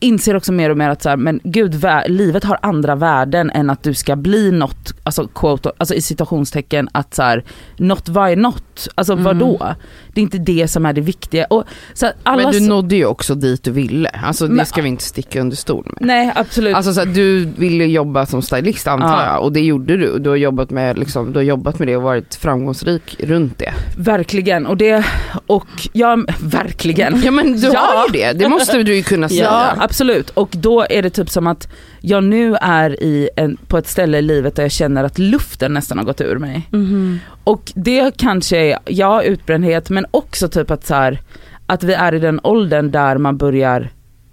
inser 0.00 0.36
också 0.36 0.52
mer 0.52 0.70
och 0.70 0.76
mer 0.76 0.88
att 0.90 1.02
så 1.02 1.08
här, 1.08 1.16
men 1.16 1.40
gud, 1.44 1.84
livet 2.06 2.44
har 2.44 2.58
andra 2.62 2.94
värden 2.94 3.50
än 3.50 3.70
att 3.70 3.82
du 3.82 3.94
ska 3.94 4.16
bli 4.16 4.52
något, 4.52 4.92
alltså, 5.02 5.26
quote, 5.28 5.72
alltså 5.78 5.94
i 5.94 6.00
citationstecken 6.02 6.88
att 6.92 7.14
så 7.14 7.22
här, 7.22 7.44
något 7.76 8.08
vad 8.08 8.30
är 8.30 8.36
något? 8.36 8.88
Alltså 8.94 9.12
Mm. 9.12 9.24
vadå? 9.24 9.74
Det 10.14 10.20
är 10.20 10.22
inte 10.22 10.38
det 10.38 10.68
som 10.68 10.86
är 10.86 10.92
det 10.92 11.00
viktiga. 11.00 11.44
Och, 11.44 11.64
så 11.94 12.06
här, 12.06 12.14
alla 12.22 12.42
Men 12.42 12.52
du 12.52 12.60
nådde 12.60 12.96
ju 12.96 13.04
också 13.06 13.34
dit 13.34 13.64
du 13.64 13.70
ville. 13.70 14.08
Alltså 14.08 14.46
det 14.46 14.54
Men- 14.54 14.66
ska 14.66 14.82
vi 14.82 14.88
inte 14.88 15.04
sticka 15.04 15.40
under 15.40 15.56
stol 15.56 15.84
med. 15.86 15.96
Nej 16.06 16.32
absolut. 16.34 16.74
Alltså 16.76 16.92
så 16.92 17.00
här, 17.00 17.06
du 17.06 17.44
ville 17.44 17.84
jobba 17.84 18.26
som 18.26 18.42
stylist 18.42 18.86
antar 18.86 19.08
Ja. 19.08 19.26
jag 19.34 19.42
och 19.44 19.52
det 19.52 19.60
gjorde 19.60 19.96
du. 19.96 20.18
Du 20.18 20.28
har, 20.28 20.36
jobbat 20.36 20.70
med, 20.70 20.98
liksom, 20.98 21.32
du 21.32 21.38
har 21.38 21.44
jobbat 21.44 21.78
med 21.78 21.88
det 21.88 21.96
och 21.96 22.02
varit 22.02 22.34
framgångsrik 22.34 23.16
runt 23.20 23.58
det. 23.58 23.72
verkligen. 23.96 24.66
Och 24.66 24.76
det, 24.76 25.04
och 25.46 25.66
ja 25.92 26.18
verkligen. 26.40 27.22
Ja 27.24 27.30
men 27.30 27.52
du 27.60 27.66
Ja. 27.66 27.80
har 27.80 28.06
ju 28.06 28.12
det, 28.12 28.32
det 28.32 28.48
måste 28.48 28.82
du 28.82 28.94
ju 28.96 29.02
kunna 29.02 29.28
säga. 29.28 29.44
Ja 29.76 29.82
absolut 29.90 30.30
och 30.30 30.48
då 30.52 30.86
är 30.90 31.02
det 31.02 31.10
typ 31.10 31.30
som 31.30 31.46
att 31.46 31.68
jag 32.00 32.24
nu 32.24 32.56
är 32.60 33.02
i 33.02 33.30
en, 33.36 33.56
på 33.56 33.78
ett 33.78 33.86
ställe 33.88 34.18
i 34.18 34.22
livet 34.22 34.56
där 34.56 34.62
jag 34.62 34.72
känner 34.72 35.04
att 35.04 35.18
luften 35.18 35.72
nästan 35.74 35.98
har 35.98 36.04
gått 36.04 36.20
ur 36.20 36.36
mig. 36.38 36.68
Mhm. 36.70 37.18
Och 37.44 37.72
det 37.74 38.16
kanske 38.16 38.56
är, 38.56 38.78
ja 38.86 39.22
utbrändhet 39.22 39.90
men 39.90 40.06
också 40.10 40.48
typ 40.48 40.70
att 40.70 40.86
så 40.86 40.94
här, 40.94 41.20
att 41.66 41.82
vi 41.84 41.92
är 41.92 42.14
i 42.14 42.18
den 42.18 42.40
åldern 42.42 42.90
där 42.90 43.18
man 43.18 43.36
börjar 43.36 43.88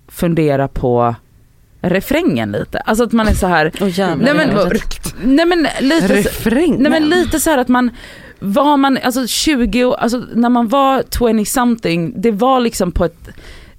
fundera 0.08 0.68
på 0.68 1.16
refrängen 1.82 2.52
lite. 2.52 2.80
Alltså 2.80 3.04
att 3.04 3.12
man 3.12 3.28
är 3.28 3.34
så 3.34 3.48
här, 3.48 3.72
Åh 3.82 4.00
jävlar. 4.00 4.34
Nej, 4.34 4.48
men- 4.48 4.56
nej 5.24 5.46
men 5.46 5.68
lite 5.90 6.08
så, 6.08 6.14
Refräng. 6.14 6.76
Nej 6.80 6.92
men 6.92 7.10
lite 7.10 7.40
så 7.40 7.50
här 7.50 7.58
att 7.58 7.68
man, 7.68 7.92
var 8.40 8.78
man, 8.78 8.98
alltså 9.04 9.28
20, 9.28 9.86
år- 9.86 9.96
alltså 9.96 10.24
när 10.36 10.50
man 10.50 10.68
var 10.68 11.04
20 11.34 11.46
something, 11.46 12.22
det 12.22 12.32
var 12.32 12.60
liksom 12.60 12.92
på 12.92 13.06
ett 13.06 13.30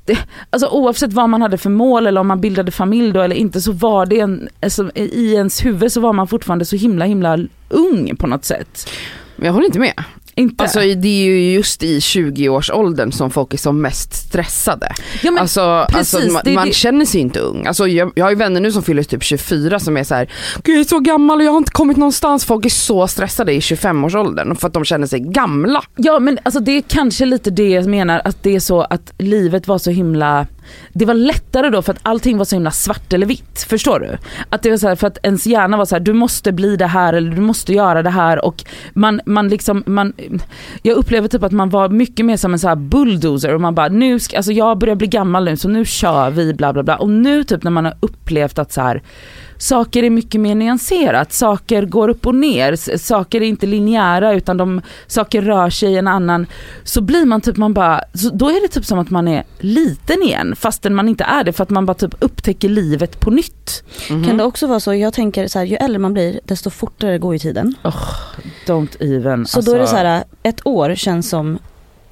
det, 0.08 0.18
alltså 0.50 0.68
oavsett 0.68 1.12
vad 1.12 1.28
man 1.28 1.42
hade 1.42 1.58
för 1.58 1.70
mål 1.70 2.06
eller 2.06 2.20
om 2.20 2.26
man 2.26 2.40
bildade 2.40 2.70
familj 2.70 3.12
då 3.12 3.20
eller 3.20 3.36
inte 3.36 3.60
så 3.60 3.72
var 3.72 4.06
det 4.06 4.20
en, 4.20 4.48
alltså, 4.62 4.90
i 4.94 5.34
ens 5.34 5.64
huvud 5.64 5.92
så 5.92 6.00
var 6.00 6.12
man 6.12 6.28
fortfarande 6.28 6.64
så 6.64 6.76
himla 6.76 7.04
himla 7.04 7.38
ung 7.68 8.16
på 8.16 8.26
något 8.26 8.44
sätt. 8.44 8.90
Jag 9.36 9.52
håller 9.52 9.66
inte 9.66 9.78
med. 9.78 10.04
Inte? 10.38 10.64
Alltså 10.64 10.78
det 10.78 11.08
är 11.08 11.24
ju 11.24 11.52
just 11.52 11.82
i 11.82 11.98
20-årsåldern 11.98 13.12
som 13.12 13.30
folk 13.30 13.54
är 13.54 13.58
som 13.58 13.82
mest 13.82 14.14
stressade. 14.14 14.92
ja, 15.22 15.30
men, 15.30 15.42
alltså, 15.42 15.86
precis, 15.88 16.14
alltså 16.14 16.32
man, 16.32 16.42
det 16.44 16.54
man 16.54 16.72
känner 16.72 17.04
sig 17.04 17.20
inte 17.20 17.40
ung. 17.40 17.66
Alltså, 17.66 17.88
jag, 17.88 18.12
jag 18.14 18.24
har 18.24 18.30
ju 18.30 18.36
vänner 18.36 18.60
nu 18.60 18.72
som 18.72 18.82
fyller 18.82 19.02
typ 19.02 19.22
24 19.22 19.78
som 19.78 19.96
är 19.96 20.04
så 20.04 20.14
här, 20.14 20.30
Gud, 20.62 20.74
jag 20.74 20.80
är 20.80 20.84
så 20.84 20.98
gammal 20.98 21.38
och 21.38 21.44
jag 21.44 21.50
har 21.50 21.58
inte 21.58 21.72
kommit 21.72 21.96
någonstans. 21.96 22.44
Folk 22.44 22.64
är 22.64 22.70
så 22.70 23.08
stressade 23.08 23.52
i 23.52 23.60
25-årsåldern 23.60 24.56
för 24.56 24.66
att 24.66 24.74
de 24.74 24.84
känner 24.84 25.06
sig 25.06 25.20
gamla. 25.20 25.82
Ja 25.96 26.18
men 26.18 26.38
alltså 26.42 26.60
det 26.60 26.72
är 26.72 26.82
kanske 26.82 27.24
lite 27.24 27.50
det 27.50 27.68
jag 27.68 27.86
menar 27.86 28.22
att 28.24 28.42
det 28.42 28.56
är 28.56 28.60
så 28.60 28.80
att 28.80 29.12
livet 29.18 29.68
var 29.68 29.78
så 29.78 29.90
himla 29.90 30.46
det 30.92 31.04
var 31.04 31.14
lättare 31.14 31.70
då 31.70 31.82
för 31.82 31.92
att 31.92 32.00
allting 32.02 32.38
var 32.38 32.44
så 32.44 32.56
himla 32.56 32.70
svart 32.70 33.12
eller 33.12 33.26
vitt, 33.26 33.66
förstår 33.68 34.00
du? 34.00 34.18
Att 34.50 34.62
det 34.62 34.70
var 34.70 34.76
så 34.76 34.88
här, 34.88 34.96
för 34.96 35.06
att 35.06 35.18
ens 35.22 35.46
hjärna 35.46 35.76
var 35.76 35.84
så 35.84 35.94
här: 35.94 36.00
du 36.00 36.12
måste 36.12 36.52
bli 36.52 36.76
det 36.76 36.86
här 36.86 37.12
eller 37.12 37.30
du 37.30 37.40
måste 37.40 37.72
göra 37.72 38.02
det 38.02 38.10
här 38.10 38.44
och 38.44 38.64
man, 38.92 39.20
man 39.26 39.48
liksom, 39.48 39.82
man, 39.86 40.12
jag 40.82 40.96
upplever 40.96 41.28
typ 41.28 41.42
att 41.42 41.52
man 41.52 41.70
var 41.70 41.88
mycket 41.88 42.26
mer 42.26 42.36
som 42.36 42.52
en 42.52 42.58
så 42.58 42.68
här 42.68 42.76
bulldozer 42.76 43.54
och 43.54 43.60
man 43.60 43.74
bara 43.74 43.88
nu 43.88 44.18
ska, 44.18 44.36
alltså 44.36 44.52
jag 44.52 44.78
börjar 44.78 44.94
bli 44.94 45.06
gammal 45.06 45.44
nu 45.44 45.56
så 45.56 45.68
nu 45.68 45.84
kör 45.84 46.30
vi 46.30 46.54
bla 46.54 46.72
bla 46.72 46.82
bla 46.82 46.96
och 46.96 47.08
nu 47.10 47.44
typ 47.44 47.62
när 47.62 47.70
man 47.70 47.84
har 47.84 47.96
upplevt 48.00 48.58
att 48.58 48.72
så 48.72 48.80
här 48.80 49.02
saker 49.58 50.02
är 50.02 50.10
mycket 50.10 50.40
mer 50.40 50.54
nyanserat, 50.54 51.32
saker 51.32 51.82
går 51.82 52.08
upp 52.08 52.26
och 52.26 52.34
ner, 52.34 52.96
saker 52.98 53.40
är 53.40 53.46
inte 53.46 53.66
linjära 53.66 54.32
utan 54.32 54.56
de, 54.56 54.80
saker 55.06 55.42
rör 55.42 55.70
sig 55.70 55.92
i 55.92 55.96
en 55.96 56.08
annan, 56.08 56.46
så 56.84 57.00
blir 57.00 57.26
man 57.26 57.40
typ, 57.40 57.56
man 57.56 57.74
bara, 57.74 58.00
så 58.14 58.30
då 58.30 58.48
är 58.48 58.62
det 58.62 58.68
typ 58.68 58.84
som 58.84 58.98
att 58.98 59.10
man 59.10 59.28
är 59.28 59.44
liten 59.58 60.22
igen 60.22 60.56
fastän 60.56 60.94
man 60.94 61.08
inte 61.08 61.24
är 61.24 61.44
det 61.44 61.52
för 61.52 61.62
att 61.62 61.70
man 61.70 61.86
bara 61.86 61.94
typ 61.94 62.14
upptäcker 62.20 62.68
livet 62.68 63.20
på 63.20 63.30
nytt. 63.30 63.84
Kan 64.08 64.36
det 64.36 64.44
också 64.44 64.66
vara 64.66 64.80
så, 64.80 64.94
jag 64.94 65.12
tänker 65.12 65.48
så 65.48 65.58
här, 65.58 65.66
ju 65.66 65.76
äldre 65.76 65.98
man 65.98 66.12
blir 66.12 66.40
desto 66.44 66.70
fortare 66.70 67.18
går 67.18 67.32
ju 67.32 67.38
tiden. 67.38 67.74
Don't 68.66 69.02
even. 69.02 69.46
Så 69.46 69.58
alltså, 69.58 69.70
då 69.70 69.76
är 69.76 69.80
det 69.80 69.86
så 69.86 69.96
här, 69.96 70.24
ett 70.42 70.66
år 70.66 70.94
känns 70.94 71.28
som 71.28 71.58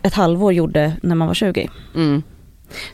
ett 0.03 0.15
halvår 0.15 0.53
gjorde 0.53 0.93
när 1.03 1.15
man 1.15 1.27
var 1.29 1.35
20. 1.35 1.71
Mm. 1.95 2.23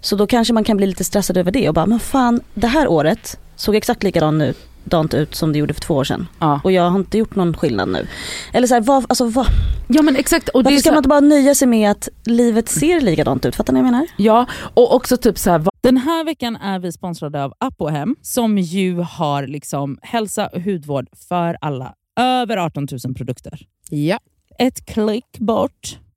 Så 0.00 0.16
då 0.16 0.26
kanske 0.26 0.54
man 0.54 0.64
kan 0.64 0.76
bli 0.76 0.86
lite 0.86 1.04
stressad 1.04 1.36
över 1.36 1.50
det 1.50 1.68
och 1.68 1.74
bara, 1.74 1.86
men 1.86 2.00
fan 2.00 2.40
det 2.54 2.66
här 2.66 2.88
året 2.88 3.38
såg 3.56 3.74
exakt 3.76 4.02
likadant 4.02 4.42
ut, 4.42 4.58
dant 4.84 5.14
ut 5.14 5.34
som 5.34 5.52
det 5.52 5.58
gjorde 5.58 5.74
för 5.74 5.80
två 5.80 5.94
år 5.94 6.04
sedan. 6.04 6.28
Ja. 6.40 6.60
Och 6.64 6.72
jag 6.72 6.90
har 6.90 6.98
inte 6.98 7.18
gjort 7.18 7.36
någon 7.36 7.56
skillnad 7.56 7.88
nu. 7.88 8.06
Eller 8.52 8.66
så 8.66 8.74
här, 8.74 8.80
vad, 8.80 9.04
alltså, 9.08 9.24
vad, 9.26 9.46
ja 9.88 10.02
men 10.02 10.16
exakt. 10.16 10.48
Och 10.48 10.62
det 10.62 10.70
varför 10.70 10.78
ska 10.80 10.88
så, 10.88 10.92
man 10.92 10.98
inte 10.98 11.08
bara 11.08 11.20
nöja 11.20 11.54
sig 11.54 11.68
med 11.68 11.90
att 11.90 12.08
livet 12.24 12.68
ser 12.68 13.00
likadant 13.00 13.44
ut? 13.46 13.56
Fattar 13.56 13.72
ni 13.72 13.80
vad 13.80 13.86
jag 13.86 13.92
menar? 13.92 14.06
Ja, 14.16 14.46
och 14.74 14.94
också 14.94 15.16
typ 15.16 15.38
så 15.38 15.50
här. 15.50 15.58
vad- 15.58 15.74
Den 15.80 15.96
här 15.96 16.24
veckan 16.24 16.56
är 16.56 16.78
vi 16.78 16.92
sponsrade 16.92 17.44
av 17.44 17.52
Apohem 17.60 18.16
som 18.22 18.58
ju 18.58 18.96
har 19.00 19.46
liksom 19.46 19.98
hälsa 20.02 20.46
och 20.46 20.60
hudvård 20.62 21.06
för 21.28 21.56
alla. 21.60 21.94
Över 22.20 22.56
18 22.56 22.88
000 23.04 23.14
produkter. 23.14 23.60
Ja. 23.90 24.18
ett 24.58 24.86
klick 24.86 25.38
bort. 25.38 25.98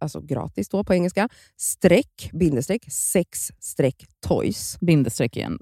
alltså 0.00 0.20
gratis 0.20 0.68
då 0.68 0.84
på 0.84 0.94
engelska, 0.94 1.28
streck, 1.56 2.30
bindestreck, 2.32 2.92
sex 2.92 3.50
streck 3.60 4.06
toys. 4.26 4.78
Bindestreck 4.80 5.36
igen. 5.36 5.58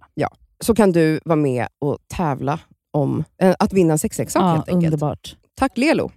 Så 0.60 0.74
kan 0.74 0.92
du 0.92 1.20
vara 1.24 1.36
med 1.36 1.66
och 1.78 1.98
tävla 2.16 2.60
om 2.92 3.24
eh, 3.42 3.54
att 3.58 3.72
vinna 3.72 3.92
en 3.92 3.98
sexleksak 3.98 4.42
Ja, 4.42 4.48
helt 4.48 4.68
enkelt. 4.68 4.84
underbart. 4.94 5.36
Tack 5.56 5.78
Lelo! 5.78 6.10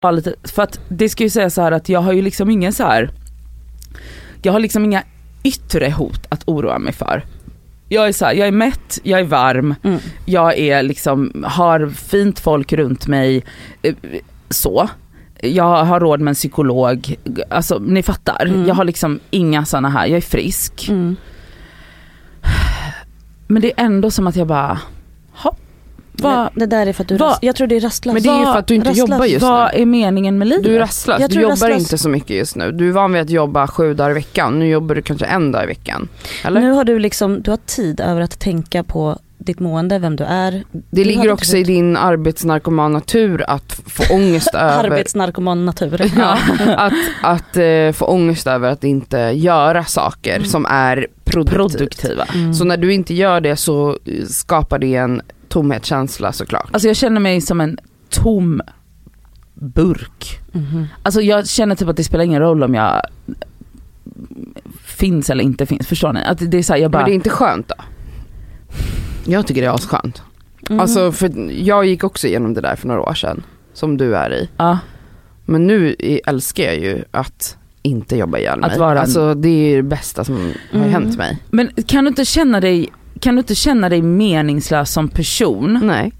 Ja, 0.00 0.10
lite, 0.10 0.34
för 0.44 0.62
att 0.62 0.80
det 0.88 1.08
ska 1.08 1.24
ju 1.24 1.30
säga 1.30 1.50
så 1.50 1.62
här 1.62 1.72
att 1.72 1.88
jag 1.88 2.00
har 2.00 2.12
ju 2.12 2.22
liksom 2.22 2.50
ingen 2.50 2.72
så 2.72 2.82
här. 2.82 3.10
Jag 4.42 4.52
har 4.52 4.60
liksom 4.60 4.84
inga 4.84 5.02
yttre 5.42 5.90
hot 5.90 6.26
att 6.28 6.42
oroa 6.48 6.78
mig 6.78 6.92
för. 6.92 7.22
Jag 7.88 8.08
är 8.08 8.12
så 8.12 8.24
här, 8.24 8.32
jag 8.34 8.48
är 8.48 8.52
mätt, 8.52 8.98
jag 9.02 9.20
är 9.20 9.24
varm, 9.24 9.74
Mm. 9.82 9.98
jag 10.24 10.58
är 10.58 10.82
liksom, 10.82 11.44
har 11.46 11.86
fint 11.88 12.40
folk 12.40 12.72
runt 12.72 13.06
mig. 13.06 13.44
eh, 13.82 13.94
Så. 14.50 14.88
Jag 15.42 15.84
har 15.84 16.00
råd 16.00 16.20
med 16.20 16.30
en 16.30 16.34
psykolog, 16.34 17.16
alltså 17.50 17.78
ni 17.78 18.02
fattar. 18.02 18.46
Mm. 18.46 18.66
Jag 18.66 18.74
har 18.74 18.84
liksom 18.84 19.20
inga 19.30 19.64
sådana 19.64 19.88
här, 19.88 20.06
jag 20.06 20.16
är 20.16 20.20
frisk. 20.20 20.88
Mm. 20.88 21.16
Men 23.46 23.62
det 23.62 23.68
är 23.80 23.84
ändå 23.84 24.10
som 24.10 24.26
att 24.26 24.36
jag 24.36 24.46
bara, 24.46 24.78
vad, 26.20 26.48
Det, 26.54 26.66
där 26.66 26.86
är 26.86 26.92
för 26.92 27.02
att 27.02 27.08
du 27.08 27.16
vad- 27.16 27.28
rast, 27.30 27.42
Jag 27.42 27.56
tror 27.56 27.66
det 27.66 27.76
är 27.76 27.80
rastlöst. 27.80 28.14
Men 28.14 28.22
det 28.22 28.28
är 28.28 28.38
ju 28.38 28.44
Vad- 28.44 28.52
för 28.54 28.58
att 28.58 28.66
du 28.66 28.74
inte 28.74 28.88
rastlös. 28.90 29.08
jobbar 29.10 29.24
just 29.26 29.42
vad 29.42 29.70
nu. 29.74 29.80
är 29.82 29.86
meningen 29.86 30.38
med 30.38 30.48
livet? 30.48 30.64
Du 30.64 30.74
är 30.76 30.78
rastlös, 30.78 31.20
Jag 31.20 31.30
du 31.30 31.40
jobbar 31.40 31.54
rastlös- 31.56 31.78
inte 31.78 31.98
så 31.98 32.08
mycket 32.08 32.36
just 32.36 32.56
nu. 32.56 32.72
Du 32.72 32.88
är 32.88 32.92
van 32.92 33.12
vid 33.12 33.22
att 33.22 33.30
jobba 33.30 33.66
sju 33.66 33.94
dagar 33.94 34.10
i 34.10 34.14
veckan, 34.14 34.58
nu 34.58 34.68
jobbar 34.68 34.94
du 34.94 35.02
kanske 35.02 35.26
en 35.26 35.52
dag 35.52 35.64
i 35.64 35.66
veckan. 35.66 36.08
Eller? 36.44 36.60
Nu 36.60 36.70
har 36.70 36.84
du 36.84 36.98
liksom, 36.98 37.42
du 37.42 37.50
har 37.50 37.58
tid 37.66 38.00
över 38.00 38.20
att 38.20 38.38
tänka 38.38 38.82
på 38.84 39.18
ditt 39.40 39.60
mående, 39.60 39.98
vem 39.98 40.16
du 40.16 40.24
är. 40.24 40.50
det 40.50 40.62
du 40.90 41.04
ligger 41.04 41.32
också 41.32 41.56
i 41.56 41.62
din 41.64 41.96
arbetsnarkoman 41.96 42.92
natur 42.92 43.44
att 43.48 43.80
få 43.86 44.14
ångest 44.14 44.48
över 44.54 44.84
Arbetsnarkoman 44.84 45.64
natur. 45.64 46.10
Ja, 46.18 46.38
att, 46.76 46.92
att 47.22 47.56
eh, 47.56 47.92
få 47.92 48.04
ångest 48.06 48.46
över 48.46 48.70
att 48.70 48.84
inte 48.84 49.18
göra 49.18 49.84
saker 49.84 50.36
Mm. 50.36 50.48
som 50.48 50.66
är 50.66 51.06
produktivt. 51.24 51.78
Produktiva. 51.78 52.24
Mm. 52.34 52.54
Så 52.54 52.64
när 52.64 52.76
du 52.76 52.92
inte 52.92 53.14
gör 53.14 53.40
det 53.40 53.56
så 53.56 53.98
skapar 54.28 54.78
det 54.78 54.94
en 54.94 55.22
tomhetskänsla 55.48 56.32
såklart. 56.32 56.68
Alltså 56.72 56.88
jag 56.88 56.96
känner 56.96 57.20
mig 57.20 57.40
som 57.40 57.60
en 57.60 57.78
tom 58.10 58.60
burk. 59.54 60.38
Mhm. 60.52 60.86
Alltså 61.02 61.20
jag 61.20 61.48
känner 61.48 61.74
typ 61.74 61.88
att 61.88 61.96
det 61.96 62.04
spelar 62.04 62.24
ingen 62.24 62.40
roll 62.40 62.62
om 62.62 62.74
jag 62.74 63.02
finns 64.84 65.30
eller 65.30 65.44
inte 65.44 65.66
finns. 65.66 65.86
Förstår 65.86 66.12
ni? 66.12 66.24
Att 66.24 66.50
det 66.50 66.58
är 66.58 66.62
så 66.62 66.72
här, 66.72 66.80
jag 66.80 66.90
bara, 66.90 66.98
Men 66.98 67.06
det 67.06 67.12
är 67.12 67.14
inte 67.14 67.30
skönt 67.30 67.68
då? 67.68 67.74
Jag 69.24 69.46
tycker 69.46 69.60
det 69.60 69.66
är 69.66 69.74
asskönt. 69.74 70.22
Mm. 70.68 70.80
Alltså 70.80 71.12
för 71.12 71.50
jag 71.52 71.84
gick 71.86 72.04
också 72.04 72.26
igenom 72.26 72.54
det 72.54 72.60
där 72.60 72.76
för 72.76 72.88
några 72.88 73.00
år 73.02 73.14
sedan, 73.14 73.42
som 73.72 73.96
du 73.96 74.16
är 74.16 74.32
i. 74.34 74.48
ja, 74.56 74.78
Men 75.44 75.66
nu 75.66 75.96
älskar 76.26 76.64
jag 76.64 76.78
ju 76.78 77.04
att 77.10 77.56
inte 77.82 78.16
jobba 78.16 78.38
ihjäl 78.38 78.60
mig. 78.60 78.70
Att 78.70 78.78
vara 78.78 78.92
en- 78.92 78.98
Alltså 78.98 79.34
det 79.34 79.48
är 79.48 79.76
det 79.76 79.82
bästa 79.82 80.24
som 80.24 80.36
har 80.36 80.78
Mm. 80.78 80.90
hänt 80.90 81.18
mig. 81.18 81.38
Men 81.50 81.70
kan 81.86 82.04
du 82.04 82.08
inte 82.08 82.24
känna 82.24 82.60
dig, 82.60 82.88
kan 83.18 83.34
du 83.34 83.40
inte 83.40 83.54
känna 83.54 83.88
dig 83.88 84.02
meningslös 84.02 84.92
som 84.92 85.08
person? 85.08 85.80
Nej. 85.82 86.12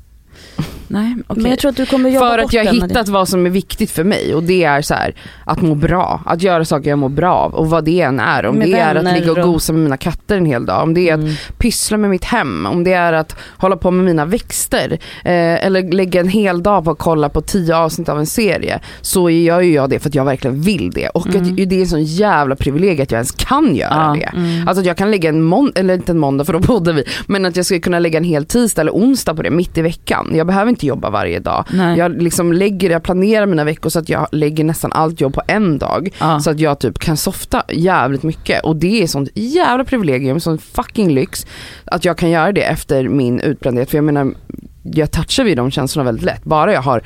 Nej, 0.89 1.15
okej. 1.27 1.43
Men 1.43 1.51
jag 1.51 1.59
tror 1.59 1.69
att 1.71 1.77
du 1.77 1.87
kommer 1.87 2.11
jobba 2.11 2.29
För 2.29 2.39
att 2.39 2.53
jag 2.53 2.65
har 2.65 2.73
hittat 2.73 3.09
vad 3.09 3.29
som 3.29 3.47
är 3.47 3.51
viktigt 3.51 3.91
för 3.91 4.05
mig 4.05 4.35
och 4.35 4.43
det 4.43 4.65
är 4.65 4.83
så 4.83 4.95
här 4.95 5.15
att 5.45 5.63
må 5.63 5.75
bra, 5.75 6.23
att 6.27 6.43
göra 6.43 6.65
saker 6.65 6.91
jag 6.91 6.99
mår 6.99 7.09
bra 7.09 7.35
av 7.35 7.55
och 7.55 7.71
vad 7.71 7.85
det 7.85 8.01
än 8.01 8.21
är. 8.21 8.47
Om 8.47 8.57
Med 8.57 8.69
det 8.69 8.79
är 8.79 8.95
att 8.95 9.05
ligga 9.21 9.33
och 9.33 9.53
gosa 9.53 9.73
med 9.73 9.83
mina 9.83 9.97
katter 9.97 10.37
en 10.37 10.47
hel 10.47 10.67
dag, 10.67 10.83
om 10.83 10.95
det 10.95 11.09
är 11.09 11.15
att 11.15 11.21
Mm. 11.21 11.35
pyssla 11.59 11.97
med 11.97 12.11
mitt 12.11 12.25
hem, 12.25 12.67
om 12.67 12.85
det 12.85 12.93
är 12.93 13.13
att 13.13 13.37
hålla 13.57 13.77
på 13.77 13.91
med 13.91 14.05
mina 14.05 14.25
växter 14.25 14.93
eh, 15.25 15.65
eller 15.67 15.93
lägga 15.93 16.21
en 16.21 16.29
hel 16.29 16.63
dag 16.63 16.85
på 16.85 16.91
att 16.91 16.99
kolla 16.99 17.29
på 17.29 17.41
tio 17.41 17.77
avsnitt 17.77 18.09
av 18.09 18.19
en 18.19 18.27
serie 18.27 18.79
så 19.01 19.31
gör 19.31 19.61
ju 19.61 19.73
jag 19.73 19.91
det 19.91 19.99
för 19.99 20.09
att 20.09 20.15
jag 20.15 20.25
verkligen 20.25 20.61
vill 20.61 20.91
det 20.91 21.09
och 21.09 21.27
Mm. 21.29 21.43
att 21.43 21.57
det 21.57 21.77
är 21.77 21.81
en 21.81 21.87
sån 21.87 22.05
jävla 22.05 22.57
privilegium 22.57 23.03
att 23.03 23.11
jag 23.11 23.19
ens 23.19 23.31
kan 23.33 23.77
göra 23.77 23.95
Ja. 23.95 24.17
det. 24.33 24.37
Mm. 24.39 24.69
Alltså 24.69 24.81
att 24.81 24.87
jag 24.87 24.97
kan 24.97 25.11
lägga 25.11 25.29
en 25.29 25.43
måndag, 25.43 25.81
eller 25.81 25.95
inte 25.95 26.13
en 26.13 26.19
måndag 26.19 26.45
för 26.45 26.53
då 26.53 26.61
poddar 26.61 26.93
vi, 26.93 27.05
men 27.27 27.47
att 27.47 27.57
jag 27.57 27.65
skulle 27.65 27.81
kunna 27.81 27.99
lägga 27.99 28.19
en 28.19 28.25
hel 28.25 28.45
tisdag 28.45 28.81
eller 28.83 28.93
onsdag 28.93 29.35
på 29.35 29.43
det 29.43 29.51
mitt 29.51 29.79
i 29.79 29.83
veckan. 29.83 30.31
Jag 30.35 30.47
behöver 30.47 30.69
inte 30.71 30.78
inte 30.79 30.87
jobba 30.87 31.11
varje 31.11 31.39
dag. 31.39 31.65
Nej. 31.71 31.99
Jag 31.99 32.23
liksom 32.23 32.53
lägger, 32.53 32.91
jag 32.91 33.03
planerar 33.03 33.47
mina 33.47 33.65
veckor 33.65 33.91
så 33.91 33.99
att 33.99 34.09
jag 34.09 34.27
lägger 34.33 34.65
nästan 34.65 34.93
allt 34.93 35.21
jobb 35.21 35.35
på 35.35 35.43
en 35.47 35.79
dag. 35.79 36.09
ja. 36.21 36.41
Så 36.41 36.51
att 36.51 36.61
jag 36.61 36.79
typ 36.79 36.99
kan 36.99 37.17
softa 37.17 37.63
jävligt 37.69 38.23
mycket 38.23 38.65
och 38.65 38.77
det 38.77 39.03
är 39.03 39.07
sånt 39.07 39.29
jävla 39.35 39.85
privilegium, 39.85 40.41
sån 40.41 40.59
fucking 40.59 41.11
lyx 41.11 41.47
att 41.85 42.05
jag 42.05 42.19
kan 42.19 42.31
göra 42.31 42.53
det 42.53 42.63
efter 42.63 43.09
min 43.09 43.41
utbrändhet. 43.41 43.91
För 43.91 43.99
jag 43.99 44.05
menar, 44.05 44.35
jag 44.83 45.11
touchar 45.11 45.45
vid 45.45 45.57
de 45.57 45.71
känslorna 45.71 46.05
väldigt 46.05 46.25
lätt. 46.25 46.45
Bara 46.45 46.73
jag 46.73 46.83
har 46.83 47.03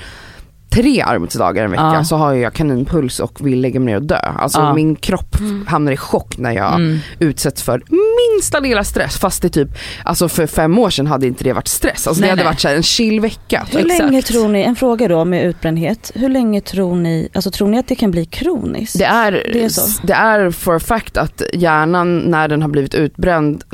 tre 0.73 1.01
arbetsdagar 1.03 1.65
en 1.65 1.71
vecka 1.71 1.91
Ja. 1.95 2.05
så 2.05 2.17
har 2.17 2.33
jag 2.35 2.53
kaninpuls 2.53 3.21
och 3.21 3.47
vill 3.47 3.61
lägga 3.61 3.81
mig 3.81 3.95
ner 3.95 4.01
och 4.01 4.07
dö. 4.07 4.19
Alltså 4.39 4.61
Ja. 4.61 4.75
min 4.75 4.97
kropp 4.97 5.37
hamnar 5.67 5.93
i 5.93 5.97
chock 5.97 6.39
när 6.39 6.53
jag 6.53 6.75
Mm. 6.75 6.99
utsätts 7.19 7.63
för 7.63 7.83
minsta 7.89 8.61
lilla 8.61 8.85
stress. 8.85 9.19
Fast 9.19 9.43
det 9.43 9.49
typ, 9.49 9.69
alltså 10.05 10.29
för 10.29 10.47
fem 10.47 10.79
år 10.79 10.91
sedan 10.91 11.07
hade 11.07 11.27
inte 11.27 11.45
det 11.45 11.53
varit 11.53 11.69
stress. 11.69 12.07
Alltså 12.07 12.21
Nej, 12.21 12.27
det 12.27 12.31
hade 12.31 12.43
nej. 12.43 12.47
varit 12.47 12.61
så 12.61 12.69
här 12.69 12.75
en 12.77 12.83
chill 12.83 13.21
vecka. 13.21 13.67
Hur 13.71 13.81
Exakt. 13.81 13.99
länge 14.05 14.23
tror 14.23 14.49
ni, 14.49 14.63
en 14.63 14.77
fråga 14.77 15.09
då 15.09 15.25
med 15.25 15.45
utbrändhet, 15.47 16.11
hur 16.15 16.29
länge 16.29 16.61
tror 16.61 16.97
ni, 16.97 17.29
alltså 17.35 17.51
tror 17.51 17.69
ni 17.69 17.79
att 17.79 17.89
det 17.89 17.95
kan 17.95 18.11
bli 18.11 18.25
kroniskt? 18.25 18.99
Det 18.99 19.05
är, 19.05 19.33
Det 19.33 19.65
är 19.65 19.69
så. 19.69 20.01
det 20.07 20.13
är 20.15 20.51
for 20.51 20.77
a 20.77 20.81
fact 20.81 21.17
att 21.17 21.43
hjärnan 21.53 22.19
när 22.19 22.49
den 22.49 22.63
har 22.63 22.69
blivit 22.69 22.95
utbränd 22.95 23.65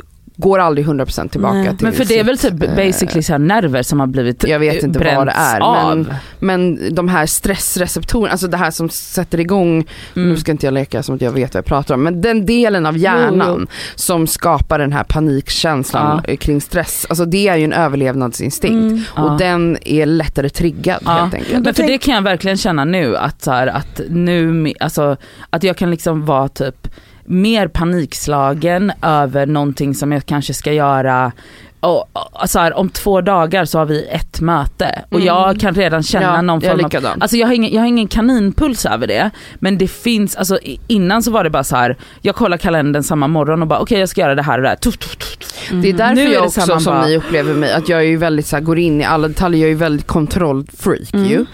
går 0.41 0.59
aldrig 0.59 0.87
100% 0.87 1.29
tillbaka 1.29 1.53
Nej. 1.53 1.67
till 1.77 1.83
Men 1.85 1.93
för 1.93 2.05
det 2.05 2.19
är 2.19 2.23
väl 2.23 2.37
typ 2.37 2.63
eh, 2.63 2.75
basically 2.75 3.21
så 3.23 3.31
här 3.33 3.39
nerver 3.39 3.83
som 3.83 3.99
har 3.99 4.07
blivit 4.07 4.43
Jag 4.47 4.59
vet 4.59 4.83
inte 4.83 4.99
vad 5.15 5.27
det 5.27 5.33
är, 5.35 5.59
av. 5.59 5.97
men- 5.97 6.13
Men 6.39 6.95
de 6.95 7.07
här 7.07 7.25
stressreceptorerna, 7.25 8.31
alltså 8.31 8.47
det 8.47 8.57
här 8.57 8.71
som 8.71 8.89
sätter 8.89 9.39
igång, 9.39 9.85
Mm. 10.15 10.29
nu 10.29 10.37
ska 10.37 10.51
inte 10.51 10.65
jag 10.67 10.73
leka 10.73 11.03
som 11.03 11.15
att 11.15 11.21
jag 11.21 11.31
vet 11.31 11.53
vad 11.53 11.57
jag 11.59 11.65
pratar 11.65 11.95
om, 11.95 12.03
men 12.03 12.21
den 12.21 12.45
delen 12.45 12.85
av 12.85 12.97
hjärnan 12.97 13.67
som 13.95 14.27
skapar 14.27 14.79
den 14.79 14.93
här 14.93 15.03
panikkänslan 15.03 16.21
Ja. 16.25 16.31
eh, 16.31 16.37
kring 16.37 16.61
stress, 16.61 17.05
alltså 17.09 17.25
det 17.25 17.47
är 17.47 17.55
ju 17.55 17.63
en 17.63 17.73
överlevnadsinstinkt. 17.73 18.73
Mm. 18.91 19.01
Ja. 19.15 19.23
Och 19.23 19.37
den 19.37 19.77
är 19.85 20.05
lättare 20.05 20.49
triggad 20.49 20.99
Ja. 21.05 21.11
helt 21.11 21.33
enkelt. 21.33 21.63
Men 21.65 21.73
för 21.73 21.83
det 21.83 21.97
kan 21.97 22.15
jag 22.15 22.21
verkligen 22.21 22.57
känna 22.57 22.85
nu 22.85 23.17
att 23.17 23.41
så 23.41 23.51
här, 23.51 23.67
att 23.67 24.01
nu, 24.09 24.73
alltså 24.79 25.17
att 25.49 25.63
jag 25.63 25.77
kan 25.77 25.91
liksom 25.91 26.25
vara 26.25 26.47
typ 26.49 26.87
mer 27.29 27.67
panikslagen 27.67 28.91
över 29.01 29.45
någonting 29.45 29.95
som 29.95 30.11
jag 30.11 30.25
kanske 30.25 30.53
ska 30.53 30.73
göra 30.73 31.31
och, 31.79 32.09
och, 32.41 32.49
så 32.49 32.59
här, 32.59 32.73
om 32.73 32.89
två 32.89 33.21
dagar 33.21 33.65
så 33.65 33.77
har 33.79 33.85
vi 33.85 34.07
ett 34.11 34.41
möte 34.41 35.01
och 35.09 35.15
Mm. 35.15 35.25
jag 35.27 35.59
kan 35.59 35.75
redan 35.75 36.03
känna 36.03 36.25
ja, 36.25 36.41
någon 36.41 36.59
jag 36.61 36.73
är 36.79 36.89
form 36.89 37.05
av. 37.05 37.11
Alltså 37.21 37.37
jag 37.37 37.47
har, 37.47 37.53
ingen, 37.53 37.73
jag 37.73 37.81
har 37.81 37.87
ingen 37.87 38.07
kaninpuls 38.07 38.85
över 38.85 39.07
det 39.07 39.29
men 39.59 39.77
det 39.77 39.87
finns, 39.87 40.35
alltså 40.35 40.57
i- 40.57 40.79
innan 40.87 41.23
så 41.23 41.31
var 41.31 41.43
det 41.43 41.49
bara 41.49 41.63
så 41.63 41.75
här. 41.75 41.97
jag 42.21 42.35
kollar 42.35 42.57
kalendern 42.57 43.03
samma 43.03 43.27
morgon 43.27 43.61
och 43.61 43.67
bara 43.67 43.79
okej 43.79 43.99
jag 43.99 44.09
ska 44.09 44.21
göra 44.21 44.35
det 44.35 44.41
här 44.43 44.57
och 44.57 44.63
det 44.63 44.69
här. 44.69 44.75
Tuff, 44.75 44.97
tuff, 44.97 45.15
tuff, 45.15 45.37
tuff. 45.37 45.69
Det 45.71 45.89
är 45.89 45.93
därför 45.93 46.15
Nu 46.15 46.21
är 46.21 46.25
jag 46.25 46.33
det 46.33 46.37
här 46.39 46.45
också 46.47 46.59
man 46.67 46.81
som 46.81 46.93
bara- 46.95 47.05
ni 47.05 47.17
upplever 47.17 47.53
mig, 47.53 47.73
att 47.73 47.89
jag 47.89 47.99
är 47.99 48.03
ju 48.03 48.17
väldigt 48.17 48.45
så 48.47 48.55
här, 48.55 48.63
går 48.63 48.79
in 48.79 49.01
i 49.01 49.03
alla 49.03 49.27
detaljer, 49.27 49.59
jag 49.61 49.65
är 49.65 49.69
ju 49.71 49.75
väldigt 49.75 50.07
kontrollfreak 50.07 51.13
Mm. 51.13 51.25
ju. 51.25 51.45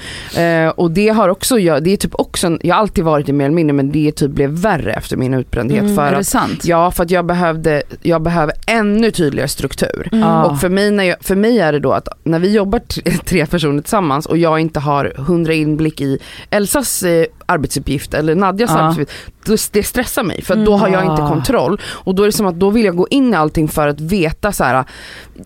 Eh, 0.41 0.69
och 0.69 0.91
det 0.91 1.07
har 1.09 1.29
också, 1.29 1.59
jag, 1.59 1.83
det 1.83 1.93
är 1.93 1.97
typ 1.97 2.15
också, 2.15 2.57
jag 2.61 2.75
har 2.75 2.81
alltid 2.81 3.03
varit 3.03 3.25
det 3.25 3.33
mer 3.33 3.45
eller 3.45 3.55
mindre 3.55 3.73
men 3.73 3.91
det 3.91 4.11
typ 4.11 4.31
blev 4.31 4.49
värre 4.49 4.93
efter 4.93 5.17
min 5.17 5.33
utbrändhet. 5.33 5.81
Mm. 5.81 5.95
För 5.95 6.07
Är 6.07 6.11
det 6.11 6.17
att, 6.17 6.27
sant? 6.27 6.65
ja 6.65 6.91
för 6.91 7.03
att 7.03 7.11
jag 7.11 7.25
behövde, 7.25 7.83
jag 8.01 8.21
behöver 8.21 8.53
ännu 8.67 9.11
tydligare 9.11 9.47
struktur. 9.47 10.09
Mm. 10.23 10.43
Och 10.43 10.59
för 10.59 10.69
mig, 10.69 10.91
när 10.91 11.03
jag, 11.03 11.17
för 11.21 11.35
mig 11.35 11.59
är 11.59 11.71
det 11.71 11.79
då 11.79 11.93
att 11.93 12.07
när 12.23 12.39
vi 12.39 12.51
jobbar 12.51 12.79
tre, 12.79 13.11
tre 13.25 13.45
personer 13.45 13.81
tillsammans 13.81 14.25
och 14.25 14.37
jag 14.37 14.59
inte 14.59 14.79
har 14.79 15.13
hundra 15.17 15.53
inblick 15.53 16.01
i 16.01 16.19
Elsas 16.49 17.03
eh, 17.03 17.25
arbetsuppgift 17.45 18.13
eller 18.13 18.35
Nadjas 18.35 18.71
Ja. 18.73 18.79
arbetsuppgift, 18.79 19.73
det 19.73 19.83
stressar 19.83 20.23
mig 20.23 20.41
för 20.41 20.55
då 20.55 20.77
har 20.77 20.87
jag 20.89 21.01
inte 21.05 21.21
kontroll. 21.21 21.81
Och 21.85 22.15
då 22.15 22.23
är 22.23 22.27
det 22.27 22.31
som 22.31 22.45
att 22.45 22.59
då 22.59 22.69
vill 22.69 22.85
jag 22.85 22.95
gå 22.95 23.07
in 23.09 23.33
i 23.33 23.35
allting 23.37 23.67
för 23.67 23.87
att 23.87 24.01
veta 24.01 24.51
så 24.51 24.63
här. 24.63 24.83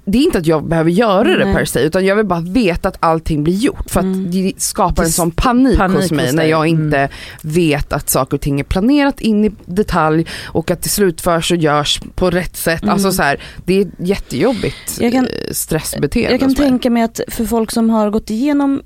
det 0.06 0.18
är 0.18 0.22
inte 0.24 0.38
att 0.38 0.46
jag 0.46 0.64
behöver 0.68 0.92
göra 0.92 1.24
det 1.38 1.46
Nej. 1.46 1.56
per 1.56 1.66
se 1.66 1.80
utan 1.80 2.06
jag 2.06 2.16
vill 2.16 2.26
bara 2.26 2.40
veta 2.40 2.88
att 2.88 2.98
allting 3.00 3.44
blir 3.44 3.54
gjort 3.54 3.90
för 3.92 4.00
att 4.00 4.04
Mm. 4.06 4.32
det 4.32 4.54
skapar 4.58 5.04
en 5.04 5.10
sån 5.12 5.32
panik, 5.32 5.78
panik 5.78 5.98
hos 6.02 6.12
mig 6.12 6.26
hos 6.26 6.36
när 6.36 6.44
jag 6.46 6.68
Mm. 6.68 6.82
inte 6.86 7.10
vet 7.42 7.94
att 7.94 8.10
saker 8.10 8.38
och 8.38 8.42
ting 8.42 8.60
är 8.60 8.64
planerat 8.64 9.22
in 9.22 9.46
i 9.46 9.52
detalj 9.66 10.26
och 10.46 10.72
att 10.72 10.82
det 10.82 10.90
slutförs 10.90 11.52
och 11.52 11.58
görs 11.58 12.02
på 12.16 12.30
rätt 12.30 12.56
sätt. 12.58 12.82
Mm. 12.84 12.94
Alltså 12.94 13.12
så 13.12 13.24
här, 13.24 13.40
det 13.66 13.74
är 13.74 13.82
ett 13.82 13.88
jättejobbigt 13.98 14.98
Jag 15.00 15.12
kan- 15.12 15.26
eh, 15.26 15.52
stressbeteende. 15.52 16.32
Jag 16.32 16.40
kan 16.40 16.56
tänka 16.56 16.90
mig 16.90 17.04
att 17.04 17.20
för 17.28 17.46
folk 17.46 17.72
som 17.72 17.90
har 17.90 18.10
gått 18.10 18.30
igenom 18.30 18.82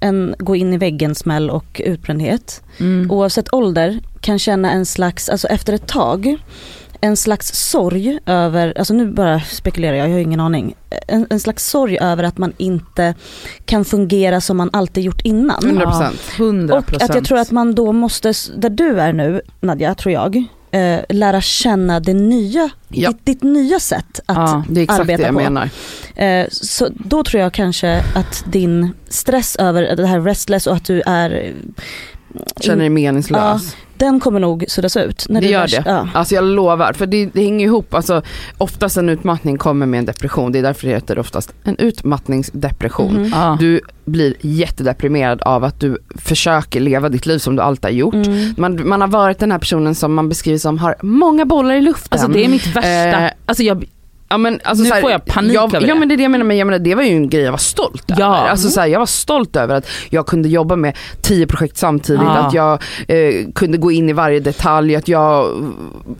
en 0.00 0.34
gå 0.38 0.56
in 0.56 0.72
i 0.72 0.76
väggen 0.78 1.14
smäll 1.14 1.50
och 1.50 1.80
utbrändhet, 1.84 2.62
Mm. 2.80 3.10
oavsett 3.10 3.54
ålder, 3.54 4.00
kan 4.20 4.38
känna 4.38 4.70
en 4.70 4.86
slags, 4.86 5.28
alltså 5.28 5.48
efter 5.48 5.72
ett 5.72 5.86
tag, 5.86 6.36
en 7.00 7.16
slags 7.16 7.70
sorg 7.70 8.18
över, 8.26 8.78
alltså 8.78 8.94
nu 8.94 9.06
bara 9.12 9.40
spekulerar 9.40 9.96
jag, 9.96 10.08
jag 10.08 10.12
har 10.12 10.20
ingen 10.20 10.40
aning, 10.40 10.74
en, 11.06 11.26
en 11.30 11.40
slags 11.40 11.66
sorg 11.70 11.98
över 11.98 12.24
att 12.24 12.38
man 12.38 12.52
inte 12.56 13.14
kan 13.64 13.84
fungera 13.84 14.40
som 14.40 14.56
man 14.56 14.70
alltid 14.72 15.04
gjort 15.04 15.20
innan. 15.20 15.60
100%. 15.62 15.82
Ja, 15.82 16.10
100%. 16.36 16.70
Och 16.72 17.02
att 17.02 17.14
jag 17.14 17.24
tror 17.24 17.38
att 17.38 17.50
man 17.50 17.74
då 17.74 17.92
måste, 17.92 18.32
där 18.56 18.70
du 18.70 19.00
är 19.00 19.12
nu 19.12 19.40
Nadja, 19.60 19.94
tror 19.94 20.12
jag, 20.12 20.44
eh, 20.70 21.00
lära 21.08 21.40
känna 21.40 22.00
det 22.00 22.14
nya, 22.14 22.70
Ja. 22.88 23.08
ditt, 23.10 23.26
ditt 23.26 23.42
nya 23.42 23.80
sätt 23.80 24.20
att 24.26 24.36
Ja, 24.36 24.64
Det 24.68 24.80
är 24.80 24.84
exakt 24.84 25.00
arbeta 25.00 25.16
det 25.16 25.22
jag 25.26 25.34
på. 25.34 25.40
menar. 25.40 25.70
Eh, 26.16 26.46
Så 26.50 26.88
då 26.94 27.24
tror 27.24 27.42
jag 27.42 27.52
kanske 27.52 28.02
att 28.14 28.44
din 28.46 28.92
stress 29.08 29.56
över 29.56 29.96
det 29.96 30.06
här 30.06 30.20
restless 30.20 30.66
och 30.66 30.76
att 30.76 30.84
du 30.84 31.02
är 31.06 31.54
Känner 32.60 32.78
dig 32.78 32.88
meningslös. 32.90 33.76
den 33.96 34.20
kommer 34.20 34.40
nog 34.40 34.64
suddas 34.68 34.96
ut. 34.96 35.26
När 35.28 35.40
Det 35.40 35.46
du 35.46 35.52
gör 35.52 35.66
det. 35.66 35.82
Ja. 35.86 36.08
Alltså 36.14 36.34
jag 36.34 36.44
lovar, 36.44 36.92
för 36.92 37.06
det, 37.06 37.26
det 37.26 37.42
hänger 37.42 37.66
ihop. 37.66 37.94
Alltså, 37.94 38.22
oftast 38.58 38.96
en 38.96 39.08
utmattning 39.08 39.58
kommer 39.58 39.86
med 39.86 39.98
en 39.98 40.04
depression, 40.06 40.52
det 40.52 40.58
är 40.58 40.62
därför 40.62 40.86
det 40.86 40.94
heter 40.94 41.18
oftast 41.18 41.52
en 41.64 41.76
utmattningsdepression. 41.78 43.12
Mhm. 43.14 43.30
Ja. 43.34 43.56
Du 43.60 43.80
blir 44.04 44.34
jättedeprimerad 44.40 45.42
av 45.42 45.64
att 45.64 45.80
du 45.80 45.98
försöker 46.16 46.80
leva 46.80 47.08
ditt 47.08 47.26
liv 47.26 47.38
som 47.38 47.56
du 47.56 47.62
alltid 47.62 47.84
har 47.84 47.90
gjort. 47.90 48.14
Mm. 48.14 48.54
Man, 48.56 48.88
man 48.88 49.00
har 49.00 49.08
varit 49.08 49.38
den 49.38 49.52
här 49.52 49.58
personen 49.58 49.94
som 49.94 50.14
man 50.14 50.28
beskriver 50.28 50.58
som 50.58 50.78
har 50.78 50.96
många 51.02 51.44
bollar 51.44 51.74
i 51.74 51.80
luften. 51.80 52.08
Alltså 52.10 52.28
det 52.28 52.44
är 52.44 52.48
mitt 52.48 52.66
värsta, 52.66 52.88
Eh, 53.24 53.30
alltså 53.46 53.62
jag, 53.62 53.84
Ja, 54.30 54.38
men, 54.38 54.60
alltså, 54.64 54.82
Nu 54.82 54.88
så 54.88 54.94
här, 54.94 55.02
får 55.02 55.10
jag 55.10 55.24
panik 55.24 55.52
jag, 55.52 55.64
över 55.74 55.86
Ja 55.88 55.94
det. 55.94 56.00
men 56.00 56.08
det 56.08 56.14
är 56.14 56.16
det 56.16 56.22
jag 56.22 56.30
menar, 56.30 56.44
men 56.44 56.56
jag 56.56 56.66
menar 56.66 56.78
det 56.78 56.94
var 56.94 57.02
ju 57.02 57.08
en 57.10 57.28
grej 57.28 57.42
jag 57.42 57.50
var 57.50 57.58
stolt 57.58 58.04
Ja. 58.06 58.14
över. 58.14 58.48
Alltså, 58.48 58.68
så 58.68 58.80
här, 58.80 58.86
jag 58.86 58.98
var 58.98 59.06
stolt 59.06 59.56
över 59.56 59.74
att 59.74 59.86
jag 60.10 60.26
kunde 60.26 60.48
jobba 60.48 60.76
med 60.76 60.96
tio 61.22 61.46
projekt 61.46 61.76
samtidigt, 61.76 62.22
Ja. 62.22 62.30
att 62.38 62.54
jag 62.54 62.72
eh, 63.08 63.34
kunde 63.54 63.78
gå 63.78 63.92
in 63.92 64.08
i 64.08 64.12
varje 64.12 64.40
detalj, 64.40 64.96
att 64.96 65.08
jag 65.08 65.46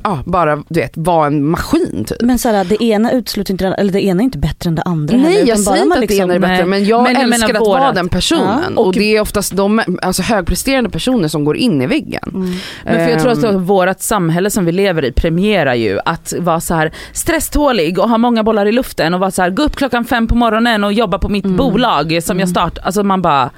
ja, 0.03 0.19
bara 0.25 0.57
du 0.57 0.81
vet, 0.81 0.93
var 0.95 1.27
en 1.27 1.49
maskin 1.49 2.05
typ. 2.09 2.23
Men 2.23 2.39
såhär, 2.39 2.65
det 2.65 2.83
ena 2.85 3.13
utesluter 3.13 3.53
inte 3.55 3.65
det 3.65 3.75
eller 3.75 3.93
det 3.93 4.05
ena 4.05 4.23
är 4.23 4.25
inte 4.25 4.39
bättre 4.39 4.69
än 4.69 4.75
det 4.75 4.83
andra 4.83 5.17
heller, 5.17 5.29
Nej 5.31 5.39
jag 5.39 5.49
utan 5.49 5.65
bara 5.65 5.73
säger 5.75 5.85
inte 5.85 5.95
att 5.95 6.01
det 6.01 6.01
liksom- 6.01 6.25
ena 6.31 6.35
är 6.35 6.39
bättre 6.39 6.57
nej. 6.57 6.65
men 6.67 6.85
jag 6.85 7.03
Men 7.03 7.13
jag 7.15 7.23
älskar 7.23 7.55
att 7.55 7.61
vara 7.61 7.81
vårat- 7.81 7.95
den 7.95 8.09
personen 8.09 8.63
Ja, 8.75 8.81
och, 8.81 8.87
och- 8.87 8.93
det 8.93 9.17
är 9.17 9.21
oftast 9.21 9.57
de 9.57 9.83
alltså, 10.03 10.23
högpresterande 10.23 10.91
personer 10.91 11.29
som 11.29 11.45
går 11.45 11.57
in 11.57 11.83
i 11.83 11.87
väggen. 11.87 12.31
Mm. 12.35 12.51
Men 12.85 12.95
för 13.05 13.09
jag 13.13 13.21
tror 13.23 13.33
att 13.33 13.45
Ehm, 13.45 13.65
vårt 13.65 14.01
samhälle 14.01 14.51
som 14.51 14.65
vi 14.65 14.73
lever 14.73 15.05
i 15.05 15.13
premierar 15.13 15.75
ju 15.75 15.99
att 16.05 16.35
vara 16.39 16.61
så 16.61 16.75
här 16.75 16.93
stresstålig 17.13 17.98
och 17.99 18.09
ha 18.09 18.19
många 18.19 18.43
bollar 18.43 18.67
i 18.67 18.73
luften 18.73 19.15
och 19.15 19.21
vara 19.21 19.31
så 19.31 19.43
här 19.43 19.51
gå 19.51 19.63
upp 19.63 19.77
klockan 19.77 20.05
fem 20.05 20.27
på 20.27 20.35
morgonen 20.35 20.85
och 20.85 20.93
jobba 20.93 21.19
på 21.19 21.29
mitt 21.29 21.45
Mm. 21.45 21.57
bolag 21.57 22.23
som 22.23 22.39
jag 22.39 22.47
Mm. 22.47 22.55
start, 22.55 22.79
alltså 22.83 23.03
man 23.03 23.23
bara 23.23 23.51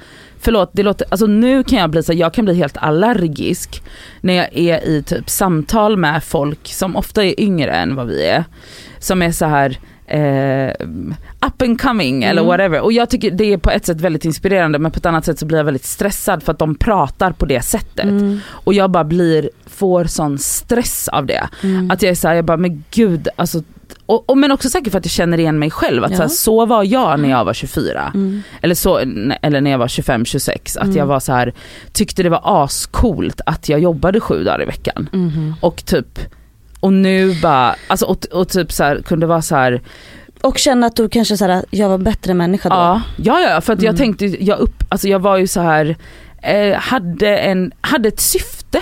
Förlåt, 0.43 0.69
det 0.73 0.83
låter, 0.83 1.07
alltså 1.09 1.25
nu 1.25 1.63
kan 1.63 1.79
jag 1.79 1.89
bli 1.89 2.03
så 2.03 2.11
här, 2.11 2.19
jag 2.19 2.33
kan 2.33 2.45
bli 2.45 2.53
helt 2.53 2.77
allergisk 2.77 3.83
när 4.21 4.33
jag 4.33 4.47
är 4.53 4.87
i 4.87 5.03
typ 5.03 5.29
samtal 5.29 5.97
med 5.97 6.23
folk 6.23 6.67
som 6.67 6.95
ofta 6.95 7.23
är 7.25 7.39
yngre 7.39 7.71
än 7.71 7.95
vad 7.95 8.07
vi 8.07 8.27
är. 8.27 8.43
Som 8.99 9.21
är 9.21 9.31
så 9.31 9.45
här 9.45 9.77
eh, 10.07 10.71
up 11.47 11.61
and 11.61 11.81
coming 11.81 12.23
eller 12.23 12.41
Mm. 12.41 12.47
whatever. 12.47 12.81
Och 12.81 12.93
jag 12.93 13.09
tycker 13.09 13.31
det 13.31 13.53
är 13.53 13.57
på 13.57 13.69
ett 13.71 13.85
sätt 13.85 14.01
väldigt 14.01 14.25
inspirerande 14.25 14.79
men 14.79 14.91
på 14.91 14.97
ett 14.97 15.05
annat 15.05 15.25
sätt 15.25 15.39
så 15.39 15.45
blir 15.45 15.57
jag 15.57 15.65
väldigt 15.65 15.85
stressad 15.85 16.43
för 16.43 16.51
att 16.51 16.59
de 16.59 16.75
pratar 16.75 17.31
på 17.31 17.45
det 17.45 17.61
sättet. 17.61 18.05
Mm. 18.05 18.39
Och 18.49 18.73
jag 18.73 18.91
bara 18.91 19.03
blir, 19.03 19.49
får 19.65 20.05
sån 20.05 20.37
stress 20.37 21.07
av 21.07 21.25
det. 21.25 21.49
Mm. 21.63 21.91
Att 21.91 22.01
jag 22.01 22.09
är 22.11 22.15
såhär, 22.15 22.35
jag 22.35 22.45
bara 22.45 22.57
men 22.57 22.83
gud 22.91 23.27
alltså 23.35 23.63
och, 24.05 24.29
och, 24.29 24.37
men 24.37 24.51
också 24.51 24.69
säkert 24.69 24.91
för 24.91 24.99
att 24.99 25.05
jag 25.05 25.11
känner 25.11 25.37
igen 25.39 25.59
mig 25.59 25.71
själv, 25.71 26.03
att 26.03 26.11
Ja. 26.11 26.17
så, 26.17 26.23
här, 26.23 26.29
så 26.29 26.65
var 26.65 26.83
jag 26.83 27.19
när 27.19 27.29
jag 27.29 27.45
var 27.45 27.53
24. 27.53 28.11
Mm. 28.13 28.41
Eller, 28.61 28.75
så, 28.75 28.97
eller 29.41 29.61
när 29.61 29.71
jag 29.71 29.77
var 29.77 29.87
25-26, 29.87 30.77
att 30.77 30.83
Mm. 30.83 30.97
jag 30.97 31.05
var 31.05 31.19
så 31.19 31.33
här, 31.33 31.53
tyckte 31.93 32.23
det 32.23 32.29
var 32.29 32.41
ascoolt 32.63 33.41
att 33.45 33.69
jag 33.69 33.79
jobbade 33.79 34.19
sju 34.19 34.43
dagar 34.43 34.61
i 34.61 34.65
veckan. 34.65 35.09
Mhm. 35.11 35.55
Och 35.61 35.85
typ, 35.85 36.19
och 36.79 36.93
nu 36.93 37.41
bara, 37.41 37.75
alltså 37.87 38.05
och, 38.05 38.25
och 38.31 38.49
typ 38.49 38.71
så 38.71 38.83
här, 38.83 39.01
kunde 39.01 39.25
vara 39.25 39.41
så 39.41 39.55
här, 39.55 39.81
Och 40.41 40.57
känna 40.57 40.87
att 40.87 40.95
du 40.95 41.09
kanske 41.09 41.37
såhär, 41.37 41.65
jag 41.69 41.89
var 41.89 41.97
bättre 41.97 42.33
människa 42.33 42.69
då. 42.69 42.75
ja, 42.75 43.01
ja, 43.17 43.39
ja 43.49 43.61
för 43.61 43.73
att 43.73 43.81
jag 43.81 43.89
Mm. 43.95 43.97
tänkte, 43.97 44.43
jag 44.45 44.59
upp, 44.59 44.83
alltså 44.89 45.07
jag 45.07 45.19
var 45.19 45.37
ju 45.37 45.47
så 45.47 45.61
här, 45.61 45.95
eh, 46.43 46.75
hade, 46.77 47.37
en, 47.37 47.71
hade 47.81 48.07
ett 48.07 48.19
syfte. 48.19 48.79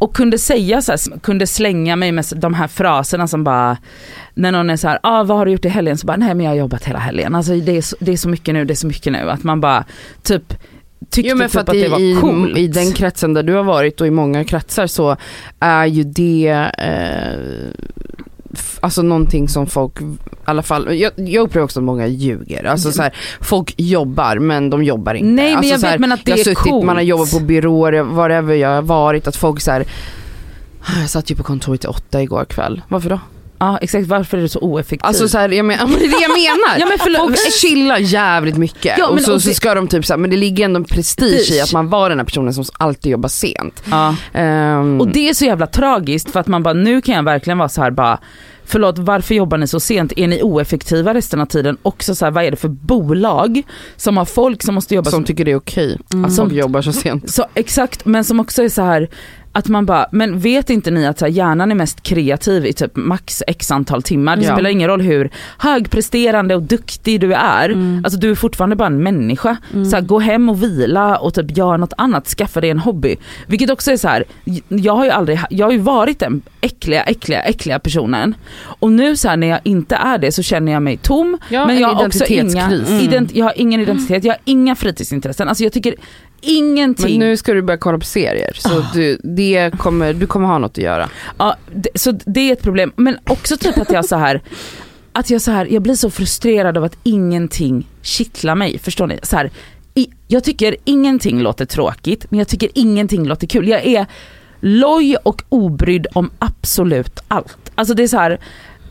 Och 0.00 0.16
kunde 0.16 0.38
säga 0.38 0.82
så 0.82 0.92
här, 0.92 1.18
kunde 1.20 1.46
slänga 1.46 1.96
mig 1.96 2.12
med 2.12 2.24
de 2.36 2.54
här 2.54 2.68
fraserna 2.68 3.28
som 3.28 3.44
bara, 3.44 3.76
när 4.34 4.52
någon 4.52 4.70
är 4.70 4.76
så 4.76 4.88
här, 4.88 4.98
ah, 5.02 5.24
vad 5.24 5.38
har 5.38 5.46
du 5.46 5.52
gjort 5.52 5.64
i 5.64 5.68
helgen? 5.68 5.98
Så 5.98 6.06
bara, 6.06 6.16
nej 6.16 6.34
men 6.34 6.44
jag 6.44 6.50
har 6.50 6.56
jobbat 6.56 6.84
hela 6.84 6.98
helgen. 6.98 7.34
Alltså 7.34 7.52
det 7.52 7.76
är, 7.76 7.82
så, 7.82 7.96
det 8.00 8.12
är 8.12 8.16
så 8.16 8.28
mycket 8.28 8.54
nu, 8.54 8.64
det 8.64 8.72
är 8.72 8.76
så 8.76 8.86
mycket 8.86 9.12
nu. 9.12 9.30
Att 9.30 9.44
man 9.44 9.60
bara 9.60 9.84
typ 10.22 10.54
tyckte 11.10 11.30
Jo 11.30 11.36
men 11.36 11.46
typ 11.46 11.52
för 11.52 11.60
att, 11.60 11.68
att, 11.68 11.74
det 11.74 11.86
i, 11.86 12.14
var 12.14 12.20
coolt. 12.20 12.58
i 12.58 12.68
den 12.68 12.92
kretsen 12.92 13.34
där 13.34 13.42
du 13.42 13.52
har 13.54 13.62
varit 13.62 14.00
och 14.00 14.06
i 14.06 14.10
många 14.10 14.44
kretsar 14.44 14.86
så 14.86 15.16
är 15.60 15.86
ju 15.86 16.04
det 16.04 16.70
eh, 16.78 17.38
alltså 18.80 19.02
någonting 19.02 19.48
som 19.48 19.66
folk, 19.66 20.00
i 20.00 20.04
alla 20.44 20.62
fall, 20.62 20.96
jag, 20.98 21.12
jag 21.16 21.42
upplever 21.42 21.64
också 21.64 21.80
att 21.80 21.84
många 21.84 22.06
ljuger. 22.06 22.64
Alltså 22.64 22.92
så 22.92 23.02
här, 23.02 23.14
folk 23.40 23.74
jobbar 23.76 24.38
men 24.38 24.70
de 24.70 24.84
jobbar 24.84 25.14
inte. 25.14 25.28
Nej 25.30 25.44
men 25.48 25.56
alltså, 25.56 25.70
jag 25.70 25.80
så 25.80 25.86
här, 25.86 25.92
vet 25.94 26.00
men 26.00 26.12
att 26.12 26.24
det 26.24 26.32
är 26.32 26.36
suttit, 26.36 26.58
coolt. 26.58 26.86
man 26.86 26.96
har 26.96 27.02
jobbat 27.02 27.30
på 27.32 27.40
byråer, 27.40 28.02
whatever 28.02 28.54
jag 28.54 28.68
har 28.74 28.82
varit, 28.82 29.26
att 29.26 29.36
folk 29.36 29.60
så 29.60 29.70
här, 29.70 29.84
"Ah, 30.80 31.00
jag 31.00 31.10
satt 31.10 31.30
ju 31.30 31.34
på 31.36 31.42
kontoret 31.42 31.80
till 31.80 31.90
åtta 31.90 32.22
igår 32.22 32.44
kväll. 32.44 32.82
Varför 32.88 33.10
då? 33.10 33.18
Ja 33.60 33.78
exakt, 33.78 34.06
varför 34.08 34.38
är 34.38 34.42
du 34.42 34.48
så 34.48 34.58
oeffektiv? 34.58 35.06
Alltså 35.06 35.28
så 35.28 35.38
här, 35.38 35.48
jag 35.48 35.64
men, 35.64 35.78
det 35.78 35.84
är 35.94 35.98
det 35.98 36.22
jag 36.22 36.30
menar. 36.32 36.78
ja, 36.78 36.86
men 36.86 36.98
förlåt. 36.98 37.20
Folk 37.20 37.52
chillar 37.60 37.98
jävligt 37.98 38.56
mycket 38.56 38.98
Ja, 38.98 39.06
och, 39.08 39.20
så, 39.20 39.34
och 39.34 39.42
så 39.42 39.48
det- 39.48 39.54
ska 39.54 39.74
de 39.74 39.88
typ 39.88 40.06
så 40.06 40.12
här, 40.12 40.18
men 40.18 40.30
det 40.30 40.36
ligger 40.36 40.64
ändå 40.64 40.76
en 40.76 40.84
prestige, 40.84 41.50
i 41.52 41.60
att 41.60 41.72
man 41.72 41.88
var 41.88 42.08
den 42.10 42.18
här 42.18 42.24
personen 42.26 42.54
som 42.54 42.64
alltid 42.72 43.12
jobbar 43.12 43.28
sent. 43.28 43.82
ja. 43.90 44.14
Ehm, 44.32 45.00
Och 45.00 45.08
det 45.08 45.28
är 45.28 45.34
så 45.34 45.44
jävla 45.44 45.66
tragiskt 45.66 46.30
för 46.30 46.40
att 46.40 46.46
man 46.46 46.62
bara, 46.62 46.74
nu 46.74 47.00
kan 47.00 47.14
jag 47.14 47.22
verkligen 47.22 47.58
vara 47.58 47.68
så 47.68 47.82
här 47.82 47.90
bara 47.90 48.18
Förlåt 48.64 48.98
varför 48.98 49.34
jobbar 49.34 49.58
ni 49.58 49.66
så 49.66 49.80
sent? 49.80 50.12
Är 50.16 50.28
ni 50.28 50.42
oeffektiva 50.42 51.14
resten 51.14 51.40
av 51.40 51.46
tiden? 51.46 51.76
Också 51.82 52.14
så 52.14 52.24
här, 52.24 52.32
vad 52.32 52.44
är 52.44 52.50
det 52.50 52.56
för 52.56 52.68
bolag 52.68 53.62
som 53.96 54.16
har 54.16 54.24
folk 54.24 54.62
som 54.62 54.74
måste 54.74 54.94
jobba 54.94 55.10
som 55.10 55.16
som, 55.18 55.24
tycker 55.24 55.44
det 55.44 55.50
är 55.50 55.56
okej 55.56 55.98
Mm. 56.12 56.24
att 56.24 56.36
folk 56.36 56.52
jobbar 56.52 56.82
så 56.82 56.92
sent. 56.92 57.30
så, 57.30 57.44
exakt, 57.54 58.04
men 58.04 58.24
som 58.24 58.40
också 58.40 58.62
är 58.62 58.68
så 58.68 58.82
här 58.82 59.08
att 59.52 59.68
man 59.68 59.86
bara, 59.86 60.06
men 60.12 60.38
vet 60.38 60.70
inte 60.70 60.90
ni 60.90 61.06
att 61.06 61.18
så 61.18 61.24
här, 61.24 61.32
hjärnan 61.32 61.70
är 61.70 61.74
mest 61.74 62.02
kreativ 62.02 62.66
i 62.66 62.72
typ 62.72 62.96
max 62.96 63.42
x 63.46 63.70
antal 63.70 64.02
timmar? 64.02 64.36
Det 64.36 64.44
Ja. 64.44 64.52
spelar 64.54 64.70
ingen 64.70 64.88
roll 64.88 65.00
hur 65.00 65.30
högpresterande 65.58 66.54
och 66.54 66.62
duktig 66.62 67.20
du 67.20 67.34
är. 67.34 67.68
Mm. 67.68 68.00
Alltså 68.04 68.20
du 68.20 68.30
är 68.30 68.34
fortfarande 68.34 68.76
bara 68.76 68.86
en 68.86 69.02
människa. 69.02 69.56
Så 69.90 69.96
här, 69.96 70.00
gå 70.00 70.18
hem 70.18 70.48
och 70.48 70.62
vila 70.62 71.16
och 71.16 71.34
typ 71.34 71.56
gör 71.56 71.78
något 71.78 71.92
annat, 71.96 72.26
skaffa 72.26 72.60
dig 72.60 72.70
en 72.70 72.78
hobby. 72.78 73.16
Vilket 73.46 73.70
också 73.70 73.90
är 73.92 73.96
så 73.96 74.08
här, 74.08 74.24
jag 74.68 74.96
har 74.96 75.04
ju 75.04 75.10
aldrig, 75.10 75.40
jag 75.50 75.66
har 75.66 75.72
ju 75.72 75.78
varit 75.78 76.18
den 76.18 76.42
äckliga, 76.60 77.02
äckliga, 77.02 77.42
äckliga 77.42 77.78
personen. 77.78 78.34
Och 78.62 78.92
nu 78.92 79.16
så 79.16 79.28
här, 79.28 79.36
när 79.36 79.46
jag 79.46 79.60
inte 79.64 79.96
är 79.96 80.18
det 80.18 80.32
så 80.32 80.42
känner 80.42 80.72
jag 80.72 80.82
mig 80.82 80.96
tom. 80.96 81.38
Ja, 81.48 81.66
men 81.66 81.76
en 81.76 81.82
jag 81.82 81.88
har 81.88 82.06
också 82.06 82.24
inga, 82.24 82.40
identitetskris. 82.42 83.02
ident, 83.02 83.34
jag 83.34 83.44
har 83.44 83.52
ingen 83.56 83.80
identitet, 83.80 84.24
jag 84.24 84.32
har 84.32 84.40
inga 84.44 84.74
fritidsintressen. 84.74 85.48
Alltså 85.48 85.64
jag 85.64 85.72
tycker 85.72 85.94
ingenting. 86.40 87.18
Men 87.18 87.28
nu 87.28 87.36
ska 87.36 87.52
du 87.52 87.62
börja 87.62 87.78
kolla 87.78 87.98
på 87.98 88.04
serier 88.04 88.52
så 88.58 88.78
Ah. 88.78 88.90
du, 88.94 89.20
det 89.22 89.70
kommer, 89.78 90.12
du 90.14 90.26
kommer 90.26 90.46
ha 90.46 90.58
något 90.58 90.70
att 90.70 90.78
göra. 90.78 91.08
Ja, 91.38 91.56
det, 91.74 91.88
så 91.94 92.12
det 92.12 92.40
är 92.40 92.52
ett 92.52 92.62
problem. 92.62 92.92
Men 92.96 93.18
också 93.24 93.56
typ 93.56 93.78
att 93.78 93.92
jag 93.92 94.04
så 94.04 94.16
här 94.16 94.42
att 95.12 95.30
jag 95.30 95.40
så 95.40 95.50
här, 95.50 95.66
jag 95.66 95.82
blir 95.82 95.94
så 95.94 96.10
frustrerad 96.10 96.78
av 96.78 96.84
att 96.84 96.96
ingenting 97.02 97.86
kittlar 98.02 98.54
mig. 98.54 98.78
Förstår 98.78 99.06
ni? 99.06 99.18
Så 99.22 99.36
här, 99.36 99.50
i, 99.94 100.08
jag 100.28 100.44
tycker 100.44 100.76
ingenting 100.84 101.40
låter 101.40 101.64
tråkigt 101.64 102.26
men 102.30 102.38
jag 102.38 102.48
tycker 102.48 102.68
ingenting 102.74 103.24
låter 103.26 103.46
kul. 103.46 103.68
Jag 103.68 103.86
är 103.86 104.06
loj 104.60 105.16
och 105.16 105.42
obrydd 105.48 106.06
om 106.12 106.30
absolut 106.38 107.20
allt. 107.28 107.56
Alltså 107.74 107.94
det 107.94 108.02
är 108.02 108.08
så 108.08 108.16
här, 108.16 108.40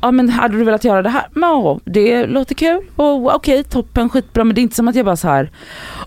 ja 0.01 0.11
men 0.11 0.29
hade 0.29 0.57
du 0.57 0.63
velat 0.63 0.83
göra 0.83 1.01
det 1.01 1.09
här? 1.09 1.27
Ja, 1.35 1.79
det 1.85 2.25
låter 2.25 2.55
kul 2.55 2.81
och 2.95 3.35
okej 3.35 3.63
toppen 3.63 4.09
skitbra 4.09 4.43
men 4.43 4.55
det 4.55 4.61
är 4.61 4.63
inte 4.63 4.75
som 4.75 4.87
att 4.87 4.95
jag 4.95 5.05
bara 5.05 5.15
så 5.15 5.27
här. 5.27 5.51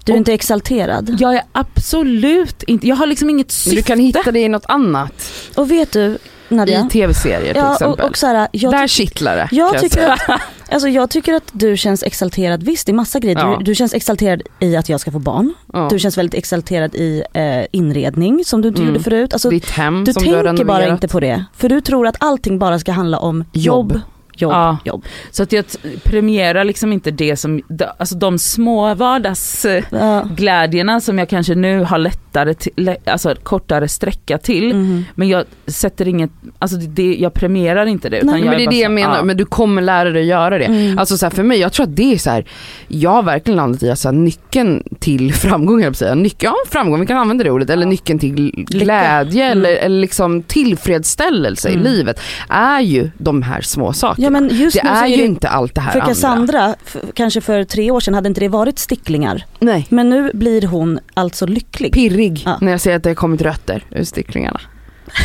Du 0.05 0.13
är 0.13 0.15
Och- 0.15 0.19
inte 0.19 0.33
exalterad. 0.33 1.17
jag 1.19 1.35
är 1.35 1.43
absolut 1.53 2.63
inte, 2.63 2.89
jag 2.89 2.97
har 2.97 3.07
liksom 3.07 3.31
inget 3.31 3.47
Men 3.47 3.51
syfte. 3.51 3.77
du 3.77 3.83
kan 3.83 3.99
hitta 3.99 4.33
det 4.33 4.41
i 4.41 4.49
något 4.49 4.67
annat. 4.69 5.33
Och 5.57 5.71
vet 5.71 5.93
du 5.93 6.19
Nadja? 6.49 6.87
I 6.87 6.89
tv-serier 6.91 7.53
till 7.53 7.57
ja, 7.63 7.67
och, 7.69 7.73
exempel. 7.75 8.09
och 8.11 8.17
så 8.19 8.27
här, 8.27 8.49
jag, 8.53 8.73
Där 8.73 8.87
kittlar 8.87 9.37
det. 9.37 9.49
jag, 9.53 9.79
tycker 9.81 10.09
att, 10.09 10.21
alltså, 10.73 10.89
jag 10.89 11.11
tycker 11.11 11.33
att 11.35 11.51
du 11.53 11.77
känns 11.77 12.03
exalterad, 12.03 12.63
visst 12.63 12.87
det 12.87 12.93
är 12.93 12.95
massa 12.95 13.19
grejer. 13.19 13.39
Ja. 13.39 13.57
Du, 13.59 13.65
du 13.65 13.75
känns 13.75 13.95
exalterad 13.95 14.43
i 14.61 14.77
att 14.77 14.89
jag 14.89 15.01
ska 15.01 15.11
få 15.11 15.19
barn. 15.19 15.55
Ja. 15.73 15.89
Du 15.91 15.99
känns 15.99 16.19
väldigt 16.19 16.35
exalterad 16.35 16.95
i 16.95 17.23
eh, 17.35 17.65
inredning 17.73 18.45
som 18.45 18.63
du 18.63 18.69
inte 18.69 18.81
Mm. 18.83 18.93
gjorde 18.95 19.05
förut. 19.05 19.33
Alltså, 19.33 19.51
Ditt 19.51 19.71
hem 19.71 20.05
du 20.05 20.13
som 20.13 20.23
du 20.23 20.35
har 20.37 20.45
tänker 20.45 20.65
bara 20.65 20.79
renoverat. 20.79 20.97
inte 20.97 21.09
på 21.09 21.21
det. 21.21 21.45
För 21.57 21.69
du 21.69 21.81
tror 21.81 22.07
att 22.07 22.17
allting 22.19 22.59
bara 22.59 22.79
ska 22.79 22.93
handla 22.93 23.19
om 23.19 23.45
jobb, 23.53 23.93
Jobb. 23.93 24.01
Jobb, 24.37 24.53
Ja. 24.53 24.79
jobb. 24.85 25.05
Så 25.31 25.43
att 25.43 25.53
jag 25.53 25.65
premierar 26.05 26.65
liksom 26.65 26.93
inte 26.93 27.11
det 27.11 27.37
som, 27.37 27.63
alltså 27.99 28.15
de 28.15 28.39
små 28.39 28.95
vardagsglädjerna 28.95 30.93
Ja. 30.93 31.01
som 31.01 31.19
jag 31.19 31.29
kanske 31.29 31.55
nu 31.55 31.81
har 31.85 31.99
lättare, 31.99 32.55
till, 32.55 32.97
alltså 33.07 33.35
kortare 33.43 33.89
sträcka 33.89 34.39
till. 34.39 34.75
Mhm. 34.75 35.05
Men 35.15 35.29
jag 35.29 35.45
sätter 35.67 36.09
inget, 36.09 36.31
alltså 36.59 36.77
det- 36.77 37.17
jag 37.21 37.35
premierar 37.35 37.87
inte 37.87 38.09
det. 38.09 38.17
Utan 38.17 38.31
Nej, 38.31 38.41
jag 38.41 38.49
Men 38.49 38.59
det 38.59 38.65
är 38.65 38.67
det 38.71 38.77
så- 38.77 38.83
jag 38.83 38.93
menar, 38.93 39.17
ja. 39.17 39.23
men 39.23 39.37
du 39.37 39.45
kommer 39.45 39.83
lära 39.83 40.11
dig 40.11 40.23
att 40.23 40.29
göra 40.29 40.59
det. 40.59 40.65
Mm. 40.65 40.99
Alltså 40.99 41.19
så 41.19 41.27
här, 41.27 41.31
för 41.31 41.43
mig, 41.43 41.59
jag 41.59 41.73
tror 41.73 41.85
att 41.87 41.97
det 41.97 42.13
är 42.15 42.19
så 42.19 42.31
här. 42.31 42.45
jag 42.89 43.11
har 43.11 43.23
verkligen 43.23 43.57
landat 43.57 43.83
i 43.83 43.91
att 43.91 43.99
så 43.99 44.09
här, 44.09 44.13
nyckeln 44.17 44.83
till 44.99 45.33
framgång, 45.45 45.83
jag 45.83 45.97
säga. 45.97 46.15
Nyc- 46.15 46.37
ja, 46.39 46.55
framgång, 46.71 47.01
vi 47.01 47.07
kan 47.07 47.17
använda 47.17 47.45
det 47.45 47.51
ordet, 47.51 47.71
eller 47.71 47.87
nyckeln 47.87 48.19
till 48.19 48.53
glädje 48.69 49.45
Mm. 49.45 49.59
eller, 49.59 49.77
eller 49.77 50.01
liksom 50.01 50.43
tillfredsställelse 50.43 51.69
Mm. 51.69 51.81
i 51.81 51.85
livet 51.89 52.21
är 52.49 52.81
ju 52.81 53.11
de 53.19 53.43
här 53.43 53.61
små 53.61 53.93
sakerna. 53.93 54.22
Ja 54.23 54.31
men 54.31 54.49
just 54.49 54.77
det 54.77 54.83
nu 54.85 54.91
är 54.91 55.07
ju 55.07 55.17
det, 55.17 55.23
inte 55.25 55.49
allt 55.49 55.75
det 55.75 55.81
här 55.81 55.93
för 55.93 56.01
andra. 56.01 56.15
Cassandra, 56.15 56.75
f- 56.87 56.97
kanske 57.15 57.41
för 57.41 57.65
tre 57.65 57.91
år 57.91 58.01
sedan 58.01 58.15
hade 58.15 58.29
inte 58.29 58.41
det 58.41 58.49
varit 58.49 58.79
sticklingar. 58.79 59.45
Nej. 59.59 59.87
Men 59.91 60.09
nu 60.11 60.31
blir 60.35 60.63
hon 60.67 60.99
alltså 61.15 61.47
lycklig. 61.47 61.93
Pirrig 61.93 62.43
Ja. 62.47 62.59
när 62.61 62.73
jag 62.73 62.81
ser 62.81 62.97
att 62.97 63.03
det 63.03 63.11
har 63.11 63.15
kommit 63.15 63.43
rötter 63.43 63.85
ur 63.91 64.05
sticklingarna. 64.05 64.61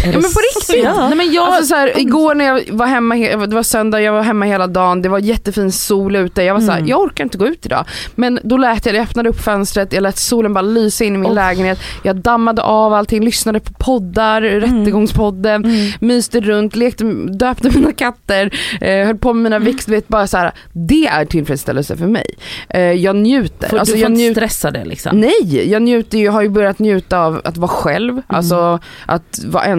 Ja 0.04 0.12
men 0.12 0.22
på 0.22 0.40
riktigt! 0.58 0.84
Ja. 0.84 1.08
Nej 1.08 1.18
men 1.18 1.34
jag, 1.34 1.48
Alltså 1.48 1.66
så 1.66 1.76
här, 1.76 2.00
igår 2.00 2.36
när 2.36 2.46
jag 2.46 2.62
var 2.72 2.86
hemma, 2.88 3.16
he- 3.16 3.48
det 3.48 3.56
var 3.56 3.64
söndag, 3.64 4.02
jag 4.02 4.14
var 4.14 4.22
hemma 4.22 4.46
hela 4.46 4.68
dagen, 4.68 5.02
det 5.02 5.10
var 5.10 5.20
jättefin 5.20 5.72
sol 5.72 6.16
ute, 6.16 6.44
jag 6.44 6.54
var 6.54 6.62
så 6.62 6.72
här, 6.72 6.78
Mm. 6.78 6.90
jag 6.90 7.00
orkar 7.02 7.24
inte 7.24 7.38
gå 7.38 7.48
ut 7.48 7.66
idag. 7.66 7.86
Men 8.16 8.40
då 8.44 8.58
lät 8.58 8.86
jag, 8.86 8.96
jag 8.96 9.02
öppnade 9.04 9.30
upp 9.30 9.42
fönstret, 9.44 9.94
jag 9.94 10.02
lät 10.04 10.18
solen 10.18 10.54
bara 10.54 10.62
lysa 10.62 11.04
in 11.04 11.16
i 11.16 11.18
min 11.18 11.32
Oh. 11.32 11.36
lägenhet, 11.36 11.80
jag 12.04 12.16
dammade 12.16 12.62
av 12.62 12.94
allting, 12.94 13.24
lyssnade 13.26 13.60
på 13.60 13.74
poddar, 13.74 14.42
Rättegångspodden, 14.42 15.66
Mm. 15.66 15.92
myste 16.00 16.40
runt, 16.42 16.76
lekte, 16.76 17.04
döpte 17.40 17.70
mina 17.70 17.92
katter, 17.92 18.52
eh, 18.82 19.06
höll 19.06 19.18
på 19.18 19.34
med 19.34 19.44
mina 19.44 19.56
Mm. 19.56 19.66
växter, 19.72 19.92
vet 19.92 20.08
bara 20.08 20.28
så 20.28 20.38
här, 20.38 20.52
det 20.74 21.08
är 21.08 21.26
tillfredsställelse 21.26 21.98
för 21.98 22.08
mig. 22.08 22.26
Eh, 22.70 22.82
jag 22.82 23.16
njuter. 23.16 23.70
får, 23.70 23.78
alltså, 23.78 23.94
du 23.96 24.00
får 24.00 24.04
jag 24.04 24.12
inte 24.12 24.22
njuter 24.22 24.42
stressa 24.48 24.72
det 24.72 24.86
liksom. 24.86 25.20
Nej, 25.20 25.70
jag 25.72 25.82
njuter 25.82 26.18
ju, 26.18 26.30
har 26.30 26.42
ju 26.42 26.50
börjat 26.50 26.80
njuta 26.80 27.20
av 27.20 27.42
att 27.44 27.58
vara 27.58 27.68
själv, 27.72 28.12
Mm. 28.12 28.24
alltså 28.28 28.80
att 29.06 29.40
vara 29.48 29.64
ensam, 29.64 29.77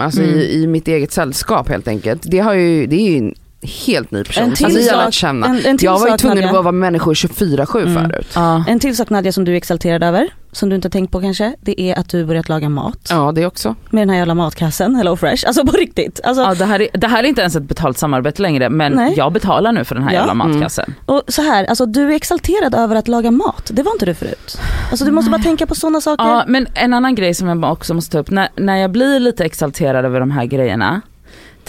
alltså 0.00 0.22
Mm. 0.22 0.38
i, 0.38 0.62
i 0.62 0.66
mitt 0.66 0.88
eget 0.88 1.12
sällskap 1.12 1.68
helt 1.68 1.88
enkelt. 1.88 2.22
Det, 2.30 2.38
har 2.38 2.54
ju, 2.54 2.86
det 2.86 2.96
är 2.96 3.10
ju 3.10 3.18
en 3.18 3.34
helt 3.62 4.10
ny 4.10 4.24
person. 4.24 4.44
En 4.44 4.54
till 4.54 4.64
alltså, 4.66 4.80
jag 4.80 4.96
har 4.96 5.04
lärt 5.04 5.14
känna. 5.14 5.46
En, 5.46 5.56
en 5.66 5.78
till 5.78 5.84
jag 5.86 5.98
var 5.98 6.06
ju 6.06 6.10
sak, 6.10 6.20
tvungen 6.20 6.36
Nadja. 6.44 6.58
att 6.58 6.64
vara 6.64 6.72
människor 6.72 7.14
24-7 7.14 7.86
Mm. 7.86 8.10
förut. 8.10 8.26
Ja. 8.34 8.64
En 8.68 8.78
till 8.80 8.96
sak 8.96 9.10
Nadja 9.10 9.32
som 9.32 9.44
du 9.44 9.52
är 9.52 9.56
exalterad 9.56 10.02
över, 10.02 10.28
som 10.52 10.68
du 10.68 10.76
inte 10.76 10.86
har 10.86 10.90
tänkt 10.90 11.12
på 11.12 11.20
kanske, 11.20 11.54
det 11.60 11.80
är 11.80 11.98
att 11.98 12.08
du 12.08 12.24
börjat 12.24 12.48
laga 12.48 12.68
mat. 12.68 12.98
Ja 13.10 13.32
det 13.32 13.46
också. 13.46 13.74
Med 13.90 14.02
den 14.02 14.10
här 14.10 14.16
jävla 14.16 14.34
matkassen, 14.34 14.94
Hello 14.94 15.16
Fresh. 15.16 15.46
Alltså 15.46 15.66
på 15.66 15.72
riktigt. 15.72 16.20
Alltså, 16.24 16.42
Ja, 16.42 16.54
det, 16.54 16.64
här 16.64 16.80
är, 16.82 16.88
det 16.92 17.06
här 17.08 17.24
är 17.24 17.28
inte 17.28 17.40
ens 17.40 17.56
ett 17.56 17.62
betalt 17.62 17.98
samarbete 17.98 18.42
längre 18.42 18.70
men 18.70 18.92
Nej. 18.92 19.14
jag 19.16 19.32
betalar 19.32 19.72
nu 19.72 19.84
för 19.84 19.94
den 19.94 20.04
här 20.04 20.10
Ja. 20.12 20.18
jävla 20.18 20.32
Mm. 20.32 20.48
matkassen. 20.50 20.94
Och 21.06 21.22
så 21.28 21.42
här, 21.42 21.64
alltså 21.64 21.86
du 21.86 22.02
är 22.12 22.16
exalterad 22.16 22.74
över 22.74 22.96
att 22.96 23.08
laga 23.08 23.30
mat. 23.30 23.70
Det 23.72 23.82
var 23.82 23.92
inte 23.92 24.06
du 24.06 24.14
förut. 24.14 24.58
Alltså 24.90 25.04
du 25.04 25.10
måste 25.10 25.30
bara 25.30 25.42
tänka 25.42 25.66
på 25.66 25.74
sådana 25.74 26.00
saker. 26.00 26.24
Ja 26.24 26.44
men 26.46 26.66
en 26.74 26.94
annan 26.94 27.14
grej 27.14 27.34
som 27.34 27.48
jag 27.48 27.72
också 27.72 27.94
måste 27.94 28.12
ta 28.12 28.18
upp, 28.18 28.30
när, 28.30 28.48
när 28.56 28.76
jag 28.76 28.90
blir 28.90 29.20
lite 29.20 29.44
exalterad 29.44 30.04
över 30.04 30.20
de 30.20 30.30
här 30.30 30.44
grejerna, 30.44 31.00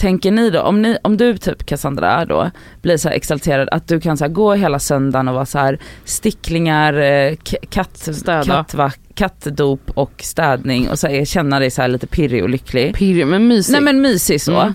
tänker 0.00 0.30
ni 0.30 0.50
då, 0.50 0.60
om, 0.60 0.82
ni, 0.82 0.98
om 1.02 1.16
du 1.16 1.38
typ 1.38 1.66
Cassandra 1.66 2.24
då, 2.24 2.50
blir 2.82 2.96
så 2.96 3.08
här 3.08 3.16
exalterad 3.16 3.68
att 3.68 3.88
du 3.88 4.00
kan 4.00 4.16
så 4.16 4.28
gå 4.28 4.54
hela 4.54 4.78
söndagen 4.78 5.28
och 5.28 5.34
vara 5.34 5.46
så 5.46 5.58
här 5.58 5.78
sticklingar, 6.04 6.94
eh, 6.94 7.34
katt, 7.70 7.96
Städa. 7.96 8.42
kattva, 8.44 8.92
kattdop 9.14 9.90
och 9.94 10.12
städning 10.18 10.88
och 10.90 10.98
så 10.98 11.06
här, 11.06 11.24
känna 11.24 11.58
dig 11.58 11.70
så 11.70 11.82
här 11.82 11.88
lite 11.88 12.06
pirrig 12.06 12.42
och 12.42 12.48
lycklig. 12.48 12.94
Pirrig 12.94 13.26
men 13.26 13.48
mysig. 13.48 13.72
Nej 13.72 13.80
men 13.80 14.00
mysig 14.00 14.40
så. 14.40 14.60
Mm. 14.60 14.74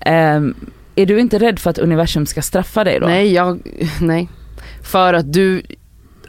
Ehm, 0.00 0.54
är 0.94 1.06
du 1.06 1.20
inte 1.20 1.38
rädd 1.38 1.58
för 1.58 1.70
att 1.70 1.78
universum 1.78 2.26
ska 2.26 2.42
straffa 2.42 2.84
dig 2.84 3.00
då? 3.00 3.06
nej, 3.06 3.32
jag, 3.32 3.60
nej. 4.00 4.28
För 4.82 5.14
att 5.14 5.32
du, 5.32 5.62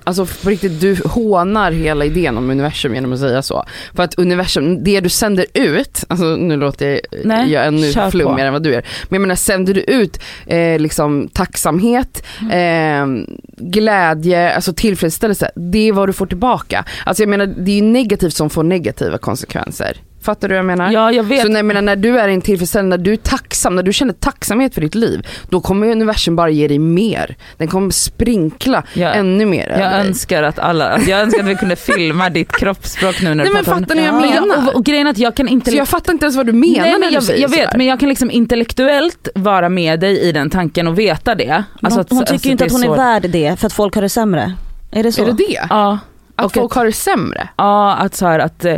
alltså 0.07 0.25
på 0.43 0.49
riktigt 0.49 0.81
du 0.81 0.97
hånar 1.05 1.71
hela 1.71 2.05
idén 2.05 2.37
om 2.37 2.49
universum 2.49 2.93
genom 2.95 3.13
att 3.13 3.19
säga 3.19 3.41
så. 3.41 3.65
För 3.95 4.03
att 4.03 4.15
universum, 4.19 4.83
det 4.83 4.99
du 4.99 5.09
sänder 5.09 5.45
ut, 5.53 6.03
alltså 6.07 6.25
nu 6.25 6.57
låter 6.57 7.01
jag, 7.23 7.47
jag 7.49 7.67
ännu 7.67 7.93
på. 7.93 8.11
flummigare 8.11 8.47
än 8.47 8.53
vad 8.53 8.63
du 8.63 8.69
gör. 8.71 8.83
Men 9.09 9.15
jag 9.15 9.21
menar 9.21 9.35
sänder 9.35 9.73
du 9.73 9.81
ut 9.81 10.19
eh, 10.45 10.79
liksom 10.79 11.29
tacksamhet, 11.33 12.23
Mm. 12.41 12.51
eh, 12.51 13.25
glädje, 13.57 14.55
alltså 14.55 14.73
tillfredsställelse, 14.73 15.51
det 15.55 15.87
är 15.87 15.93
vad 15.93 16.09
du 16.09 16.13
får 16.13 16.25
tillbaka. 16.25 16.85
Alltså 17.05 17.23
jag 17.23 17.29
menar 17.29 17.45
det 17.45 17.71
är 17.71 17.75
ju 17.75 17.81
negativt 17.81 18.33
som 18.33 18.49
får 18.49 18.63
negativa 18.63 19.17
konsekvenser. 19.17 19.97
Fattar 20.21 20.47
du 20.47 20.53
vad 20.53 20.59
jag 20.59 20.65
menar? 20.65 20.91
Ja 20.91 21.11
jag 21.11 21.23
vet. 21.23 21.41
Så 21.41 21.47
när, 21.47 21.55
jag 21.55 21.65
menar, 21.65 21.81
när 21.81 21.95
du 21.95 22.19
är 22.19 22.27
i 22.29 22.33
en 22.33 22.41
tillfredsställelse, 22.41 22.89
när 22.89 22.97
du 22.97 23.11
är 23.13 23.17
tacksam, 23.17 23.75
när 23.75 23.83
du 23.83 23.93
känner 23.93 24.13
tacksamhet 24.13 24.73
för 24.73 24.81
ditt 24.81 24.95
liv, 24.95 25.27
då 25.49 25.61
kommer 25.61 25.87
universum 25.87 26.35
bara 26.35 26.49
ge 26.49 26.67
dig 26.67 26.79
mer. 26.79 27.35
Den 27.57 27.67
kommer 27.67 27.91
sprinkla 27.91 28.83
Jag- 28.93 29.17
ännu 29.17 29.45
mer 29.45 29.69
Jag 29.69 29.91
dig. 29.91 30.07
önskar 30.07 30.43
att 30.43 30.59
alla, 30.59 30.89
alltså 30.89 31.09
jag 31.09 31.19
önskar 31.19 31.39
att 31.43 31.49
vi 31.49 31.55
kunde 31.55 31.75
filma 31.75 32.29
ditt 32.39 32.51
kroppsspråk 32.51 33.21
nu 33.21 33.27
när 33.29 33.35
Nej 33.35 33.47
du 33.47 33.53
men 33.53 33.65
fattar 33.65 33.95
ni 33.95 34.07
vad 34.11 34.21
jag 34.27 34.31
menar? 34.31 34.67
och, 34.69 34.75
och 34.75 34.85
grejen 34.85 35.07
är 35.07 35.11
att 35.11 35.17
jag 35.17 35.35
kan 35.35 35.47
inte 35.47 35.71
Så 35.71 35.77
jag 35.77 35.87
fattar 35.87 36.13
inte 36.13 36.25
ens 36.25 36.35
vad 36.37 36.45
du 36.45 36.53
menar 36.53 36.79
Nej, 36.81 36.91
men 36.91 37.01
när 37.01 37.11
jag, 37.11 37.21
du 37.21 37.25
säger 37.25 37.41
jag 37.41 37.49
vet 37.49 37.75
men 37.77 37.85
jag 37.85 37.99
kan 37.99 38.09
liksom 38.09 38.31
intellektuellt 38.31 39.27
vara 39.35 39.69
med 39.69 39.99
dig 39.99 40.19
i 40.19 40.31
den 40.31 40.49
tanken 40.49 40.87
och 40.87 40.99
veta 40.99 41.35
det. 41.35 41.45
Men 41.47 41.63
Alltså 41.81 41.97
hon, 41.97 42.01
att- 42.01 42.09
hon 42.09 42.19
alltså 42.19 42.33
tycker 42.33 42.45
ju 42.45 42.51
inte 42.51 42.65
att 42.65 42.71
hon 42.71 42.83
är 42.83 42.87
så- 42.87 42.95
värd 42.95 43.29
det 43.29 43.59
för 43.59 43.67
att 43.67 43.73
folk 43.73 43.95
har 43.95 44.01
det 44.01 44.09
sämre. 44.09 44.53
Är 44.91 45.03
det 45.03 45.11
så? 45.11 45.21
Är 45.21 45.25
det 45.25 45.33
det? 45.33 45.59
Ja, 45.69 45.99
Att 46.35 46.45
och 46.45 46.53
folk 46.53 46.73
har 46.73 46.85
det 46.85 46.91
sämre? 46.93 47.49
ja 47.57 47.93
att 47.95 48.15
så 48.15 48.25
här 48.27 48.39
att 48.39 48.65
eh, 48.65 48.75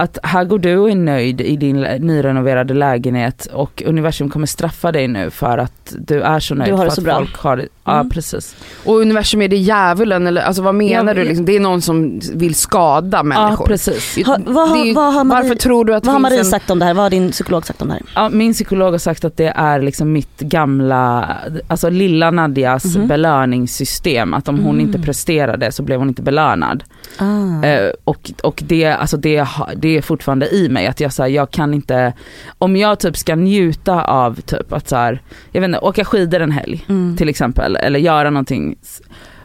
att 0.00 0.18
här 0.22 0.44
går 0.44 0.58
du 0.58 0.76
och 0.76 0.90
är 0.90 0.94
nöjd 0.94 1.40
i 1.40 1.56
din 1.56 1.80
nyrenoverade 1.80 2.74
lägenhet 2.74 3.46
och 3.52 3.82
universum 3.86 4.30
kommer 4.30 4.46
straffa 4.46 4.92
dig 4.92 5.08
nu 5.08 5.30
för 5.30 5.58
att 5.58 5.94
du 5.98 6.20
är 6.22 6.40
så 6.40 6.54
nöjd 6.54 6.70
Du 6.70 6.74
har 6.76 6.84
det 6.84 6.90
för 6.90 6.94
så 6.94 7.00
att 7.00 7.04
bra. 7.04 7.14
folk 7.18 7.36
har 7.36 7.56
det. 7.56 7.68
Ja 7.88 7.94
Mm. 8.00 8.10
precis. 8.10 8.56
Och 8.84 9.00
universum 9.00 9.42
är 9.42 9.48
det 9.48 9.56
djävulen 9.56 10.26
eller 10.26 10.42
alltså 10.42 10.62
vad 10.62 10.74
menar 10.74 11.14
Ja, 11.14 11.22
du? 11.22 11.28
Liksom? 11.28 11.44
Det 11.44 11.56
är 11.56 11.60
någon 11.60 11.82
som 11.82 12.20
vill 12.34 12.54
skada 12.54 13.16
Ja 13.18 13.22
människor. 13.22 13.66
precis. 13.66 14.26
Ha, 14.26 14.38
vad, 14.46 14.68
har- 14.68 14.84
Det 14.84 14.90
är- 14.90 14.94
vad 14.94 15.14
har 15.14 15.24
Marie, 15.24 15.42
Varför 15.42 15.54
tror 15.54 15.84
du 15.84 15.94
att 15.94 16.06
vad 16.06 16.12
har 16.12 16.18
det 16.18 16.22
Marie 16.22 16.36
finns 16.38 16.46
en... 16.46 16.50
sagt 16.60 16.70
om 16.70 16.78
det 16.78 16.84
här? 16.84 16.94
Vad 16.94 17.02
har 17.04 17.10
din 17.10 17.30
psykolog 17.30 17.66
sagt 17.66 17.82
om 17.82 17.88
det 17.88 17.94
här? 17.94 18.02
Ja, 18.14 18.28
min 18.28 18.52
psykolog 18.52 18.90
har 18.90 18.98
sagt 18.98 19.24
att 19.24 19.36
det 19.36 19.52
är 19.56 19.82
liksom 19.82 20.12
mitt 20.12 20.38
gamla, 20.40 21.36
alltså 21.68 21.90
lilla 21.90 22.30
Nadjas 22.30 22.84
Mhm. 22.96 23.08
belöningssystem. 23.08 24.34
Att 24.34 24.48
om 24.48 24.58
hon 24.58 24.74
Mm. 24.74 24.86
inte 24.86 24.98
presterade 24.98 25.72
så 25.72 25.82
blev 25.82 25.98
hon 25.98 26.08
inte 26.08 26.22
belönad. 26.22 26.84
Ah. 27.18 27.64
Eh, 27.66 27.90
och 28.04 28.30
och 28.42 28.62
det, 28.66 28.84
alltså 28.86 29.16
det, 29.16 29.40
ha- 29.40 29.68
det 29.76 29.96
är 29.96 30.02
fortfarande 30.02 30.48
i 30.54 30.68
mig 30.68 30.86
att 30.86 31.00
jag, 31.00 31.12
så 31.12 31.22
här, 31.22 31.30
jag 31.30 31.50
kan 31.50 31.74
inte, 31.74 32.12
om 32.58 32.76
jag 32.76 32.98
typ 32.98 33.16
ska 33.16 33.34
njuta 33.34 34.02
av 34.04 34.40
typ 34.40 34.72
att 34.72 34.88
så 34.88 34.96
här, 34.96 35.22
jag 35.52 35.60
vet 35.60 35.68
inte, 35.68 35.78
åka 35.78 36.04
skidor 36.04 36.40
en 36.40 36.50
helg 36.52 36.84
Mm. 36.88 37.16
till 37.16 37.28
exempel 37.28 37.77
eller 37.78 37.98
göra 37.98 38.30
någonting. 38.30 38.74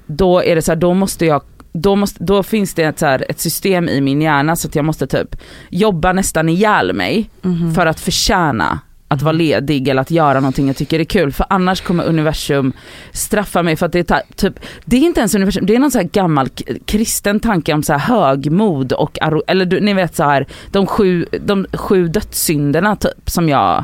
Då 0.08 0.44
är 0.44 0.56
det 0.56 0.62
så 0.62 0.72
här, 0.72 0.76
då 0.80 0.94
måste 0.94 1.26
jag 1.26 1.42
då, 1.76 1.96
måste, 1.96 2.24
då 2.24 2.44
finns 2.44 2.74
det 2.74 2.84
ett, 2.84 3.00
så 3.00 3.06
här, 3.06 3.26
ett 3.30 3.40
system 3.40 3.90
i 3.90 4.02
min 4.02 4.22
hjärna 4.22 4.56
så 4.56 4.68
att 4.68 4.76
jag 4.76 4.86
måste 4.86 5.08
typ 5.08 5.36
jobba 5.70 6.14
nästan 6.14 6.50
ihjäl 6.50 6.94
mig 6.94 7.30
Mhm. 7.42 7.74
för 7.76 7.86
att 7.86 8.00
förtjäna 8.00 8.80
att 9.08 9.22
vara 9.22 9.32
ledig 9.32 9.88
eller 9.88 10.02
att 10.02 10.12
göra 10.12 10.40
någonting 10.40 10.68
jag 10.68 10.76
tycker 10.76 11.00
är 11.00 11.04
kul. 11.04 11.32
För 11.32 11.46
annars 11.50 11.82
kommer 11.82 12.04
universum 12.04 12.74
straffa 13.12 13.64
mig 13.64 13.76
för 13.76 13.86
att 13.86 13.92
det 13.92 14.12
är 14.12 14.22
typ, 14.36 14.60
det 14.86 14.96
är 14.96 15.02
inte 15.02 15.20
ens 15.20 15.36
universum, 15.36 15.66
det 15.66 15.76
är 15.76 15.80
någon 15.80 15.92
så 15.92 15.98
här 15.98 16.10
gammal 16.14 16.50
kristen 16.86 17.40
tanke 17.40 17.74
om 17.74 17.84
så 17.84 17.94
här 17.94 18.00
högmod 18.00 18.92
och 18.94 19.18
eller 19.48 19.66
du, 19.66 19.80
ni 19.82 19.94
vet 19.94 20.16
så 20.16 20.24
här 20.24 20.48
de 20.72 20.88
sju, 20.88 21.26
de 21.46 21.66
sju 21.74 22.08
dödssynderna 22.08 22.96
typ 22.96 23.30
som 23.30 23.50
jag, 23.50 23.84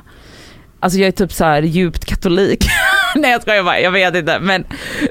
alltså 0.80 1.00
jag 1.00 1.08
är 1.08 1.12
typ 1.12 1.32
så 1.34 1.46
här 1.46 1.62
djupt 1.62 2.06
katolik. 2.06 2.66
Nej 3.16 3.32
jag 3.32 3.42
skojar 3.42 3.64
bara, 3.64 3.80
jag 3.80 3.92
vet 3.92 4.16
inte. 4.16 4.40
Men, 4.40 4.64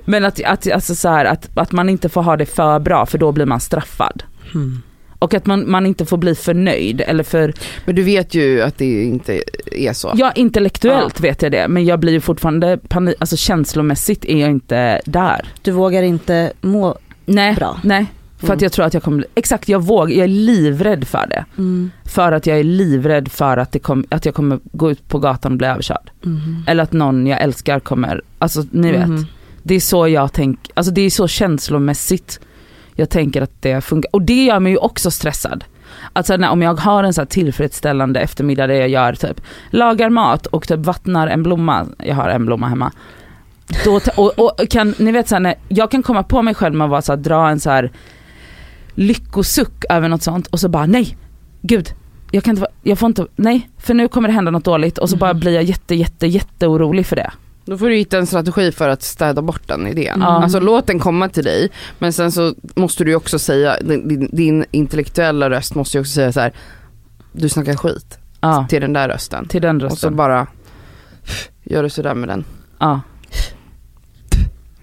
men 0.05 0.24
att, 0.24 0.44
att, 0.44 0.72
alltså 0.72 0.94
så 0.94 1.09
här, 1.09 1.24
att, 1.24 1.59
att 1.59 1.72
man 1.72 1.88
inte 1.88 2.09
får 2.09 2.22
ha 2.22 2.36
det 2.36 2.46
för 2.46 2.78
bra 2.78 3.07
för 3.07 3.18
då 3.18 3.32
blir 3.32 3.46
man 3.46 3.61
straffad. 3.61 4.22
Mm. 4.55 4.82
Och 5.18 5.34
att 5.34 5.46
man, 5.46 5.70
man 5.70 5.86
inte 5.86 6.07
får 6.07 6.16
bli 6.16 6.34
för 6.34 6.55
nöjd 6.55 7.01
eller 7.01 7.24
för 7.24 7.55
Men 7.84 7.94
du 7.94 8.03
vet 8.03 8.34
ju 8.34 8.62
att 8.62 8.78
det 8.78 9.05
inte 9.05 9.42
är 9.72 9.92
så. 9.92 10.12
Ja 10.14 10.32
intellektuellt 10.32 11.20
vet 11.20 11.42
jag 11.42 11.53
det 11.53 11.68
men 11.68 11.84
jag 11.84 12.01
blir 12.01 12.12
ju 12.12 12.20
fortfarande 12.20 12.78
panik, 12.88 13.16
alltså 13.18 13.36
känslomässigt 13.36 14.24
är 14.24 14.40
jag 14.40 14.51
inte 14.51 15.01
där. 15.05 15.49
Du 15.62 15.70
vågar 15.70 16.03
inte 16.03 16.53
må 16.61 16.99
Nej, 17.24 17.55
bra. 17.55 17.80
nej. 17.84 18.07
För 18.39 18.47
att 18.47 18.51
Mm. 18.51 18.62
jag 18.62 18.72
tror 18.72 18.84
att 18.86 18.95
jag 18.95 19.03
kommer, 19.03 19.26
exakt 19.34 19.68
jag 19.68 19.82
vågar, 19.82 20.14
jag 20.14 20.24
är 20.24 20.28
livrädd 20.28 21.09
för 21.09 21.26
det. 21.30 21.45
Mm. 21.59 21.91
För 22.05 22.32
att 22.32 22.47
jag 22.47 22.59
är 22.59 22.64
livrädd 22.64 23.28
för 23.28 23.57
att, 23.57 23.72
det 23.72 23.78
kom, 23.78 24.05
att 24.09 24.24
jag 24.24 24.34
kommer 24.34 24.59
gå 24.72 24.91
ut 24.91 25.09
på 25.09 25.18
gatan 25.18 25.53
och 25.53 25.59
bli 25.59 25.66
överkörd. 25.66 26.11
Mhm. 26.22 26.64
Eller 26.66 26.82
att 26.82 26.93
någon 26.93 27.26
jag 27.26 27.41
älskar 27.41 27.80
kommer, 27.80 28.22
alltså 28.39 28.64
ni 28.70 28.93
vet. 28.93 29.09
Mhm. 29.09 29.26
Det 29.62 29.74
är 29.74 29.80
så 29.80 30.09
jag 30.09 30.32
tänker, 30.32 30.72
alltså 30.74 30.93
det 30.93 31.01
är 31.01 31.11
så 31.11 31.28
känslomässigt 31.28 32.41
jag 32.95 33.11
tänker 33.11 33.43
att 33.43 33.62
det 33.62 33.80
funkar. 33.80 34.09
Och 34.12 34.22
det 34.22 34.45
gör 34.45 34.61
mig 34.61 34.72
ju 34.72 34.78
också 34.78 35.11
stressad. 35.11 35.64
Alltså 36.12 36.36
när, 36.36 36.51
om 36.51 36.62
jag 36.62 36.74
har 36.74 37.05
en 37.05 37.14
så 37.14 37.24
tillfredsställande 37.26 38.20
eftermiddag 38.20 38.66
där 38.66 38.74
jag 38.74 38.89
gör 38.89 39.12
typ, 39.12 39.41
lagar 39.70 40.11
mat 40.11 40.47
och 40.47 40.68
typ 40.68 40.78
vattnar 40.80 41.26
en 41.26 41.43
blomma, 41.43 41.86
jag 41.99 42.14
har 42.14 42.28
en 42.28 42.47
blomma 42.47 42.68
hemma. 42.68 42.93
Då, 43.84 44.01
och, 44.16 44.39
och 44.39 44.68
kan, 44.70 44.95
ni 44.99 45.12
vet 45.12 45.28
så 45.28 45.34
här, 45.34 45.41
när 45.41 45.55
jag 45.68 45.91
kan 45.91 46.03
komma 46.03 46.22
på 46.22 46.43
mig 46.43 46.55
själv 46.55 46.74
med 46.74 46.84
att 46.84 46.91
vara 46.91 47.03
så 47.03 47.12
här, 47.12 47.16
dra 47.16 47.49
en 47.49 47.61
så 47.61 47.70
här 47.70 47.91
lyckosuck 48.99 49.84
över 49.88 50.09
något 50.09 50.22
sånt 50.22 50.46
och 50.46 50.61
så 50.61 50.68
bara 50.68 50.86
nej, 50.86 51.16
gud, 51.62 51.88
jag 52.30 52.44
kan 52.44 52.57
inte, 52.57 52.66
jag 52.82 52.99
får 52.99 53.07
inte, 53.07 53.26
nej, 53.36 53.70
för 53.78 53.94
nu 53.94 54.09
kommer 54.09 54.28
det 54.28 54.34
hända 54.34 54.51
något 54.51 54.64
dåligt 54.64 54.99
och 54.99 55.11
så 55.11 55.16
bara 55.16 55.34
blir 55.34 55.53
jag 55.55 55.62
jätte 55.64 55.94
jätte 55.94 56.26
jätte 56.26 56.66
orolig 56.66 57.07
för 57.07 57.16
det. 57.16 57.30
Då 57.64 57.78
får 57.78 57.88
du 57.88 57.94
hitta 57.96 58.18
en 58.18 58.26
strategi 58.26 58.72
för 58.72 58.88
att 58.88 59.03
städa 59.03 59.42
bort 59.42 59.62
den 59.68 59.86
idén. 59.86 60.18
Ja. 60.20 60.26
Alltså 60.26 60.61
låt 60.61 60.86
den 60.86 60.99
komma 60.99 61.28
till 61.28 61.44
dig 61.44 61.68
men 61.99 62.12
sen 62.12 62.32
så 62.32 62.55
måste 62.76 63.05
du 63.05 63.11
ju 63.11 63.16
också 63.16 63.38
säga, 63.38 63.76
din, 63.80 64.28
din- 64.32 64.64
intellektuella 64.70 65.51
röst 65.51 65.74
måste 65.74 65.96
ju 65.96 66.01
också 66.01 66.12
säga 66.12 66.32
så 66.32 66.40
här. 66.40 66.53
du 67.32 67.49
snackar 67.49 67.76
skit 67.76 68.18
Ja, 68.40 68.66
till 68.68 68.80
den 68.80 68.92
där 68.92 69.09
rösten. 69.09 69.49
till 69.49 69.62
den 69.62 69.76
Och 69.76 69.82
så 69.82 69.94
rösten. 69.94 70.16
bara 70.16 70.46
gör 71.64 71.82
du 71.82 71.90
sådär 71.90 72.14
med 72.14 72.28
den. 72.28 72.44
Ja. 72.78 73.01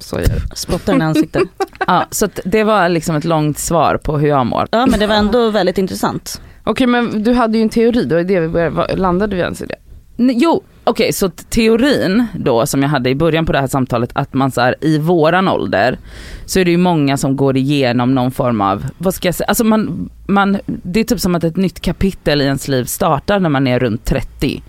Så 0.06 0.16
gör. 0.20 0.56
Spottar 0.56 0.98
i 1.00 1.02
ansiktet. 1.02 1.44
Ja, 1.88 2.06
så 2.12 2.26
att 2.26 2.40
det 2.46 2.64
var 2.64 2.90
liksom 2.90 3.16
ett 3.16 3.24
långt 3.26 3.60
svar 3.60 3.98
på 3.98 4.18
hur 4.18 4.28
jag 4.28 4.46
mår. 4.46 4.68
Ja 4.72 4.86
men 4.86 5.00
det 5.00 5.08
var 5.08 5.16
ändå 5.16 5.50
väldigt 5.50 5.78
intressant. 5.78 6.42
Okej 6.64 6.88
men 6.88 7.24
du 7.24 7.34
hade 7.34 7.58
ju 7.58 7.62
en 7.64 7.70
teori, 7.70 8.06
då 8.06 8.16
är 8.16 8.24
det 8.24 8.40
vi 8.40 8.48
började, 8.48 8.96
landade 8.96 9.36
vi 9.36 9.42
ens 9.42 9.62
i 9.62 9.66
det? 9.66 9.76
N- 10.20 10.32
Jo, 10.36 10.64
okej 10.84 11.14
så 11.14 11.30
t- 11.30 11.44
teorin 11.50 12.26
då 12.36 12.66
som 12.66 12.82
jag 12.82 12.90
hade 12.90 13.10
i 13.10 13.16
början 13.16 13.46
på 13.46 13.52
det 13.52 13.60
här 13.60 13.68
samtalet 13.68 14.10
att 14.14 14.34
man 14.34 14.52
så 14.52 14.62
här, 14.62 14.76
i 14.82 14.98
våran 14.98 15.48
ålder 15.48 16.00
så 16.46 16.60
är 16.60 16.66
det 16.66 16.72
ju 16.72 16.78
många 16.78 17.18
som 17.18 17.36
går 17.36 17.58
igenom 17.58 18.16
någon 18.16 18.32
form 18.32 18.62
av, 18.62 18.86
vad 18.98 19.14
ska 19.14 19.28
jag 19.28 19.36
säga, 19.36 19.48
alltså 19.48 19.64
man, 19.64 20.10
man, 20.28 20.58
det 20.66 21.00
är 21.00 21.04
typ 21.04 21.20
som 21.20 21.36
att 21.36 21.44
ett 21.44 21.58
nytt 21.58 21.80
kapitel 21.82 22.42
i 22.42 22.46
ens 22.46 22.68
liv 22.68 22.84
startar 22.86 23.40
när 23.40 23.50
man 23.50 23.68
är 23.68 23.80
runt 23.80 24.06
30. 24.06 24.64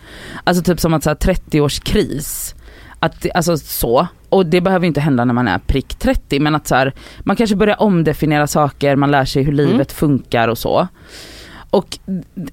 Alltså 0.44 0.62
typ 0.62 0.80
som 0.80 0.94
att 0.94 1.02
så 1.02 1.10
här 1.10 1.14
30 1.14 1.60
års 1.60 1.80
kris. 1.80 2.54
Att, 3.00 3.26
alltså 3.34 3.56
så, 3.58 4.06
och 4.36 4.46
det 4.46 4.60
behöver 4.60 4.86
inte 4.86 5.00
hända 5.00 5.24
när 5.24 5.34
man 5.34 5.48
är 5.48 5.58
prick 5.58 5.94
30 5.94 6.40
men 6.40 6.54
att 6.54 6.66
så 6.66 6.74
här, 6.74 6.92
man 7.20 7.36
kanske 7.36 7.56
börjar 7.56 7.82
omdefiniera 7.82 8.46
saker, 8.46 8.96
man 8.96 9.10
lär 9.10 9.24
sig 9.24 9.42
hur 9.42 9.52
livet 9.52 9.72
Mm. 9.74 9.86
funkar 9.86 10.48
och 10.48 10.58
så. 10.58 10.88
Och 11.70 11.98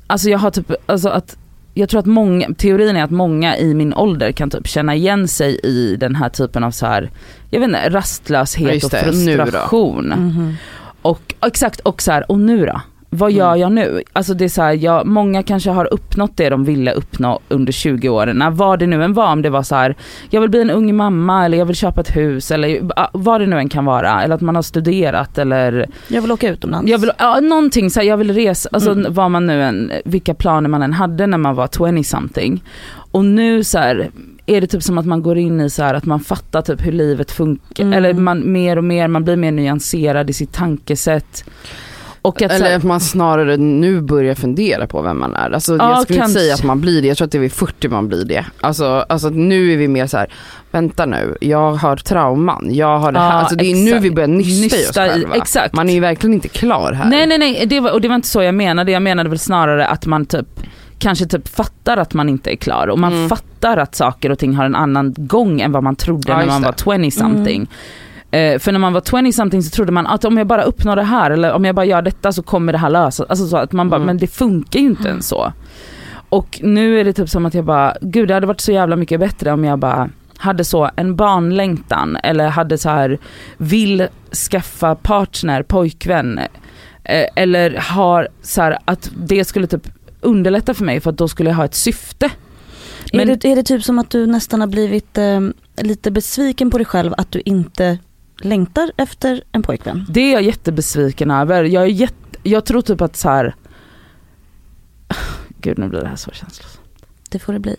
alltså 0.08 0.30
jag 0.30 0.40
har 0.40 0.52
typ, 0.52 0.72
alltså 0.86 1.10
att 1.10 1.38
jag 1.74 1.90
tror 1.90 2.00
att 2.00 2.06
många, 2.06 2.48
teorin 2.58 2.96
är 2.96 3.04
att 3.04 3.12
många 3.12 3.58
i 3.58 3.74
min 3.74 3.94
ålder 3.94 4.32
kan 4.32 4.50
typ 4.50 4.68
känna 4.68 4.96
igen 4.96 5.28
sig 5.28 5.60
i 5.64 5.96
den 5.96 6.16
här 6.16 6.30
typen 6.30 6.64
av 6.64 6.72
så 6.72 6.86
här, 6.86 7.12
jag 7.50 7.60
vet 7.60 7.68
inte, 7.68 7.90
rastlöshet 7.90 8.84
Ja, 8.94 9.00
och 9.00 9.06
frustration. 9.06 10.06
Mhm. 10.08 10.56
Och 11.02 11.34
exakt, 11.46 11.80
och 11.80 12.02
så 12.02 12.12
här, 12.12 12.32
och 12.32 12.40
nu 12.40 12.66
då? 12.66 12.82
Vad 13.14 13.30
Mm. 13.32 13.40
gör 13.40 13.56
jag 13.56 13.72
nu? 13.72 14.02
Alltså 14.14 14.34
det 14.34 14.44
är 14.46 14.50
så 14.50 14.62
här, 14.62 14.74
jag, 14.74 15.06
många 15.08 15.44
kanske 15.44 15.70
har 15.72 15.94
uppnått 15.94 16.38
det 16.38 16.50
de 16.50 16.64
ville 16.64 16.92
uppnå 16.92 17.40
under 17.50 17.72
20 17.74 18.10
åren. 18.10 18.44
Vad 18.56 18.80
det 18.80 18.88
nu 18.88 19.04
än 19.04 19.14
var, 19.14 19.32
om 19.32 19.42
det 19.42 19.50
var 19.50 19.64
så 19.64 19.76
här, 19.76 19.96
jag 20.30 20.42
vill 20.42 20.50
bli 20.50 20.62
en 20.62 20.70
ung 20.70 20.96
mamma 20.96 21.46
eller 21.46 21.58
jag 21.58 21.66
vill 21.66 21.76
köpa 21.76 22.02
ett 22.02 22.16
hus 22.16 22.52
eller 22.52 22.80
vad 23.14 23.42
det 23.42 23.48
nu 23.48 23.58
än 23.58 23.70
kan 23.70 23.86
vara. 23.86 24.24
Eller 24.24 24.36
att 24.36 24.42
man 24.42 24.56
har 24.56 24.62
studerat 24.62 25.38
eller 25.38 25.90
Jag 26.08 26.22
vill 26.22 26.32
åka 26.32 26.50
utomlands. 26.50 26.92
jag 26.92 26.98
vill, 26.98 27.12
ja, 27.18 27.40
någonting 27.40 27.90
så 27.90 28.00
här, 28.00 28.08
jag 28.08 28.18
vill 28.18 28.34
resa, 28.34 28.70
alltså 28.72 28.92
Mm. 28.92 29.14
vad 29.14 29.32
man 29.32 29.46
nu 29.46 29.64
än, 29.64 29.92
vilka 30.06 30.34
planer 30.34 30.70
man 30.70 30.82
än 30.82 30.94
hade 30.94 31.28
när 31.28 31.38
man 31.38 31.56
var 31.56 31.68
20 31.68 32.04
something. 32.04 32.64
Och 33.12 33.26
nu 33.26 33.64
så 33.64 33.78
här, 33.78 34.10
är 34.46 34.62
det 34.62 34.68
typ 34.68 34.84
som 34.84 34.98
att 34.98 35.06
man 35.06 35.22
går 35.24 35.38
in 35.38 35.62
i 35.62 35.70
så 35.70 35.84
här 35.84 35.94
att 35.94 36.06
man 36.06 36.20
fattar 36.20 36.62
typ 36.62 36.86
hur 36.86 36.92
livet 36.92 37.32
funkar, 37.32 37.84
Mm. 37.84 37.94
eller 37.94 38.14
man 38.14 38.52
mer 38.52 38.78
och 38.78 38.84
mer, 38.84 39.08
man 39.08 39.24
blir 39.24 39.36
mer 39.36 39.52
nyanserad 39.52 40.30
i 40.30 40.34
sitt 40.34 40.54
tankesätt. 40.54 41.46
Och 42.24 42.42
att 42.42 42.52
Eller 42.52 42.76
att 42.76 42.84
man 42.84 43.00
snarare 43.00 43.58
nu 43.58 44.02
börjar 44.02 44.36
fundera 44.36 44.88
på 44.88 45.02
vem 45.02 45.20
man 45.20 45.36
är. 45.36 45.52
Alltså, 45.52 45.76
Ja, 45.78 45.90
jag 45.90 46.02
skulle 46.04 46.20
kanske. 46.20 46.32
inte 46.32 46.42
säga 46.42 46.54
att 46.54 46.64
man 46.64 46.82
blir 46.82 47.02
det, 47.02 47.08
jag 47.08 47.18
tror 47.18 47.26
att 47.26 47.32
det 47.32 47.38
är 47.38 47.40
vid 47.40 47.52
40 47.52 47.90
man 47.90 48.08
blir 48.08 48.26
det. 48.26 48.46
Alltså, 48.62 48.86
alltså 49.10 49.30
nu 49.30 49.74
är 49.74 49.78
vi 49.78 49.88
mer 49.88 50.08
så 50.08 50.18
här: 50.18 50.34
vänta 50.72 51.06
nu, 51.06 51.38
jag 51.42 51.72
har 51.74 51.96
trauman, 51.96 52.68
jag 52.72 53.00
har 53.00 53.12
det 53.12 53.20
här. 53.20 53.26
Ja, 53.28 53.34
alltså 53.34 53.56
det 53.56 53.66
är 53.72 53.76
nu 53.76 54.00
vi 54.00 54.12
börjar 54.12 54.28
nysta, 54.28 54.78
i 54.78 54.86
oss 54.90 54.94
själva. 54.96 55.36
exakt. 55.36 55.76
Man 55.76 55.90
är 55.90 55.94
ju 55.94 56.00
verkligen 56.00 56.34
inte 56.34 56.48
klar 56.48 56.92
här. 56.94 57.10
Nej 57.10 57.28
nej 57.28 57.38
nej, 57.38 57.64
det 57.68 57.80
var, 57.80 57.92
och 57.92 58.02
det 58.02 58.08
var 58.08 58.16
inte 58.16 58.28
så 58.28 58.42
jag 58.44 58.56
menade. 58.56 58.92
Jag 58.92 59.02
menade 59.02 59.30
väl 59.30 59.40
snarare 59.40 59.88
att 59.88 60.06
man 60.06 60.26
typ 60.26 60.48
kanske 61.00 61.26
typ 61.26 61.48
fattar 61.48 61.98
att 61.98 62.14
man 62.14 62.30
inte 62.30 62.52
är 62.52 62.56
klar 62.56 62.88
och 62.88 63.00
man 63.00 63.14
Mm. 63.14 63.30
fattar 63.30 63.78
att 63.78 63.96
saker 63.96 64.30
och 64.32 64.40
ting 64.40 64.56
har 64.56 64.66
en 64.66 64.76
annan 64.76 65.14
gång 65.18 65.62
än 65.62 65.72
vad 65.72 65.84
man 65.84 65.96
trodde 65.96 66.32
Ja, 66.32 66.38
när 66.38 66.46
man 66.46 66.62
det. 66.62 66.68
var 66.86 66.98
20 66.98 67.12
something. 67.12 67.68
Eh, 68.34 68.60
för 68.60 68.72
när 68.72 68.80
man 68.80 68.94
var 68.94 69.02
20 69.22 69.32
something 69.34 69.64
så 69.64 69.70
trodde 69.70 69.92
man 69.92 70.08
att 70.08 70.26
om 70.26 70.38
jag 70.38 70.48
bara 70.48 70.64
uppnår 70.64 70.96
det 70.96 71.04
här 71.04 71.32
eller 71.32 71.52
om 71.54 71.66
jag 71.66 71.76
bara 71.76 71.86
gör 71.86 72.02
detta 72.02 72.32
så 72.32 72.44
kommer 72.44 72.72
det 72.74 72.78
här 72.80 72.90
lösa 72.90 73.26
Alltså 73.30 73.48
så 73.48 73.58
att 73.58 73.72
man 73.72 73.90
bara, 73.90 73.96
Mm. 73.96 74.06
men 74.06 74.18
det 74.18 74.28
funkar 74.28 74.80
ju 74.80 74.86
inte 74.86 75.08
ens 75.10 75.28
så. 75.28 75.54
Och 76.30 76.60
nu 76.64 77.00
är 77.00 77.04
det 77.04 77.14
typ 77.14 77.30
som 77.30 77.46
att 77.46 77.54
jag 77.54 77.66
bara, 77.66 77.96
gud 78.02 78.28
det 78.28 78.34
hade 78.34 78.48
varit 78.48 78.62
så 78.62 78.72
jävla 78.72 78.96
mycket 78.96 79.20
bättre 79.20 79.52
om 79.52 79.64
jag 79.66 79.80
bara 79.80 80.10
hade 80.38 80.64
så 80.64 80.90
en 80.96 81.16
barnlängtan 81.16 82.18
eller 82.24 82.48
hade 82.50 82.78
så 82.78 82.90
här 82.90 83.18
vill 83.58 84.08
skaffa 84.52 84.96
partner, 84.96 85.64
pojkvän 85.64 86.38
eh, 87.04 87.26
eller 87.36 87.76
har 87.80 88.28
så 88.42 88.62
här 88.62 88.78
att 88.86 89.12
det 89.18 89.46
skulle 89.46 89.68
typ 89.68 89.88
underlätta 90.22 90.74
för 90.74 90.86
mig 90.86 91.00
för 91.00 91.10
att 91.10 91.18
då 91.18 91.28
skulle 91.28 91.50
jag 91.50 91.58
ha 91.58 91.66
ett 91.66 91.76
syfte. 91.76 92.26
Är, 93.14 93.18
Men- 93.18 93.28
det, 93.28 93.46
är 93.46 93.56
det 93.56 93.64
typ 93.64 93.84
som 93.84 94.00
att 94.00 94.10
du 94.10 94.26
nästan 94.28 94.60
har 94.60 94.68
blivit 94.68 95.18
eh, 95.18 95.40
lite 95.82 96.12
besviken 96.12 96.72
på 96.72 96.78
dig 96.78 96.86
själv 96.86 97.14
att 97.18 97.32
du 97.32 97.42
inte 97.46 97.98
längtar 98.44 98.92
efter 98.98 99.44
en 99.52 99.62
pojkvän? 99.62 100.06
Det 100.10 100.22
är 100.22 100.34
jag 100.34 100.42
jättebesviken 100.42 101.32
över. 101.32 101.64
Jag, 101.64 101.84
är 101.84 101.88
jätte, 101.88 102.40
jag 102.44 102.66
tror 102.66 102.82
typ 102.82 103.02
att 103.02 103.16
så 103.16 103.30
här. 103.30 103.56
Gud 105.62 105.78
nu 105.78 105.90
blir 105.90 106.02
det 106.02 106.08
här 106.08 106.16
så 106.16 106.32
känslosamt. 106.32 106.80
Det 107.30 107.40
får 107.40 107.54
det 107.54 107.60
bli. 107.60 107.76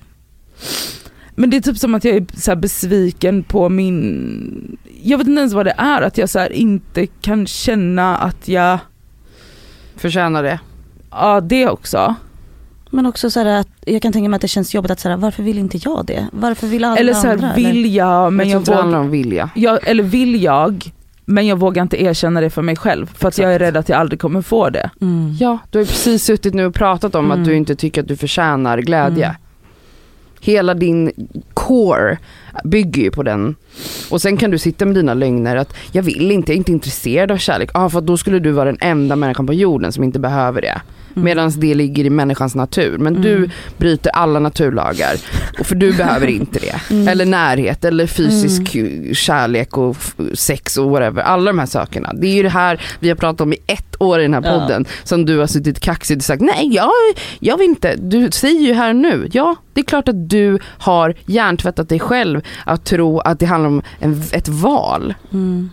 Men 1.34 1.50
det 1.50 1.56
är 1.56 1.60
typ 1.60 1.78
som 1.78 1.94
att 1.94 2.04
jag 2.04 2.16
är 2.16 2.26
så 2.36 2.50
här 2.50 2.56
besviken 2.56 3.42
på 3.42 3.68
min, 3.68 4.78
jag 5.02 5.18
vet 5.18 5.26
inte 5.26 5.40
ens 5.40 5.52
vad 5.52 5.66
det 5.66 5.74
är, 5.76 6.02
att 6.02 6.18
jag 6.18 6.28
så 6.28 6.38
här 6.38 6.52
inte 6.52 7.06
kan 7.06 7.46
känna 7.46 8.16
att 8.16 8.48
jag, 8.48 8.78
Förtjänar 9.96 10.42
det. 10.42 10.60
Ja 11.10 11.40
det 11.40 11.68
också. 11.68 12.14
Men 12.94 13.06
också 13.06 13.30
så 13.30 13.40
här 13.40 13.46
att 13.60 13.68
jag 13.86 14.02
kan 14.02 14.12
tänka 14.12 14.28
mig 14.28 14.36
att 14.36 14.42
det 14.42 14.48
känns 14.48 14.74
jobbigt 14.74 14.90
att 14.90 15.00
säga 15.00 15.16
varför 15.16 15.42
vill 15.42 15.58
inte 15.58 15.78
jag 15.84 16.04
det? 16.06 16.26
Varför 16.32 16.66
vill 16.66 16.84
alla 16.84 16.96
Eller 16.96 17.14
så 17.14 17.28
andra? 17.28 17.46
här, 17.46 17.56
vill 17.56 17.94
jag 17.94 18.32
men 18.32 18.48
jag 18.48 18.56
jag, 18.60 18.64
det 18.64 18.74
handlar 18.74 18.98
vågar, 18.98 19.04
om 19.04 19.10
vilja. 19.10 19.50
jag, 19.54 19.78
eller 19.88 20.02
vill 20.02 20.42
jag 20.42 20.90
men 21.24 21.46
jag 21.46 21.56
vågar 21.58 21.82
inte 21.82 22.02
erkänna 22.02 22.40
det 22.40 22.50
för 22.50 22.62
mig 22.62 22.76
själv 22.76 23.06
för 23.14 23.28
att 23.28 23.38
jag 23.38 23.54
är 23.54 23.58
rädd 23.58 23.76
att 23.76 23.88
jag 23.88 23.98
aldrig 24.00 24.20
kommer 24.20 24.42
få 24.42 24.70
det. 24.70 24.90
Mm. 25.00 25.36
Ja, 25.40 25.58
du 25.70 25.78
har 25.78 25.82
ju 25.82 25.86
precis 25.86 26.24
suttit 26.24 26.54
nu 26.54 26.66
och 26.66 26.74
pratat 26.74 27.14
om 27.14 27.24
Mm. 27.24 27.38
att 27.40 27.44
du 27.46 27.54
inte 27.54 27.74
tycker 27.76 28.00
att 28.02 28.08
du 28.08 28.16
förtjänar 28.16 28.78
glädje. 28.78 29.24
Mm. 29.24 29.36
Hela 30.40 30.74
din 30.74 31.12
core 31.54 32.18
bygger 32.64 33.02
ju 33.02 33.10
på 33.10 33.22
den. 33.22 33.54
Och 34.10 34.22
sen 34.22 34.36
kan 34.36 34.50
du 34.50 34.58
sitta 34.58 34.84
med 34.84 34.94
dina 34.94 35.14
lögner 35.14 35.56
att 35.56 35.74
jag 35.92 36.02
vill 36.02 36.30
inte, 36.30 36.52
jag 36.52 36.54
är 36.54 36.58
inte 36.58 36.72
intresserad 36.72 37.30
av 37.30 37.36
kärlek. 37.36 37.70
Ja, 37.74 37.90
för 37.90 37.98
att 37.98 38.06
då 38.06 38.16
skulle 38.16 38.38
du 38.38 38.50
vara 38.50 38.64
den 38.64 38.78
enda 38.80 39.16
människan 39.16 39.46
på 39.46 39.54
jorden 39.54 39.92
som 39.92 40.04
inte 40.04 40.18
behöver 40.18 40.60
det. 40.62 40.80
Mm. 41.16 41.24
Medan 41.24 41.52
det 41.56 41.74
ligger 41.74 42.04
i 42.04 42.10
människans 42.10 42.54
natur. 42.54 42.98
Men 42.98 43.14
du 43.22 43.36
Mm. 43.36 43.50
bryter 43.76 44.10
alla 44.10 44.38
naturlagar. 44.38 45.14
Och 45.58 45.66
för 45.66 45.74
du 45.74 45.92
behöver 45.96 46.26
inte 46.26 46.58
det. 46.58 46.80
Mm. 46.94 47.08
Eller 47.08 47.26
närhet, 47.26 47.84
eller 47.84 48.06
fysisk 48.06 48.76
kärlek 49.16 49.78
och 49.78 49.96
sex 50.34 50.76
och 50.76 50.90
whatever. 50.90 51.22
Alla 51.22 51.44
de 51.52 51.58
här 51.58 51.66
sakerna. 51.66 52.12
Det 52.14 52.26
är 52.26 52.34
ju 52.34 52.42
det 52.42 52.48
här 52.48 52.80
vi 52.98 53.08
har 53.08 53.16
pratat 53.16 53.40
om 53.40 53.52
i 53.52 53.56
ett 53.66 54.02
år 54.02 54.18
i 54.20 54.22
den 54.22 54.34
här 54.34 54.42
Ja. 54.44 54.60
podden. 54.60 54.84
Som 55.04 55.24
du 55.24 55.38
har 55.38 55.46
suttit 55.46 55.80
kaxigt 55.80 56.18
och 56.20 56.24
sagt, 56.24 56.42
nej 56.42 56.68
jag, 56.74 56.90
jag 57.38 57.58
vill 57.58 57.68
inte. 57.68 57.96
Du 57.96 58.30
säger 58.30 58.60
ju 58.60 58.72
här 58.72 58.92
nu, 58.92 59.28
ja 59.32 59.56
det 59.72 59.80
är 59.80 59.84
klart 59.84 60.08
att 60.08 60.30
du 60.30 60.58
har 60.78 61.14
hjärntvättat 61.26 61.88
dig 61.88 61.98
själv 62.00 62.40
att 62.66 62.84
tro 62.84 63.18
att 63.20 63.38
det 63.38 63.46
handlar 63.46 63.68
om 63.68 63.82
en, 63.98 64.22
ett 64.32 64.48
val. 64.48 65.14
Mm. 65.32 65.70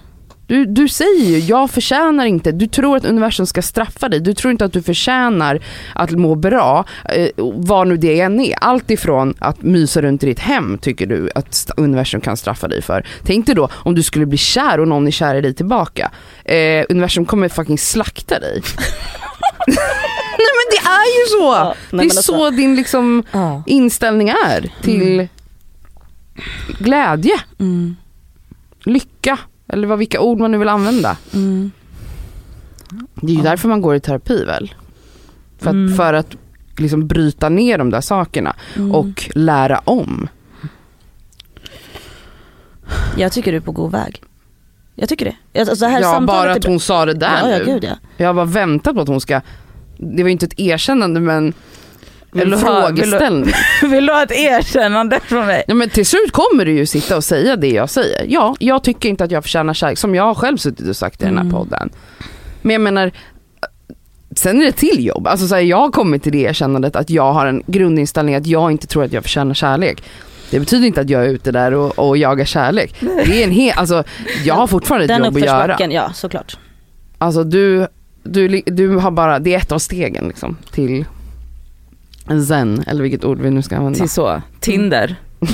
Du, 0.52 0.66
du 0.66 0.88
säger 0.88 1.26
ju, 1.26 1.40
jag 1.40 1.72
förtjänar 1.72 2.26
inte, 2.26 2.52
du 2.52 2.68
tror 2.68 2.98
att 2.98 3.06
universum 3.06 3.46
ska 3.46 3.62
straffa 3.62 4.10
dig, 4.10 4.20
du 4.20 4.34
tror 4.34 4.52
inte 4.52 4.66
att 4.66 4.74
du 4.74 4.82
förtjänar 4.82 5.60
att 5.96 6.12
må 6.12 6.36
bra, 6.36 6.86
eh, 7.10 7.28
vad 7.38 7.88
nu 7.88 7.98
det 7.98 8.20
än 8.22 8.40
är. 8.40 8.56
Allt 8.62 8.92
ifrån 8.92 9.34
att 9.40 9.62
mysa 9.62 10.02
runt 10.02 10.24
i 10.24 10.26
ditt 10.26 10.40
hem 10.40 10.78
tycker 10.78 11.06
du 11.08 11.30
att 11.36 11.72
universum 11.78 12.22
kan 12.22 12.38
straffa 12.38 12.68
dig 12.68 12.82
för. 12.82 13.08
Tänk 13.24 13.46
dig 13.46 13.56
då 13.56 13.70
om 13.74 13.96
du 13.96 14.04
skulle 14.04 14.26
bli 14.26 14.38
kär 14.38 14.80
och 14.80 14.88
någon 14.88 15.08
är 15.08 15.12
kär 15.12 15.36
i 15.36 15.42
dig 15.42 15.54
tillbaka. 15.54 16.12
Eh, 16.46 16.86
universum 16.90 17.26
kommer 17.26 17.50
fucking 17.50 17.78
slakta 17.78 18.40
dig. 18.40 18.62
Nej 19.68 19.78
men 20.38 20.68
det 20.72 20.88
är 20.90 21.20
ju 21.20 21.26
så! 21.40 21.54
Ja, 21.56 21.64
nej, 21.66 21.76
det 21.90 21.96
är 21.96 21.98
men 21.98 22.06
alltså- 22.06 22.22
så 22.22 22.50
din 22.50 22.76
liksom 22.76 23.24
Ja. 23.32 23.64
inställning 23.66 24.30
är 24.30 24.72
till 24.82 25.02
Mm. 25.14 25.28
glädje, 26.80 27.40
Mm. 27.60 27.96
lycka, 28.86 29.38
eller 29.72 29.88
vad, 29.88 30.00
vilka 30.00 30.20
ord 30.20 30.40
man 30.40 30.52
nu 30.52 30.58
vill 30.58 30.70
använda. 30.70 31.18
Mm. 31.34 31.72
Det 33.16 33.28
är 33.28 33.32
ju 33.32 33.38
Ja. 33.38 33.44
därför 33.44 33.68
man 33.70 33.82
går 33.82 33.96
i 33.96 34.00
terapi 34.00 34.46
väl? 34.46 34.74
För 35.58 35.70
att, 35.70 35.74
Mm. 35.74 35.96
för 35.96 36.14
att 36.14 36.36
liksom 36.78 37.08
bryta 37.08 37.50
ner 37.50 37.78
de 37.78 37.90
där 37.90 38.02
sakerna 38.02 38.56
Mm. 38.76 38.92
och 38.96 39.30
lära 39.36 39.78
om. 39.84 40.28
Jag 43.18 43.32
tycker 43.32 43.52
du 43.52 43.58
är 43.58 43.62
på 43.62 43.72
god 43.72 43.92
väg. 43.92 44.24
Jag 44.96 45.10
tycker 45.10 45.26
det. 45.54 45.60
Alltså 45.60 45.86
det 45.86 45.92
här 45.92 46.02
ja, 46.02 46.12
samtalet 46.12 46.28
bara 46.28 46.52
att 46.54 46.64
hon 46.66 46.80
sa 46.80 47.06
det 47.06 47.14
där 47.14 47.40
Ja, 47.42 47.50
ja 47.50 47.58
nu. 47.58 47.66
gud 47.66 47.84
ja. 47.84 47.96
Jag 48.18 48.28
har 48.28 48.34
bara 48.34 48.46
väntat 48.46 48.96
på 48.96 49.02
att 49.02 49.08
hon 49.08 49.22
ska, 49.22 49.42
det 49.98 50.24
var 50.24 50.28
ju 50.30 50.32
inte 50.32 50.46
ett 50.46 50.60
erkännande 50.60 51.20
men 51.20 51.54
Vill 52.32 52.50
du 52.50 52.56
ha- 52.58 52.88
vill 52.88 52.96
du- 52.96 53.02
frågeställning. 53.02 53.54
Vill 53.92 54.06
du 54.06 54.14
ha 54.14 54.24
ett 54.24 54.32
erkännande 54.32 55.20
från 55.24 55.46
mig? 55.46 55.64
Ja, 55.68 55.74
men 55.74 55.90
till 55.90 56.06
slut 56.06 56.32
kommer 56.32 56.66
du 56.66 56.72
ju 56.72 56.86
sitta 56.86 57.18
och 57.18 57.24
säga 57.24 57.56
det 57.56 57.68
jag 57.70 57.90
säger. 57.90 58.26
Ja, 58.30 58.56
jag 58.60 58.84
tycker 58.84 59.10
inte 59.10 59.24
att 59.24 59.32
jag 59.32 59.44
förtjänar 59.44 59.74
kärlek, 59.74 59.98
som 59.98 60.16
jag 60.16 60.38
själv 60.38 60.58
suttit 60.58 60.88
och 60.90 60.96
sagt 60.96 61.22
i 61.22 61.26
den 61.26 61.34
här 61.38 61.42
Mm. 61.46 61.54
podden. 61.54 61.90
Men 62.62 62.72
jag 62.74 62.82
menar, 62.82 63.12
sen 64.36 64.62
är 64.62 64.66
det 64.66 64.72
till 64.72 65.06
jobb. 65.06 65.28
Alltså 65.28 65.48
så 65.48 65.56
här, 65.56 65.62
jag 65.62 65.78
har 65.78 65.92
kommit 65.92 66.24
till 66.24 66.32
det 66.32 66.38
erkännandet 66.42 66.96
att 66.96 67.10
jag 67.10 67.34
har 67.34 67.46
en 67.46 67.64
grundinställning 67.68 68.36
att 68.36 68.48
jag 68.48 68.72
inte 68.72 68.88
tror 68.88 69.04
att 69.04 69.14
jag 69.14 69.24
förtjänar 69.24 69.54
kärlek. 69.54 70.04
Det 70.50 70.60
betyder 70.60 70.88
inte 70.88 71.02
att 71.02 71.10
jag 71.10 71.26
är 71.26 71.30
ute 71.30 71.52
där 71.52 71.74
och, 71.74 72.00
och 72.00 72.18
jagar 72.18 72.46
kärlek. 72.46 72.96
Det 73.00 73.42
är 73.42 73.44
en 73.44 73.52
hel, 73.52 73.74
alltså 73.78 74.04
jag 74.44 74.56
har 74.56 74.68
fortfarande 74.68 75.04
ett 75.06 75.10
Den 75.10 75.26
jobb 75.26 75.36
att 75.38 75.44
göra. 75.44 75.78
ja 75.92 76.14
såklart. 76.14 76.58
Alltså 77.18 77.44
du, 77.44 77.88
du, 78.24 78.62
du 78.66 78.96
har 78.98 79.12
bara, 79.12 79.40
det 79.40 79.54
är 79.54 79.58
ett 79.58 79.72
av 79.72 79.80
stegen 79.80 80.28
liksom 80.28 80.58
till 80.72 81.06
zen, 82.40 82.84
eller 82.88 83.02
vilket 83.02 83.26
ord 83.26 83.40
vi 83.40 83.52
nu 83.52 83.62
ska 83.62 83.78
använda. 83.78 84.00
Till 84.00 84.10
så, 84.10 84.42
Tinder. 84.60 85.16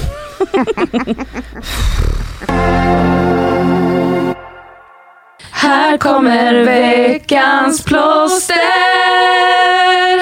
Här 5.52 5.98
kommer 5.98 6.66
veckans 6.66 7.84
plåster. 7.84 8.56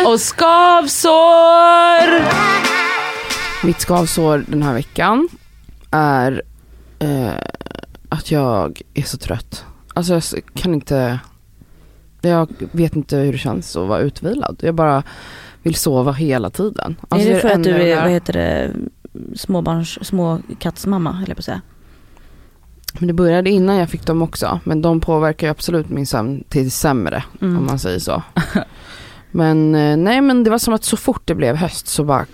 Och 0.08 0.20
skavsår! 0.22 1.66
Mitt 3.66 3.80
skavsår 3.80 4.46
den 4.48 4.64
här 4.64 4.74
veckan 4.74 5.30
är 5.92 6.42
eh, 7.00 7.34
att 8.10 8.32
jag 8.32 8.82
är 8.94 9.04
så 9.04 9.18
trött. 9.18 9.66
Alltså 9.94 10.14
jag 10.14 10.24
kan 10.54 10.74
inte, 10.74 11.20
jag 12.22 12.50
vet 12.72 12.96
inte 12.96 13.18
hur 13.18 13.32
det 13.32 13.38
känns 13.38 13.76
att 13.76 13.88
vara 13.88 14.00
utvilad. 14.00 14.60
Jag 14.62 14.76
bara 14.76 15.04
vill 15.66 15.76
sova 15.76 16.12
hela 16.12 16.50
tiden. 16.50 16.96
Alltså 17.10 17.30
är 17.30 17.34
det 17.34 17.40
för 17.40 17.50
att 17.50 17.64
du 17.64 17.72
är, 17.72 18.02
vad 18.02 18.12
heter 18.12 18.34
det, 18.34 18.72
småbarns, 19.36 20.08
småkattsmamma 20.08 21.24
jag 21.28 21.36
på 21.38 21.40
att 21.40 21.46
säga. 21.46 21.62
Men 23.00 23.08
det 23.08 23.14
började 23.14 23.50
innan 23.50 23.76
jag 23.76 23.90
fick 23.90 24.06
dem 24.06 24.22
också. 24.22 24.60
Men 24.64 24.82
de 24.82 25.00
påverkar 25.00 25.48
ju 25.48 25.52
absolut 25.52 25.90
min 25.90 26.06
sömn 26.06 26.44
till 26.50 26.72
sämre 26.72 27.24
Mm. 27.42 27.58
om 27.58 27.66
man 27.66 27.80
säger 27.80 28.00
så. 28.00 28.24
men 29.32 29.76
eh, 29.76 29.98
nej 29.98 30.22
men 30.22 30.44
det 30.44 30.50
var 30.50 30.58
som 30.58 30.74
att 30.74 30.84
så 30.84 30.98
fort 30.98 31.22
det 31.26 31.36
blev 31.36 31.56
höst 31.56 31.88
så 31.88 32.04
bara 32.04 32.26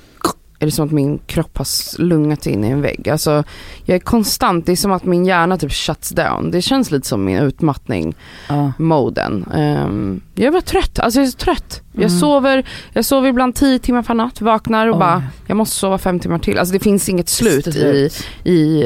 är 0.61 0.65
det 0.65 0.71
som 0.71 0.85
att 0.85 0.91
min 0.91 1.17
kropp 1.25 1.57
har 1.57 1.65
slungats 1.65 2.47
in 2.47 2.63
i 2.63 2.67
en 2.67 2.81
vägg. 2.81 3.09
Alltså 3.09 3.43
jag 3.85 3.95
är 3.95 3.99
konstant, 3.99 4.65
det 4.65 4.71
är 4.71 4.75
som 4.75 4.91
att 4.91 5.05
min 5.05 5.25
hjärna 5.25 5.57
typ 5.57 5.71
shuts 5.73 6.09
down. 6.09 6.51
Det 6.51 6.61
känns 6.61 6.91
lite 6.91 7.07
som 7.07 7.25
min 7.25 7.37
utmattning, 7.37 8.15
Ja. 8.49 8.71
moden. 8.77 9.45
Ehm, 9.53 10.21
jag 10.35 10.45
är 10.47 10.51
bara 10.51 10.61
trött, 10.61 10.99
alltså 10.99 11.19
jag 11.19 11.27
är 11.27 11.31
så 11.31 11.37
trött. 11.37 11.81
Jag 11.93 12.03
Mm. 12.03 12.19
sover, 12.19 12.65
jag 12.93 13.05
sover 13.05 13.29
ibland 13.29 13.55
10 13.55 13.79
timmar 13.79 14.03
per 14.03 14.13
natt, 14.13 14.41
vaknar 14.41 14.87
och 14.87 14.95
Oj. 14.95 14.99
bara, 14.99 15.23
jag 15.47 15.57
måste 15.57 15.75
sova 15.75 15.97
fem 15.97 16.19
timmar 16.19 16.39
till. 16.39 16.57
Alltså 16.59 16.73
det 16.73 16.79
finns 16.79 17.09
inget 17.09 17.29
slut 17.29 17.67
i, 17.67 18.09
i 18.43 18.83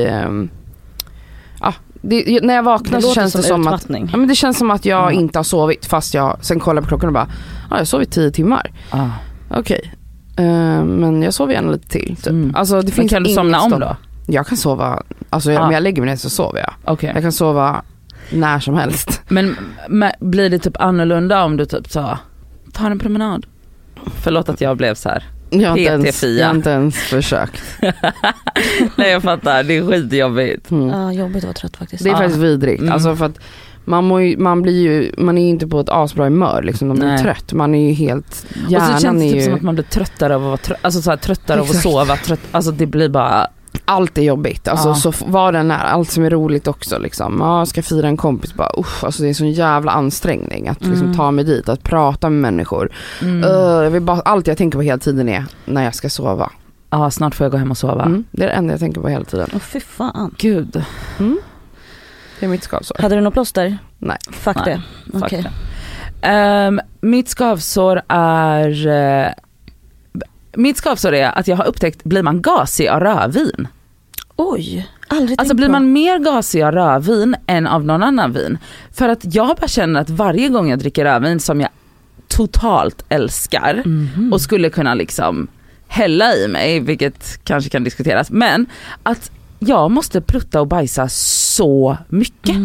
ja, 1.60 1.74
det, 2.02 2.44
när 2.44 2.54
jag 2.56 2.64
vaknar 2.64 2.98
Det 2.98 3.02
så 3.02 3.14
känns 3.14 3.32
som 3.32 3.42
det 3.42 3.48
som 3.48 3.62
att 3.62 3.68
utmattning. 3.68 4.10
Ja 4.12 4.18
men 4.18 4.28
det 4.28 4.36
känns 4.36 4.58
som 4.58 4.72
att 4.72 4.86
jag 4.86 5.04
Ja. 5.04 5.12
inte 5.12 5.40
har 5.40 5.44
sovit 5.44 5.86
fast 5.86 6.14
jag 6.14 6.38
sen 6.42 6.60
kollar 6.60 6.82
på 6.82 6.88
klockan 6.88 7.08
och 7.08 7.14
bara, 7.14 7.28
ja 7.30 7.68
jag 7.70 7.78
har 7.78 7.86
sovit 7.86 8.12
10 8.12 8.32
timmar. 8.32 8.72
Ah. 8.90 9.08
Okej. 9.50 9.92
Eh, 10.36 10.84
men 10.84 11.22
jag 11.24 11.34
sover 11.34 11.54
gärna 11.54 11.72
lite 11.72 11.88
till. 11.90 12.16
Typ. 12.16 12.28
Mm. 12.28 12.56
Alltså 12.56 12.82
det 12.82 12.98
Men 12.98 13.08
kan 13.08 13.24
du 13.24 13.30
somna 13.30 13.62
om 13.62 13.72
då? 13.80 13.98
Jag 14.28 14.48
kan 14.48 14.58
sova, 14.58 15.04
alltså 15.30 15.52
jag, 15.52 15.62
Ah. 15.62 15.66
när 15.66 15.74
jag 15.74 15.84
lägger 15.84 16.02
mig 16.02 16.10
ner 16.12 16.18
så 16.18 16.30
sover 16.30 16.60
jag. 16.60 16.74
Okej. 16.94 17.12
Jag 17.14 17.24
kan 17.24 17.32
sova 17.32 17.82
när 18.32 18.60
som 18.60 18.76
helst. 18.76 19.22
Men, 19.28 19.56
men 19.90 20.12
blir 20.20 20.50
det 20.50 20.60
typ 20.60 20.78
annorlunda 20.82 21.44
om 21.44 21.58
du 21.58 21.66
typ 21.66 21.92
sa, 21.92 22.20
ta 22.74 22.86
en 22.88 23.00
promenad? 23.00 23.46
Förlåt 24.22 24.50
att 24.50 24.62
jag 24.62 24.78
blev 24.78 24.96
så 24.96 25.10
här. 25.10 25.24
Jag 25.50 25.70
har 25.70 25.78
inte, 25.78 25.92
ens, 25.92 26.24
jag 26.24 26.48
har 26.48 26.56
inte 26.56 26.70
ens 26.70 26.96
försökt. 26.96 27.62
Nej 28.96 29.12
jag 29.12 29.24
fattar, 29.24 29.64
det 29.64 29.78
är 29.78 29.88
skitjobbigt. 29.88 30.72
Mm. 30.72 30.88
Ja, 30.90 31.12
jobbigt 31.14 31.38
att 31.38 31.44
vara 31.44 31.54
trött 31.54 31.78
faktiskt. 31.78 32.04
Det 32.04 32.10
är 32.10 32.14
Ah. 32.14 32.18
faktiskt 32.18 32.40
vidrigt. 32.40 32.82
Mm. 32.82 32.94
Alltså 32.94 33.16
för 33.16 33.26
att 33.26 33.40
man, 33.86 34.26
ju, 34.26 34.38
man 34.38 34.62
blir 34.62 34.82
ju, 34.82 35.12
man 35.18 35.38
är 35.38 35.42
ju 35.42 35.50
inte 35.50 35.68
på 35.68 35.80
ett 35.80 35.90
asbra 35.90 36.24
humör 36.24 36.62
liksom. 36.64 36.88
Man 36.88 36.98
blir 36.98 37.18
trött. 37.18 37.54
Man 37.54 37.76
är 37.76 37.88
ju 37.88 37.94
helt, 37.94 38.46
Och 38.50 38.58
så 38.66 38.72
hjärnan 38.72 39.00
känns 39.00 39.22
det 39.22 39.28
typ 39.32 39.36
ju, 39.36 39.42
som 39.46 39.54
att 39.54 39.62
man 39.62 39.76
blir 39.76 39.86
tröttare 39.86 40.36
av 40.36 40.42
att 40.42 40.48
vara 40.48 40.58
trött, 40.58 40.80
alltså 40.82 41.02
så 41.02 41.10
här, 41.10 41.18
tröttare 41.18 41.58
av 41.60 41.64
att 41.64 41.70
Exakt. 41.70 41.84
sova, 41.84 42.16
trött, 42.16 42.40
alltså 42.52 42.72
det 42.72 42.86
blir 42.86 43.10
bara, 43.10 43.48
allt 43.86 44.18
är 44.18 44.22
jobbigt. 44.22 44.68
Alltså 44.68 44.88
Ja. 44.90 44.96
så 44.96 45.14
vad 45.28 45.54
den 45.54 45.72
är, 45.72 45.78
allt 45.80 46.10
som 46.12 46.24
är 46.24 46.30
roligt 46.30 46.68
också 46.68 47.00
liksom. 47.00 47.38
Ja, 47.40 47.58
jag 47.58 47.68
ska 47.68 47.82
fira 47.82 48.08
en 48.08 48.18
kompis 48.18 48.54
bara, 48.54 48.72
usch, 48.78 49.04
alltså 49.04 49.22
det 49.22 49.28
är 49.28 49.30
en 49.30 49.36
sån 49.36 49.52
jävla 49.52 49.92
ansträngning 49.92 50.68
att 50.68 50.82
liksom 50.82 51.04
Mm. 51.06 51.16
ta 51.18 51.32
mig 51.32 51.46
dit, 51.46 51.70
att 51.70 51.84
prata 51.84 52.30
med 52.30 52.42
människor. 52.42 52.90
mm. 53.22 53.94
Vill 53.94 54.02
bara, 54.02 54.20
allt 54.20 54.48
jag 54.48 54.58
tänker 54.58 54.78
på 54.78 54.82
hela 54.82 54.98
tiden 54.98 55.30
är 55.30 55.46
när 55.66 55.84
jag 55.84 55.96
ska 55.96 56.10
sova. 56.10 56.50
ja 56.90 57.12
snart 57.12 57.36
får 57.36 57.46
jag 57.46 57.52
gå 57.52 57.58
hem 57.58 57.72
och 57.72 57.78
sova. 57.78 58.04
Mm, 58.06 58.24
det 58.32 58.44
är 58.44 58.48
det 58.48 58.54
enda 58.54 58.74
jag 58.74 58.80
tänker 58.80 59.02
på 59.02 59.08
hela 59.08 59.26
tiden. 59.26 59.50
Åh 59.54 59.60
fy 59.60 59.80
fan. 59.80 60.36
Gud, 60.38 60.84
Mm. 61.20 61.38
Det 62.40 62.46
är 62.46 62.50
mitt 62.50 62.64
skavsår. 62.64 62.96
Hade 63.00 63.16
du 63.16 63.22
något 63.22 63.34
plåster? 63.34 63.78
Nej. 64.00 64.18
Fuck 64.32 64.56
Nej, 64.66 64.66
det. 65.06 65.12
fuck 65.12 65.24
Okej. 65.24 65.44
det. 66.22 66.28
Ehm, 66.28 66.82
mitt 67.02 67.30
skavsår 67.30 68.02
är, 68.08 68.88
eh, 68.88 69.28
mitt 70.54 70.78
skavsår 70.78 71.14
är 71.14 71.38
att 71.40 71.48
jag 71.48 71.56
har 71.58 71.66
upptäckt, 71.66 72.04
blir 72.04 72.24
man 72.24 72.42
gasig 72.42 72.88
av 72.88 73.00
rödvin? 73.00 73.68
Oj, 74.36 74.88
aldrig 75.08 75.40
Alltså 75.40 75.56
blir 75.56 75.66
på. 75.68 75.72
man 75.72 75.94
mer 75.94 76.20
gasig 76.20 76.62
av 76.62 76.72
rödvin 76.72 77.36
än 77.48 77.68
av 77.68 77.86
någon 77.86 78.04
annan 78.04 78.34
vin? 78.34 78.58
För 78.92 79.10
att 79.10 79.36
jag 79.36 79.48
bara 79.58 79.68
känner 79.68 80.02
att 80.02 80.10
varje 80.10 80.50
gång 80.50 80.70
jag 80.70 80.80
dricker 80.80 81.06
rödvin 81.06 81.40
som 81.40 81.62
jag 81.62 81.70
totalt 82.28 83.06
älskar 83.10 83.82
Mhm. 83.86 84.34
och 84.34 84.42
skulle 84.42 84.70
kunna 84.70 84.94
liksom 84.94 85.48
hälla 85.88 86.34
i 86.36 86.48
mig, 86.48 86.80
vilket 86.80 87.40
kanske 87.44 87.70
kan 87.70 87.84
diskuteras, 87.84 88.32
men 88.32 88.66
att 89.04 89.32
jag 89.66 89.92
måste 89.92 90.22
prutta 90.22 90.62
och 90.62 90.68
bajsa 90.68 91.08
så 91.10 91.98
mycket. 92.10 92.56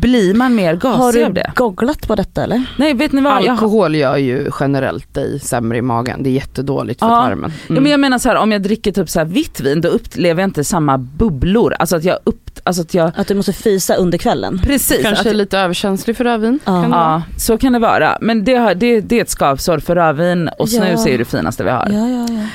Blir 0.00 0.34
man 0.34 0.54
mer 0.54 0.68
Har 0.74 0.76
gasig 0.80 1.20
du 1.20 1.24
av 1.26 1.34
det? 1.34 1.52
googlat 1.54 2.08
på 2.08 2.14
detta 2.14 2.42
eller? 2.44 2.64
Nej 2.78 2.94
vet 2.94 3.12
ni 3.12 3.20
vad? 3.20 3.42
Jag, 3.42 3.48
Alkohol 3.48 3.94
gör 3.94 4.16
ju 4.16 4.50
generellt 4.60 5.14
dig 5.14 5.40
sämre 5.40 5.78
i 5.78 5.82
magen. 5.82 6.22
Det 6.22 6.28
är 6.30 6.32
jättedåligt 6.32 7.00
för 7.00 7.06
Ja. 7.06 7.22
tarmen. 7.22 7.52
ja, 7.68 7.80
men 7.80 7.86
jag 7.90 8.00
menar 8.00 8.18
så 8.18 8.28
här, 8.28 8.36
om 8.36 8.52
jag 8.52 8.62
dricker 8.62 8.92
typ 8.92 9.08
så 9.10 9.18
här 9.18 9.26
vitt 9.26 9.60
vin 9.60 9.80
då 9.80 9.88
upplever 9.88 10.42
jag 10.42 10.48
inte 10.48 10.64
samma 10.64 10.98
bubblor. 10.98 11.74
Alltså 11.78 11.96
att 11.96 12.04
jag 12.04 12.18
upp, 12.24 12.50
alltså 12.64 12.82
att 12.82 12.94
jag, 12.94 13.12
Att 13.16 13.28
du 13.28 13.34
måste 13.34 13.52
fisa 13.52 13.94
under 13.94 14.18
kvällen? 14.18 14.60
precis. 14.64 15.02
Kanske 15.02 15.20
att, 15.20 15.26
är 15.26 15.34
lite 15.34 15.58
överkänslig 15.58 16.16
för 16.16 16.24
rödvin. 16.24 16.58
Ja. 16.64 16.82
Kan? 16.82 16.90
Ja, 16.90 17.22
så 17.38 17.58
kan 17.58 17.72
det 17.72 17.78
vara. 17.78 18.18
Men 18.20 18.44
det, 18.44 18.54
har, 18.54 18.74
det, 18.74 19.00
det 19.00 19.18
är 19.18 19.22
ett 19.22 19.30
skavsår 19.30 19.78
för 19.78 19.94
rödvin 19.94 20.48
och 20.58 20.68
snus 20.68 20.92
Ja. 20.96 21.06
är 21.06 21.12
ju 21.12 21.18
det 21.18 21.24
finaste 21.24 21.64
vi 21.64 21.70
har. 21.70 21.88
Ja, 21.92 22.08
ja, 22.08 22.26
ja. 22.28 22.46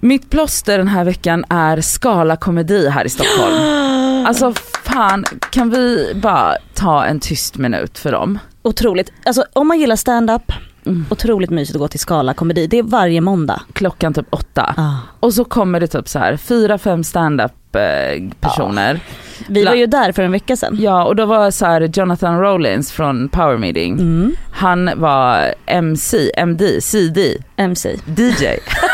Mitt 0.00 0.30
plåster 0.30 0.78
den 0.78 0.88
här 0.88 1.04
veckan 1.04 1.44
är 1.48 1.80
Skala 1.80 2.36
komedi 2.36 2.88
här 2.88 3.04
i 3.04 3.08
Stockholm. 3.08 3.54
Alltså 4.26 4.52
fan, 4.84 5.24
kan 5.50 5.70
vi 5.70 6.12
bara 6.14 6.54
ta 6.74 7.04
en 7.04 7.20
tyst 7.20 7.56
minut 7.56 7.98
för 7.98 8.12
dem? 8.12 8.38
Otroligt. 8.62 9.12
Alltså 9.24 9.44
om 9.52 9.68
man 9.68 9.78
gillar 9.80 9.96
stand-up, 9.96 10.52
Mm. 10.86 11.04
otroligt 11.10 11.50
mysigt 11.50 11.76
att 11.76 11.80
gå 11.80 11.88
till 11.88 12.00
Skala 12.00 12.34
komedi. 12.34 12.66
Det 12.66 12.78
är 12.78 12.82
varje 12.82 13.20
måndag. 13.20 13.62
Klockan 13.72 14.14
typ 14.14 14.26
åtta. 14.30 14.74
Ah. 14.76 14.94
Och 15.20 15.34
så 15.34 15.44
kommer 15.44 15.80
det 15.80 15.86
typ 15.86 16.08
så 16.08 16.18
här 16.18 16.36
fyra, 16.36 16.78
fem 16.78 17.04
stand-up 17.04 17.76
eh, 17.76 18.22
personer. 18.40 19.00
Vi 19.48 19.62
La- 19.64 19.70
var 19.70 19.76
ju 19.76 19.86
där 19.86 20.12
för 20.12 20.22
en 20.22 20.32
vecka 20.32 20.56
sedan. 20.56 20.76
Ja 20.80 21.04
och 21.04 21.16
då 21.16 21.26
var 21.26 21.50
så 21.50 21.66
här 21.66 21.90
Jonathan 21.94 22.40
Rollins 22.40 22.92
från 22.92 23.28
Power 23.28 23.56
Meeting. 23.56 23.92
Mm. 23.98 24.34
Han 24.52 24.90
var 24.96 25.54
MC, 25.66 26.30
MD, 26.36 26.80
CD, 26.80 27.36
MC. 27.56 27.96
DJ. 28.16 28.46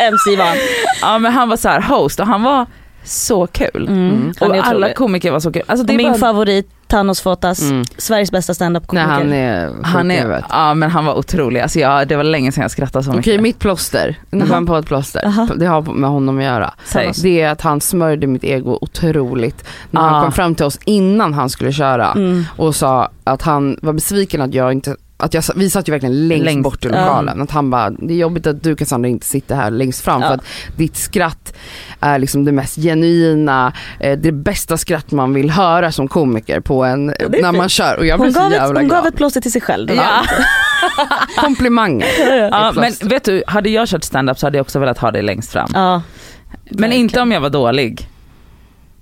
MC 0.00 0.36
han. 0.42 0.56
ja 1.02 1.18
men 1.18 1.32
han 1.32 1.48
var 1.48 1.56
så 1.56 1.68
här 1.68 1.80
host 1.80 2.20
och 2.20 2.26
han 2.26 2.42
var 2.42 2.66
så 3.04 3.46
kul. 3.46 3.86
Mm. 3.88 4.32
Han 4.40 4.50
Och 4.50 4.56
alla 4.56 4.76
otrolig. 4.76 4.96
komiker 4.96 5.30
var 5.30 5.40
så 5.40 5.52
kul. 5.52 5.62
Alltså, 5.66 5.86
det 5.86 5.92
Och 5.92 5.96
min 5.96 6.10
bara, 6.12 6.18
favorit, 6.18 6.68
Thanos 6.86 7.20
Fotas, 7.20 7.62
Mm. 7.70 7.84
Sveriges 7.98 8.30
bästa 8.32 8.54
standup-komiker. 8.54 9.06
Nej 9.06 9.16
han 9.16 9.32
är 9.32 9.72
han 9.82 10.10
är, 10.10 10.44
ja 10.50 10.74
men 10.74 10.90
han 10.90 11.04
var 11.04 11.14
otrolig. 11.18 11.60
Alltså, 11.60 11.78
ja, 11.78 12.04
det 12.04 12.16
var 12.16 12.24
länge 12.24 12.52
sedan 12.52 12.62
jag 12.62 12.70
skrattade 12.70 13.04
så 13.04 13.10
Okej 13.10 13.18
mycket. 13.20 13.42
mitt 13.42 13.58
plåster, 13.58 14.18
nu 14.30 14.46
han 14.46 14.66
på 14.66 14.76
ett 14.76 14.86
plåster. 14.86 15.26
Aha. 15.26 15.48
Det 15.56 15.66
har 15.66 15.82
med 15.82 16.10
honom 16.10 16.38
att 16.38 16.44
göra. 16.44 16.74
Säg. 16.84 17.12
Det 17.22 17.40
är 17.40 17.50
att 17.50 17.60
han 17.60 17.80
smörjde 17.80 18.26
mitt 18.26 18.44
ego 18.44 18.78
otroligt 18.80 19.64
när 19.90 20.00
Ah. 20.00 20.04
han 20.04 20.22
kom 20.22 20.32
fram 20.32 20.54
till 20.54 20.64
oss 20.66 20.78
innan 20.84 21.34
han 21.34 21.50
skulle 21.50 21.72
köra 21.72 22.12
Mm. 22.12 22.44
och 22.56 22.74
sa 22.74 23.10
att 23.24 23.42
han 23.42 23.78
var 23.82 23.92
besviken 23.92 24.42
att 24.42 24.54
jag 24.54 24.72
inte 24.72 24.96
att 25.20 25.34
jag, 25.34 25.44
vi 25.56 25.70
satt 25.70 25.88
ju 25.88 25.92
verkligen 25.92 26.28
längst, 26.28 26.44
Längst. 26.44 26.62
bort 26.64 26.84
i 26.84 26.88
Ja. 26.88 27.00
lokalen. 27.00 27.42
Att 27.42 27.50
han 27.50 27.70
bara, 27.70 27.90
det 27.90 28.14
är 28.14 28.18
jobbigt 28.18 28.46
att 28.46 28.62
du 28.62 28.76
Cassandra 28.76 29.08
inte 29.08 29.26
sitter 29.26 29.54
här 29.56 29.70
längst 29.70 30.00
fram 30.04 30.20
Ja. 30.22 30.28
för 30.28 30.34
att 30.34 30.44
ditt 30.76 30.96
skratt 30.96 31.52
är 32.00 32.18
liksom 32.18 32.44
det 32.44 32.52
mest 32.52 32.76
genuina, 32.76 33.72
eh, 34.00 34.18
det 34.18 34.32
bästa 34.32 34.76
skratt 34.76 35.10
man 35.10 35.34
vill 35.34 35.50
höra 35.50 35.92
som 35.92 36.08
komiker 36.08 36.60
på 36.60 36.84
en, 36.84 37.10
är 37.10 37.42
när 37.42 37.52
man 37.52 37.68
kör. 37.68 37.96
Och 37.98 38.06
jag 38.06 38.18
Hon, 38.18 38.32
gav 38.32 38.52
ett, 38.52 38.60
hon 38.62 38.70
glad. 38.74 38.88
gav 38.88 39.06
ett 39.06 39.16
plåster 39.16 39.40
till 39.40 39.52
sig 39.52 39.60
själv. 39.60 39.90
Ja. 39.94 40.22
Komplimanger. 41.36 42.06
Ja, 42.50 42.72
men 42.76 42.92
vet 43.08 43.24
du, 43.24 43.42
hade 43.46 43.68
jag 43.70 43.88
kört 43.88 44.04
stand-up 44.04 44.38
så 44.38 44.46
hade 44.46 44.58
jag 44.58 44.62
också 44.64 44.78
velat 44.78 44.98
ha 44.98 45.10
det 45.10 45.22
längst 45.22 45.52
fram. 45.52 45.70
Ja. 45.74 46.02
Men 46.70 46.92
inte 46.92 47.20
om 47.20 47.32
jag 47.32 47.40
var 47.40 47.50
dålig. 47.50 48.08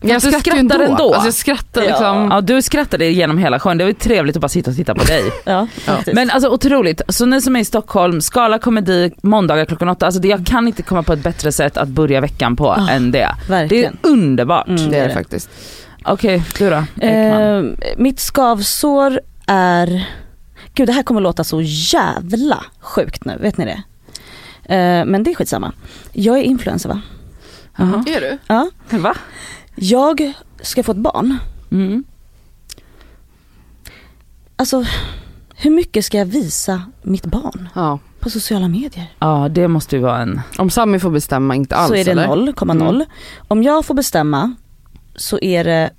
Men 0.01 0.11
jag 0.11 0.16
du 0.16 0.20
skrattar 0.20 0.40
skrattar 0.40 0.59
ändå. 0.59 0.84
ändå. 0.84 1.14
Alltså 1.14 1.26
jag 1.26 1.34
skrattar 1.34 1.82
Ja. 1.82 1.88
liksom. 1.88 2.28
Ja, 2.30 2.40
du 2.40 2.62
skrattade 2.62 3.07
genom 3.07 3.38
hela 3.38 3.61
showen, 3.61 3.78
det 3.78 3.84
var 3.84 3.88
ju 3.88 3.94
trevligt 3.94 4.36
att 4.36 4.40
bara 4.42 4.49
sitta 4.49 4.70
och 4.70 4.76
titta 4.76 4.94
på 4.94 5.05
dig. 5.05 5.22
Ja, 5.44 5.66
faktiskt. 5.84 6.14
Men 6.14 6.30
alltså 6.30 6.49
otroligt, 6.51 7.01
så 7.09 7.26
ni 7.26 7.40
som 7.42 7.57
är 7.57 7.61
i 7.61 7.64
Stockholm, 7.64 8.20
Skala 8.20 8.59
komedi 8.59 9.12
måndagar 9.22 9.64
klockan 9.64 9.88
åtta, 9.88 10.07
alltså 10.07 10.20
det, 10.20 10.28
jag 10.28 10.46
kan 10.46 10.66
inte 10.66 10.82
komma 10.82 11.03
på 11.03 11.12
ett 11.12 11.22
bättre 11.22 11.53
sätt 11.53 11.76
att 11.76 11.88
börja 11.88 12.20
veckan 12.20 12.57
på 12.57 12.70
Ah, 12.72 12.88
än 12.90 13.11
det. 13.11 13.18
Det 13.18 13.22
är 13.24 13.49
Verkligen. 13.49 13.99
underbart. 14.03 14.68
Mm, 14.68 14.90
Det 14.90 14.99
är 14.99 15.09
det 15.09 15.14
faktiskt. 15.14 15.51
Okej, 16.05 16.42
du 16.59 16.70
då? 16.70 17.07
Eh, 17.07 17.62
mitt 17.96 18.20
skavsår 18.20 19.20
är, 19.46 20.09
gud 20.74 20.86
det 20.88 20.92
här 20.92 21.03
kommer 21.03 21.20
låta 21.20 21.44
så 21.44 21.61
jävla 21.64 22.64
sjukt 22.80 23.24
nu, 23.24 23.36
vet 23.40 23.59
ni 23.59 23.64
det? 23.64 23.82
Eh, 24.74 25.05
men 25.05 25.22
det 25.22 25.30
är 25.30 25.34
skitsamma. 25.34 25.72
Jag 26.12 26.38
är 26.38 26.42
influencer 26.42 26.88
va? 26.88 27.01
Jaha. 27.76 28.05
Är 28.07 28.20
du? 28.20 28.38
Ja. 28.46 28.70
Va? 28.90 29.14
Jag 29.80 30.32
ska 30.62 30.82
få 30.82 30.92
ett 30.92 30.98
barn. 30.98 31.38
Mm. 31.70 32.04
Alltså 34.56 34.84
hur 35.56 35.70
mycket 35.70 36.04
ska 36.04 36.18
jag 36.18 36.26
visa 36.26 36.82
mitt 37.02 37.26
barn 37.26 37.68
Ja. 37.74 37.98
på 38.20 38.30
sociala 38.30 38.68
medier? 38.68 39.06
Ja 39.18 39.48
det 39.50 39.68
måste 39.68 39.96
ju 39.96 40.02
vara 40.02 40.18
en, 40.18 40.40
Om 40.58 40.70
Sami 40.70 40.98
får 40.98 41.10
bestämma, 41.10 41.54
inte 41.54 41.76
alls 41.76 41.88
så 41.88 41.94
är 41.94 42.04
det 42.04 42.10
eller? 42.10 42.26
0,0. 42.26 42.88
Mm. 42.94 43.06
Om 43.48 43.62
jag 43.62 43.84
får 43.84 43.94
bestämma 43.94 44.54
så 45.16 45.38
är 45.40 45.64
det 45.64 45.90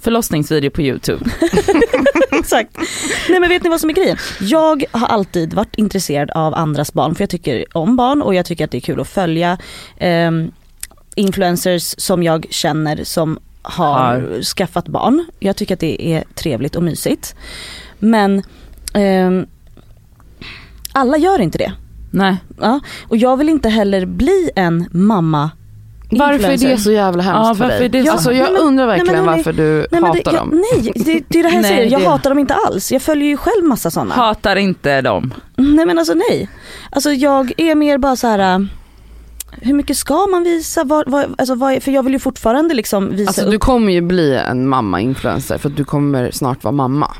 förlossningsvideo 0.00 0.70
på 0.70 0.82
youtube. 0.82 1.30
Exakt. 2.32 2.76
Nej 3.28 3.40
men 3.40 3.48
vet 3.48 3.62
ni 3.62 3.68
vad 3.70 3.80
som 3.80 3.90
är 3.90 3.94
grejen? 3.94 4.16
Jag 4.40 4.84
har 4.90 5.06
alltid 5.06 5.54
varit 5.54 5.74
intresserad 5.76 6.30
av 6.30 6.54
andras 6.54 6.92
barn 6.92 7.14
för 7.14 7.22
jag 7.22 7.30
tycker 7.30 7.76
om 7.76 7.96
barn 7.96 8.22
och 8.22 8.34
jag 8.34 8.46
tycker 8.46 8.64
att 8.64 8.70
det 8.70 8.78
är 8.78 8.80
kul 8.80 9.00
att 9.00 9.08
följa 9.08 9.58
ehm, 9.98 10.50
influencers 11.20 11.94
som 11.98 12.22
jag 12.22 12.46
känner 12.50 13.04
som 13.04 13.38
har 13.62 13.94
Har. 13.98 14.42
skaffat 14.42 14.88
barn. 14.88 15.26
Jag 15.38 15.56
tycker 15.56 15.74
att 15.74 15.80
det 15.80 16.12
är 16.12 16.24
trevligt 16.34 16.76
och 16.76 16.82
mysigt. 16.82 17.34
Men 17.98 18.42
ehm, 18.94 19.46
alla 20.92 21.16
gör 21.16 21.40
inte 21.40 21.58
det. 21.58 21.72
Nej. 22.10 22.36
Ja, 22.60 22.80
och 23.08 23.16
jag 23.16 23.36
vill 23.36 23.48
inte 23.48 23.68
heller 23.68 24.06
bli 24.06 24.50
en 24.56 24.88
mamma 24.92 25.50
Varför 26.10 26.24
är 26.32 26.34
influencer. 26.34 26.68
det 26.68 26.78
så 26.78 26.92
jävla 26.92 27.22
hemskt 27.22 27.48
Ja, 27.48 27.54
för 27.54 27.68
dig? 27.68 27.84
är 27.84 27.88
det 27.88 28.04
så- 28.04 28.12
Alltså 28.12 28.32
jag 28.32 28.52
men- 28.52 28.62
undrar 28.62 28.86
nej, 28.86 28.96
men 28.96 29.06
verkligen 29.06 29.26
varför 29.26 29.52
du 29.52 29.86
Nej, 29.90 30.00
hatar 30.02 30.32
det, 30.32 30.38
dem. 30.38 30.62
Jag, 30.72 30.84
nej, 30.84 30.92
det, 31.04 31.22
det 31.28 31.38
är 31.38 31.42
det 31.42 31.48
här 31.48 31.56
jag 31.56 31.62
Nej, 31.62 31.70
säger. 31.76 31.90
Jag 31.92 32.00
det- 32.00 32.06
hatar 32.08 32.30
dem 32.30 32.38
inte 32.38 32.54
alls. 32.54 32.92
Jag 32.92 33.02
följer 33.02 33.28
ju 33.28 33.36
själv 33.36 33.64
massa 33.64 33.90
sådana. 33.90 34.14
Hatar 34.14 34.56
inte 34.56 35.00
dem. 35.00 35.34
Nej 35.56 35.86
men 35.86 35.98
alltså 35.98 36.14
nej. 36.14 36.48
Alltså 36.90 37.10
jag 37.12 37.52
är 37.56 37.74
mer 37.74 37.98
bara 37.98 38.16
så 38.16 38.26
här. 38.26 38.68
Hur 39.52 39.74
mycket 39.74 39.96
ska 39.96 40.26
man 40.26 40.42
visa? 40.44 40.84
Vad, 40.84 41.08
vad, 41.10 41.34
alltså 41.38 41.54
vad, 41.54 41.82
för 41.82 41.90
jag 41.92 42.02
vill 42.02 42.12
ju 42.12 42.18
fortfarande 42.18 42.74
liksom 42.74 43.10
visa 43.16 43.28
Alltså 43.28 43.42
upp. 43.44 43.50
du 43.50 43.58
kommer 43.58 43.92
ju 43.92 44.00
bli 44.00 44.36
en 44.36 44.68
mamma-influencer 44.68 45.58
för 45.58 45.68
att 45.68 45.76
du 45.76 45.84
kommer 45.84 46.30
snart 46.30 46.64
vara 46.64 46.72
mamma. 46.72 47.10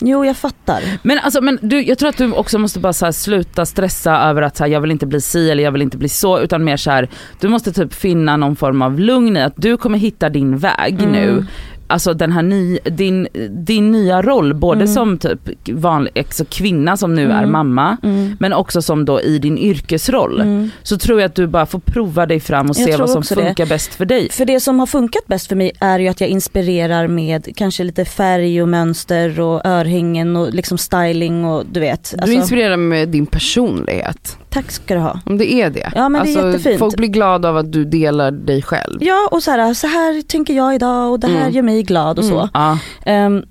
Jo 0.00 0.24
jag 0.24 0.36
fattar. 0.36 0.82
Men 1.02 1.18
alltså 1.18 1.40
men 1.40 1.58
du, 1.62 1.82
jag 1.82 1.98
tror 1.98 2.08
att 2.08 2.16
du 2.16 2.32
också 2.32 2.58
måste 2.58 2.78
bara 2.80 2.92
så 2.92 3.04
här, 3.04 3.12
sluta 3.12 3.66
stressa 3.66 4.18
över 4.18 4.42
att 4.42 4.56
så 4.56 4.64
här, 4.64 4.70
jag 4.70 4.80
vill 4.80 4.90
inte 4.90 5.06
bli 5.06 5.20
si 5.20 5.50
eller 5.50 5.64
jag 5.64 5.72
vill 5.72 5.82
inte 5.82 5.96
bli 5.98 6.08
så 6.08 6.38
utan 6.40 6.64
mer 6.64 6.76
så 6.76 6.90
här, 6.90 7.08
du 7.40 7.48
måste 7.48 7.72
typ 7.72 7.94
finna 7.94 8.36
någon 8.36 8.56
form 8.56 8.82
av 8.82 9.00
lugn 9.00 9.36
i 9.36 9.42
att 9.42 9.54
du 9.56 9.76
kommer 9.76 9.98
hitta 9.98 10.28
din 10.28 10.58
väg 10.58 10.94
Mm. 11.00 11.12
nu. 11.12 11.46
Alltså 11.90 12.14
den 12.14 12.32
här 12.32 12.42
ny, 12.42 12.78
din, 12.84 13.28
din 13.50 13.90
nya 13.90 14.22
roll 14.22 14.54
både 14.54 14.80
Mm. 14.80 14.94
som 14.94 15.18
typ 15.18 15.40
vanlig 15.72 16.18
alltså 16.18 16.44
kvinna 16.50 16.96
som 16.96 17.14
nu 17.14 17.22
är 17.30 17.38
Mm. 17.38 17.52
mamma 17.52 17.96
Mm. 18.02 18.36
men 18.40 18.52
också 18.52 18.82
som 18.82 19.04
då 19.04 19.20
i 19.20 19.38
din 19.38 19.58
yrkesroll. 19.58 20.40
Mm. 20.40 20.70
Så 20.82 20.98
tror 20.98 21.20
jag 21.20 21.26
att 21.28 21.34
du 21.34 21.46
bara 21.46 21.66
får 21.66 21.78
prova 21.78 22.26
dig 22.26 22.40
fram 22.40 22.70
och 22.70 22.76
Jag 22.78 22.84
se 22.90 22.96
vad 22.96 23.10
som 23.10 23.18
också 23.18 23.34
det. 23.34 23.44
funkar 23.44 23.66
bäst 23.66 23.94
för 23.94 24.04
dig. 24.04 24.28
För 24.30 24.44
det 24.44 24.60
som 24.60 24.78
har 24.78 24.86
funkat 24.86 25.26
bäst 25.26 25.46
för 25.48 25.56
mig 25.56 25.72
är 25.80 25.98
ju 25.98 26.08
att 26.08 26.20
jag 26.20 26.30
inspirerar 26.30 27.06
med 27.08 27.48
kanske 27.56 27.84
lite 27.84 28.04
färg 28.04 28.62
och 28.62 28.68
mönster 28.68 29.40
och 29.40 29.66
örhängen 29.66 30.36
och 30.36 30.54
liksom 30.54 30.78
styling 30.78 31.44
och 31.44 31.64
du 31.72 31.80
vet. 31.80 32.10
Du 32.14 32.20
Alltså, 32.22 32.36
inspirerar 32.36 32.76
med 32.76 33.08
din 33.08 33.26
personlighet. 33.26 34.36
Tack 34.50 34.70
ska 34.70 34.94
du 34.94 35.00
ha. 35.00 35.20
Om 35.26 35.38
det 35.38 35.52
är 35.52 35.70
det. 35.70 35.92
Ja, 35.94 36.08
men 36.08 36.24
det 36.24 36.32
är 36.32 36.36
alltså, 36.36 36.46
jättefint. 36.48 36.78
Folk 36.78 36.96
blir 36.96 37.08
glada 37.08 37.48
av 37.48 37.56
att 37.56 37.72
du 37.72 37.84
delar 37.84 38.30
dig 38.30 38.62
själv. 38.62 38.98
Ja 39.00 39.28
och 39.30 39.42
så 39.42 39.50
här, 39.50 39.74
så 39.74 39.86
här 39.86 40.22
tänker 40.22 40.54
jag 40.54 40.74
idag 40.74 41.12
och 41.12 41.20
det 41.20 41.26
här 41.26 41.40
Mm. 41.40 41.52
gör 41.52 41.62
mig 41.62 41.82
glad 41.82 42.18
och 42.18 42.24
så. 42.24 42.38
Mm. 42.38 42.48
Ja. 42.54 42.78
Ehm, 43.04 43.42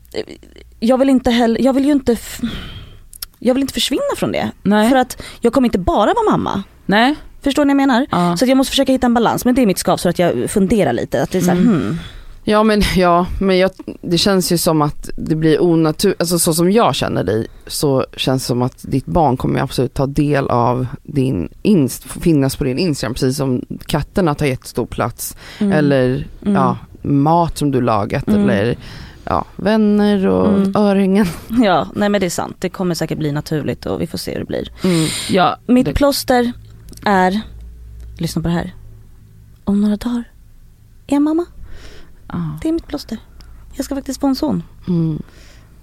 jag 0.80 0.98
vill 0.98 1.10
inte 1.10 1.32
heller, 1.32 1.62
jag 1.62 1.74
vill 1.74 1.86
ju 1.86 1.92
inte 1.92 2.18
jag 3.40 3.54
vill 3.54 3.62
inte 3.62 3.74
försvinna 3.74 4.02
från 4.18 4.32
det. 4.32 4.52
Nej. 4.64 4.90
För 4.90 4.96
att 4.96 5.22
jag 5.42 5.54
kommer 5.54 5.68
inte 5.68 5.80
bara 5.80 6.14
vara 6.14 6.32
mamma. 6.32 6.64
Nej. 6.86 7.16
Förstår 7.44 7.66
ni 7.66 7.74
vad 7.74 7.82
jag 7.82 7.88
menar? 7.88 8.06
Ja. 8.12 8.38
Så 8.38 8.46
jag 8.46 8.58
måste 8.58 8.70
försöka 8.72 8.92
hitta 8.92 9.06
en 9.08 9.14
balans. 9.14 9.46
Men 9.46 9.56
det 9.56 9.62
är 9.62 9.66
mitt 9.66 9.78
skavsår 9.80 10.10
att 10.10 10.20
jag 10.20 10.50
funderar 10.50 10.94
lite. 10.94 11.22
Att 11.24 11.32
det 11.32 11.38
är 11.38 11.42
så 11.42 11.52
här, 11.52 11.58
Mm. 11.58 11.68
hmm. 11.74 12.00
Ja 12.50 12.64
men, 12.64 12.82
ja, 12.96 13.26
men 13.40 13.58
jag, 13.58 13.72
det 14.02 14.18
känns 14.18 14.52
ju 14.52 14.58
som 14.58 14.82
att 14.82 15.10
det 15.16 15.36
blir 15.36 15.62
onaturligt, 15.64 16.22
alltså 16.22 16.40
så 16.40 16.54
som 16.54 16.72
jag 16.72 16.96
känner 16.96 17.24
dig 17.24 17.48
så 17.68 18.06
känns 18.18 18.44
det 18.44 18.48
som 18.48 18.62
att 18.62 18.86
ditt 18.88 19.06
barn 19.06 19.38
kommer 19.38 19.60
absolut 19.60 19.94
ta 19.94 20.06
del 20.06 20.48
av 20.50 20.88
din, 21.04 21.50
inst, 21.62 22.04
finnas 22.04 22.56
på 22.56 22.64
din 22.64 22.78
Instagram 22.78 23.14
precis 23.14 23.38
som 23.38 23.62
katterna 23.86 24.36
tar 24.36 24.46
jättestor 24.46 24.86
plats 24.86 25.38
Mm. 25.60 25.74
eller 25.74 26.28
Mm. 26.42 26.54
ja, 26.56 26.78
mat 27.02 27.58
som 27.58 27.72
du 27.72 27.82
lagat 27.82 28.28
Mm. 28.28 28.42
eller 28.50 28.78
ja, 29.24 29.46
vänner 29.56 30.28
och 30.28 30.48
Mm. 30.54 30.74
örhängen. 30.76 31.26
Ja, 31.64 31.88
nej 31.96 32.10
men 32.10 32.22
det 32.22 32.28
är 32.28 32.30
sant. 32.30 32.56
Det 32.60 32.70
kommer 32.70 32.96
säkert 32.96 33.18
bli 33.18 33.32
naturligt 33.32 33.86
och 33.86 34.02
vi 34.02 34.08
får 34.08 34.18
se 34.18 34.32
hur 34.32 34.40
det 34.40 34.46
blir. 34.46 34.72
Ja, 35.30 35.58
Mitt 35.66 35.86
det- 35.86 35.94
plåster 35.94 36.52
är, 37.06 37.42
lyssna 38.18 38.42
på 38.42 38.48
det 38.48 38.54
här. 38.54 38.76
Om 39.64 39.82
några 39.82 39.96
dagar 39.96 40.24
är 41.08 41.14
jag 41.16 41.22
mamma. 41.22 41.46
Ja, 42.28 42.58
Det 42.62 42.68
är 42.70 42.74
mitt 42.74 42.88
plåster. 42.88 43.18
Jag 43.76 43.86
ska 43.86 43.96
faktiskt 43.96 44.22
få 44.22 44.28
en 44.28 44.36
son. 44.36 44.64
Mm. 44.88 45.22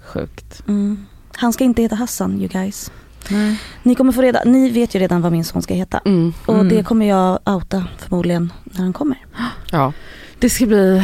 sjukt. 0.05 0.63
Mm. 0.67 1.05
Han 1.35 1.53
ska 1.53 1.63
inte 1.63 1.81
heta 1.81 1.95
Hassan 1.95 2.37
you 2.39 2.47
guys. 2.47 2.91
Nej. 3.29 3.61
Ni 3.83 3.95
kommer 3.95 4.11
få 4.11 4.21
reda, 4.21 4.43
ni 4.45 4.69
vet 4.69 4.95
ju 4.95 4.99
redan 4.99 5.21
vad 5.21 5.31
min 5.31 5.45
son 5.45 5.61
ska 5.61 5.73
heta. 5.73 6.01
Mm. 6.05 6.33
Och 6.45 6.53
Mm. 6.53 6.69
det 6.69 6.83
kommer 6.83 7.05
jag 7.05 7.39
outa 7.45 7.83
förmodligen 7.97 8.53
när 8.63 8.83
han 8.83 8.93
kommer. 8.93 9.25
Ja. 9.71 9.93
Det 10.39 10.49
ska 10.49 10.65
bli, 10.65 11.03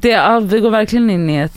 det, 0.00 0.08
ja, 0.08 0.40
vi 0.40 0.60
går 0.60 0.70
verkligen 0.70 1.10
in 1.10 1.30
i 1.30 1.36
ett 1.36 1.56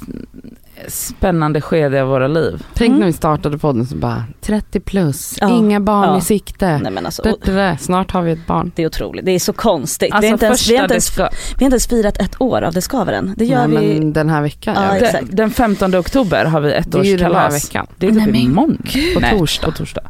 spännande 0.88 1.61
skede 1.61 2.01
av 2.01 2.07
våra 2.07 2.28
liv. 2.28 2.65
Tänk 2.73 2.88
Mm. 2.89 2.99
när 2.99 3.07
vi 3.07 3.13
startade 3.13 3.57
podden 3.57 3.86
så 3.86 3.95
bara 3.95 4.23
30 4.41 4.80
plus, 4.80 5.38
Ja. 5.41 5.49
inga 5.49 5.80
barn 5.80 6.09
Ja. 6.09 6.17
i 6.17 6.21
sikte. 6.21 6.78
Nej 6.78 6.91
men 6.91 7.05
alltså, 7.05 7.21
Det, 7.21 7.36
det, 7.43 7.51
det. 7.51 7.78
Snart 7.82 8.11
har 8.11 8.21
vi 8.21 8.32
ett 8.32 8.47
barn. 8.47 8.71
det 8.76 8.84
är 8.84 8.88
otroligt. 8.88 9.26
Det 9.26 9.32
är 9.32 9.39
så 9.39 9.53
konstigt. 9.53 10.07
vi, 10.09 10.11
Alltså 10.11 10.28
har 10.28 10.34
inte 10.34 10.45
ens, 10.45 10.69
vi, 10.69 10.76
har 10.76 10.84
inte 10.84 10.93
det 10.93 10.95
ens, 10.95 11.05
ska, 11.05 11.23
vi 11.23 11.63
har 11.65 11.65
inte 11.65 11.73
ens 11.73 11.88
firat 11.88 12.17
ett 12.21 12.41
år 12.41 12.61
av 12.61 12.73
Det 12.73 12.82
skaver 12.82 13.13
än. 13.13 13.34
Det 13.38 13.45
gör 13.45 13.67
Nej, 13.67 13.88
vi. 13.88 13.99
men 13.99 14.13
den 14.13 14.30
här 14.30 14.41
veckan. 14.41 14.76
Ja, 14.84 14.93
vi. 14.93 14.99
den, 14.99 15.28
den 15.36 15.51
15 15.51 15.95
oktober 15.95 16.45
har 16.45 16.61
vi 16.61 16.73
ett 16.73 16.91
det 16.91 16.97
är 16.99 17.17
den 17.17 17.19
här 17.19 17.45
årskalas. 17.45 17.65
veckan. 17.65 17.88
Det 17.97 18.07
är 18.07 18.11
typ 18.11 18.26
Nej, 18.32 18.43
imorgon. 18.43 18.78
På 19.13 19.19
Nej, 19.19 19.39
torsdag. 19.39 19.65
På 19.65 19.71
torsdag. 19.71 20.01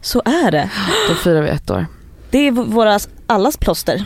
Så 0.00 0.22
är 0.24 0.50
det. 0.50 0.70
Då 1.08 1.14
firar 1.14 1.42
vi 1.42 1.48
ett 1.48 1.70
år. 1.70 1.86
Det 2.30 2.38
är 2.38 2.50
våra, 2.50 2.98
allas 3.26 3.56
plåster. 3.56 4.04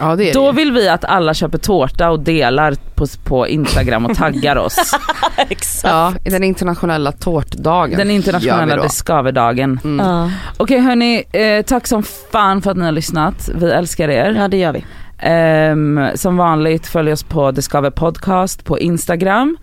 Ja 0.00 0.16
det 0.16 0.30
är 0.30 0.34
Då 0.34 0.50
det. 0.50 0.56
vill 0.56 0.72
vi 0.72 0.88
att 0.88 1.04
alla 1.04 1.34
köper 1.34 1.58
tårta 1.58 2.10
och 2.10 2.20
delar 2.20 2.74
på, 2.94 3.06
på 3.24 3.48
Instagram 3.48 4.06
och 4.06 4.16
taggar 4.16 4.56
oss. 4.56 4.92
Exakt. 5.36 5.92
Ja, 5.92 6.12
i 6.24 6.30
den 6.30 6.44
internationella 6.44 7.12
tårtdagen. 7.12 7.98
Den 7.98 8.10
internationella. 8.10 8.82
Deskaverdagen. 8.82 9.80
Mm. 9.84 10.06
Ja. 10.06 10.30
Okej 10.56 10.78
hörni, 10.80 11.24
eh, 11.32 11.62
tack 11.62 11.86
som 11.86 12.02
fan 12.02 12.62
för 12.62 12.70
att 12.70 12.76
ni 12.76 12.84
har 12.84 12.92
lyssnat. 12.92 13.50
Vi 13.54 13.70
älskar 13.70 14.08
er. 14.08 14.34
ja, 14.38 14.48
det 14.48 14.56
gör 14.56 14.72
vi. 14.72 14.84
Ehm, 15.18 16.00
som 16.14 16.36
vanligt 16.36 16.86
följ 16.86 17.12
oss 17.12 17.22
på 17.22 17.50
Discover 17.50 17.90
Podcast 17.90 18.64
på 18.64 18.78
Instagram. 18.78 19.56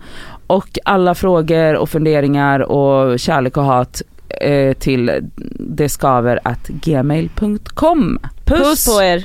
Och 0.46 0.78
alla 0.84 1.14
frågor 1.14 1.74
och 1.76 1.90
funderingar 1.90 2.60
och 2.60 3.18
kärlek 3.18 3.56
och 3.56 3.64
hat 3.64 4.02
eh, 4.40 4.72
till 4.74 5.10
deskaver.gmail.com. 5.58 8.18
Puss! 8.44 8.58
Puss 8.58 8.86
på 8.96 9.02
er. 9.02 9.24